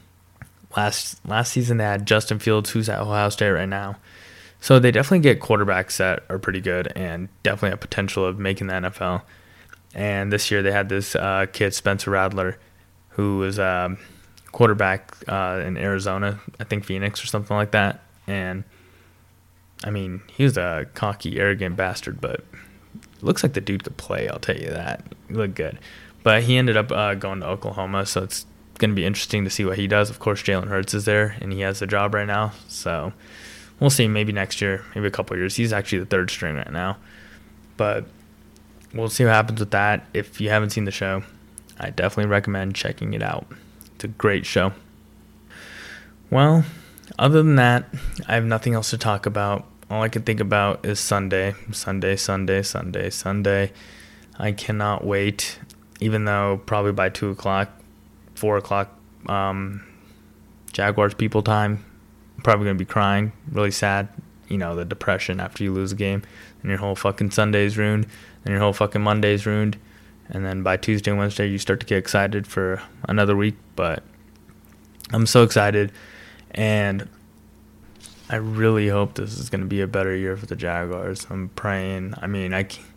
last 0.76 1.20
last 1.26 1.52
season 1.52 1.78
they 1.78 1.84
had 1.84 2.06
Justin 2.06 2.40
Fields, 2.40 2.70
who's 2.70 2.90
at 2.90 3.00
Ohio 3.00 3.30
State 3.30 3.50
right 3.50 3.70
now. 3.70 3.98
So 4.60 4.80
they 4.80 4.92
definitely 4.92 5.20
get 5.20 5.40
quarterbacks 5.40 5.98
that 5.98 6.24
are 6.30 6.40
pretty 6.40 6.62
good 6.62 6.92
and 6.96 7.30
definitely 7.44 7.72
have 7.72 7.80
potential 7.80 8.26
of 8.26 8.40
making 8.40 8.68
the 8.68 8.74
NFL. 8.74 9.22
And 9.98 10.32
this 10.32 10.52
year 10.52 10.62
they 10.62 10.72
had 10.72 10.90
this 10.90 11.16
uh, 11.16 11.48
kid 11.52 11.74
Spencer 11.74 12.12
Rattler, 12.12 12.60
who 13.10 13.40
was 13.40 13.58
a 13.58 13.66
um, 13.68 13.98
quarterback 14.52 15.12
uh, 15.28 15.64
in 15.66 15.76
Arizona, 15.76 16.40
I 16.60 16.66
think 16.66 16.86
Phoenix 16.86 17.24
or 17.24 17.28
something 17.28 17.58
like 17.58 17.72
that. 17.72 18.02
And 18.28 18.64
I 19.84 19.90
mean, 19.90 20.22
he 20.28 20.44
was 20.44 20.56
a 20.56 20.86
cocky, 20.94 21.40
arrogant 21.40 21.76
bastard, 21.76 22.22
but 22.22 22.46
looks 23.22 23.42
like 23.42 23.54
the 23.54 23.62
dude 23.62 23.84
could 23.84 23.98
play. 23.98 24.30
I'll 24.30 24.40
tell 24.40 24.56
you 24.56 24.70
that. 24.70 25.04
He 25.28 25.34
looked 25.34 25.56
good, 25.56 25.80
but 26.22 26.44
he 26.44 26.58
ended 26.58 26.78
up 26.78 26.92
uh, 26.92 27.16
going 27.16 27.40
to 27.40 27.48
Oklahoma, 27.48 28.06
so 28.06 28.22
it's 28.24 28.46
going 28.78 28.92
to 28.92 28.96
be 28.96 29.06
interesting 29.06 29.44
to 29.46 29.50
see 29.50 29.66
what 29.66 29.80
he 29.80 29.88
does. 29.88 30.12
Of 30.12 30.20
course, 30.20 30.44
Jalen 30.44 30.68
Hurts 30.68 30.94
is 30.94 31.06
there, 31.06 31.36
and 31.42 31.52
he 31.52 31.62
has 31.62 31.80
the 31.80 31.88
job 31.88 32.14
right 32.14 32.28
now, 32.28 32.52
so 32.68 33.14
we'll 33.80 33.90
see. 33.90 34.08
Maybe 34.08 34.32
next 34.32 34.62
year, 34.62 34.86
maybe 34.94 35.08
a 35.08 35.12
couple 35.12 35.36
years. 35.38 35.56
He's 35.56 35.74
actually 35.74 36.00
the 36.00 36.06
third 36.06 36.30
string 36.30 36.56
right 36.56 36.72
now, 36.72 36.98
But 37.78 38.06
we'll 38.98 39.10
see 39.10 39.24
what 39.24 39.34
happens 39.34 39.60
with 39.60 39.72
that. 39.72 40.06
If 40.14 40.42
you 40.42 40.50
haven't 40.50 40.72
seen 40.72 40.86
the 40.86 40.92
show, 40.92 41.24
I 41.80 41.92
definitely 41.92 42.30
recommend 42.30 42.76
checking 42.76 43.14
it 43.14 43.22
out. 43.22 43.46
It's 43.96 44.04
a 44.04 44.08
great 44.08 44.46
show. 44.46 44.74
Well, 46.30 46.66
other 47.18 47.42
than 47.42 47.56
that, 47.56 47.86
I 48.28 48.36
have 48.36 48.46
nothing 48.46 48.74
else 48.74 48.90
to 48.90 48.98
talk 48.98 49.26
about. 49.26 49.66
All 49.90 50.02
I 50.02 50.10
can 50.10 50.24
think 50.24 50.40
about 50.40 50.86
is 50.86 51.00
Sunday, 51.00 51.56
Sunday, 51.72 52.16
Sunday, 52.16 52.62
Sunday, 52.62 53.10
Sunday. 53.10 53.72
I 54.38 54.52
cannot 54.52 55.06
wait, 55.06 55.60
even 56.00 56.26
though 56.26 56.62
probably 56.66 56.92
by 56.92 57.10
2 57.10 57.30
o'clock, 57.30 57.70
4 58.36 58.58
o'clock, 58.58 58.92
um, 59.28 59.86
Jaguars 60.74 61.14
people 61.14 61.42
time, 61.42 61.84
I'm 62.36 62.44
probably 62.44 62.66
going 62.66 62.78
to 62.78 62.84
be 62.84 62.86
crying, 62.86 63.32
really 63.52 63.72
sad. 63.72 64.10
You 64.48 64.58
know, 64.58 64.76
the 64.76 64.86
depression 64.86 65.40
after 65.40 65.64
you 65.64 65.74
lose 65.74 65.92
a 65.92 65.96
game, 65.96 66.24
and 66.62 66.70
your 66.70 66.80
whole 66.80 66.96
fucking 66.96 67.32
Sunday's 67.32 67.78
ruined, 67.78 68.08
and 68.48 68.54
your 68.54 68.62
whole 68.62 68.72
fucking 68.72 69.02
Monday's 69.02 69.46
ruined. 69.46 69.78
And 70.30 70.46
then 70.46 70.64
by 70.64 70.78
Tuesday 70.78 71.12
and 71.12 71.20
Wednesday, 71.20 71.50
you 71.50 71.58
start 71.58 71.82
to 71.82 71.86
get 71.86 71.98
excited 71.98 72.48
for 72.48 72.82
another 73.04 73.36
week. 73.36 73.56
But 73.76 74.04
I'm 75.12 75.26
so 75.26 75.44
excited. 75.44 75.92
And 76.52 77.10
I 78.30 78.38
really 78.38 78.88
hope 78.88 79.16
this 79.16 79.38
is 79.38 79.50
going 79.50 79.62
to 79.62 79.68
be 79.68 79.82
a 79.82 79.88
better 79.88 80.16
year 80.16 80.38
for 80.38 80.46
the 80.46 80.56
Jaguars. 80.56 81.28
I'm 81.30 81.50
praying. 81.50 82.14
I 82.22 82.28
mean, 82.28 82.54
I 82.54 82.64
can't, 82.64 82.88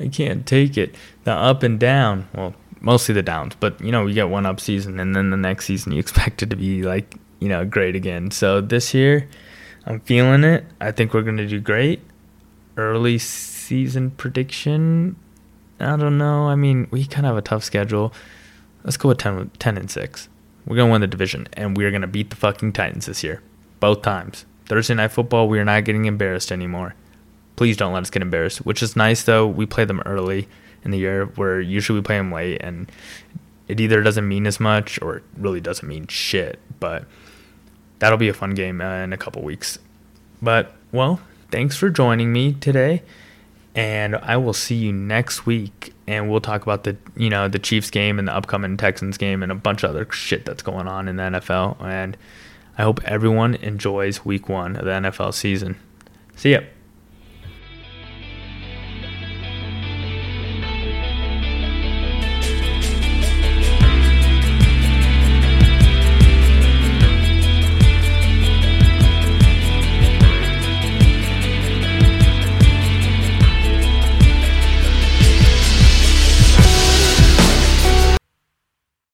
I 0.00 0.08
can't 0.08 0.44
take 0.44 0.76
it. 0.76 0.96
The 1.22 1.30
up 1.30 1.62
and 1.62 1.78
down. 1.78 2.28
Well, 2.34 2.56
mostly 2.80 3.14
the 3.14 3.22
downs, 3.22 3.54
but 3.60 3.80
you 3.80 3.92
know, 3.92 4.06
you 4.06 4.14
get 4.14 4.28
one 4.28 4.44
up 4.44 4.58
season 4.58 4.98
and 4.98 5.14
then 5.14 5.30
the 5.30 5.36
next 5.36 5.66
season 5.66 5.92
you 5.92 5.98
expect 6.00 6.42
it 6.42 6.50
to 6.50 6.56
be 6.56 6.82
like, 6.82 7.14
you 7.38 7.48
know, 7.48 7.64
great 7.64 7.94
again. 7.94 8.32
So 8.32 8.60
this 8.60 8.92
year, 8.92 9.28
I'm 9.84 10.00
feeling 10.00 10.42
it. 10.42 10.64
I 10.80 10.90
think 10.90 11.14
we're 11.14 11.22
going 11.22 11.36
to 11.36 11.46
do 11.46 11.60
great. 11.60 12.00
Early 12.76 13.18
season 13.66 14.10
prediction. 14.12 15.16
I 15.80 15.96
don't 15.96 16.18
know. 16.18 16.48
I 16.48 16.54
mean, 16.54 16.88
we 16.90 17.04
kind 17.04 17.26
of 17.26 17.30
have 17.30 17.36
a 17.36 17.42
tough 17.42 17.64
schedule. 17.64 18.12
Let's 18.84 18.96
go 18.96 19.08
with 19.08 19.18
10, 19.18 19.50
10 19.58 19.76
and 19.76 19.90
6. 19.90 20.28
We're 20.64 20.76
going 20.76 20.88
to 20.88 20.92
win 20.92 21.00
the 21.00 21.06
division 21.06 21.48
and 21.52 21.76
we're 21.76 21.90
going 21.90 22.02
to 22.02 22.08
beat 22.08 22.30
the 22.30 22.36
fucking 22.36 22.72
Titans 22.72 23.06
this 23.06 23.22
year. 23.22 23.42
Both 23.80 24.02
times. 24.02 24.46
Thursday 24.66 24.94
night 24.94 25.12
football, 25.12 25.48
we 25.48 25.58
are 25.58 25.64
not 25.64 25.84
getting 25.84 26.06
embarrassed 26.06 26.50
anymore. 26.50 26.94
Please 27.56 27.76
don't 27.76 27.92
let 27.92 28.02
us 28.02 28.10
get 28.10 28.22
embarrassed. 28.22 28.58
Which 28.58 28.82
is 28.82 28.96
nice 28.96 29.22
though. 29.22 29.46
We 29.46 29.66
play 29.66 29.84
them 29.84 30.02
early 30.06 30.48
in 30.84 30.90
the 30.90 30.98
year, 30.98 31.26
where 31.26 31.60
usually 31.60 31.98
we 31.98 32.02
play 32.02 32.16
them 32.16 32.32
late, 32.32 32.60
and 32.62 32.90
it 33.68 33.80
either 33.80 34.02
doesn't 34.02 34.26
mean 34.26 34.46
as 34.46 34.60
much 34.60 35.00
or 35.02 35.16
it 35.16 35.24
really 35.36 35.60
doesn't 35.60 35.86
mean 35.86 36.06
shit. 36.06 36.58
But 36.78 37.04
that'll 37.98 38.18
be 38.18 38.28
a 38.28 38.34
fun 38.34 38.54
game 38.54 38.80
uh, 38.80 39.02
in 39.02 39.12
a 39.12 39.16
couple 39.16 39.42
weeks. 39.42 39.78
But 40.40 40.72
well, 40.92 41.20
thanks 41.50 41.76
for 41.76 41.90
joining 41.90 42.32
me 42.32 42.54
today, 42.54 43.02
and 43.76 44.16
I 44.16 44.38
will 44.38 44.54
see 44.54 44.74
you 44.74 44.92
next 44.92 45.46
week. 45.46 45.92
And 46.08 46.30
we'll 46.30 46.40
talk 46.40 46.62
about 46.62 46.84
the 46.84 46.96
you 47.16 47.30
know 47.30 47.46
the 47.46 47.58
Chiefs 47.58 47.90
game 47.90 48.18
and 48.18 48.26
the 48.26 48.32
upcoming 48.32 48.76
Texans 48.76 49.18
game 49.18 49.42
and 49.42 49.52
a 49.52 49.56
bunch 49.56 49.84
of 49.84 49.90
other 49.90 50.10
shit 50.10 50.44
that's 50.44 50.62
going 50.62 50.88
on 50.88 51.08
in 51.08 51.16
the 51.16 51.22
NFL 51.24 51.80
and 51.84 52.16
I 52.78 52.82
hope 52.82 53.02
everyone 53.04 53.54
enjoys 53.56 54.24
week 54.24 54.48
one 54.48 54.76
of 54.76 54.84
the 54.84 54.90
NFL 54.90 55.32
season. 55.32 55.76
See 56.36 56.52
ya. 56.52 56.60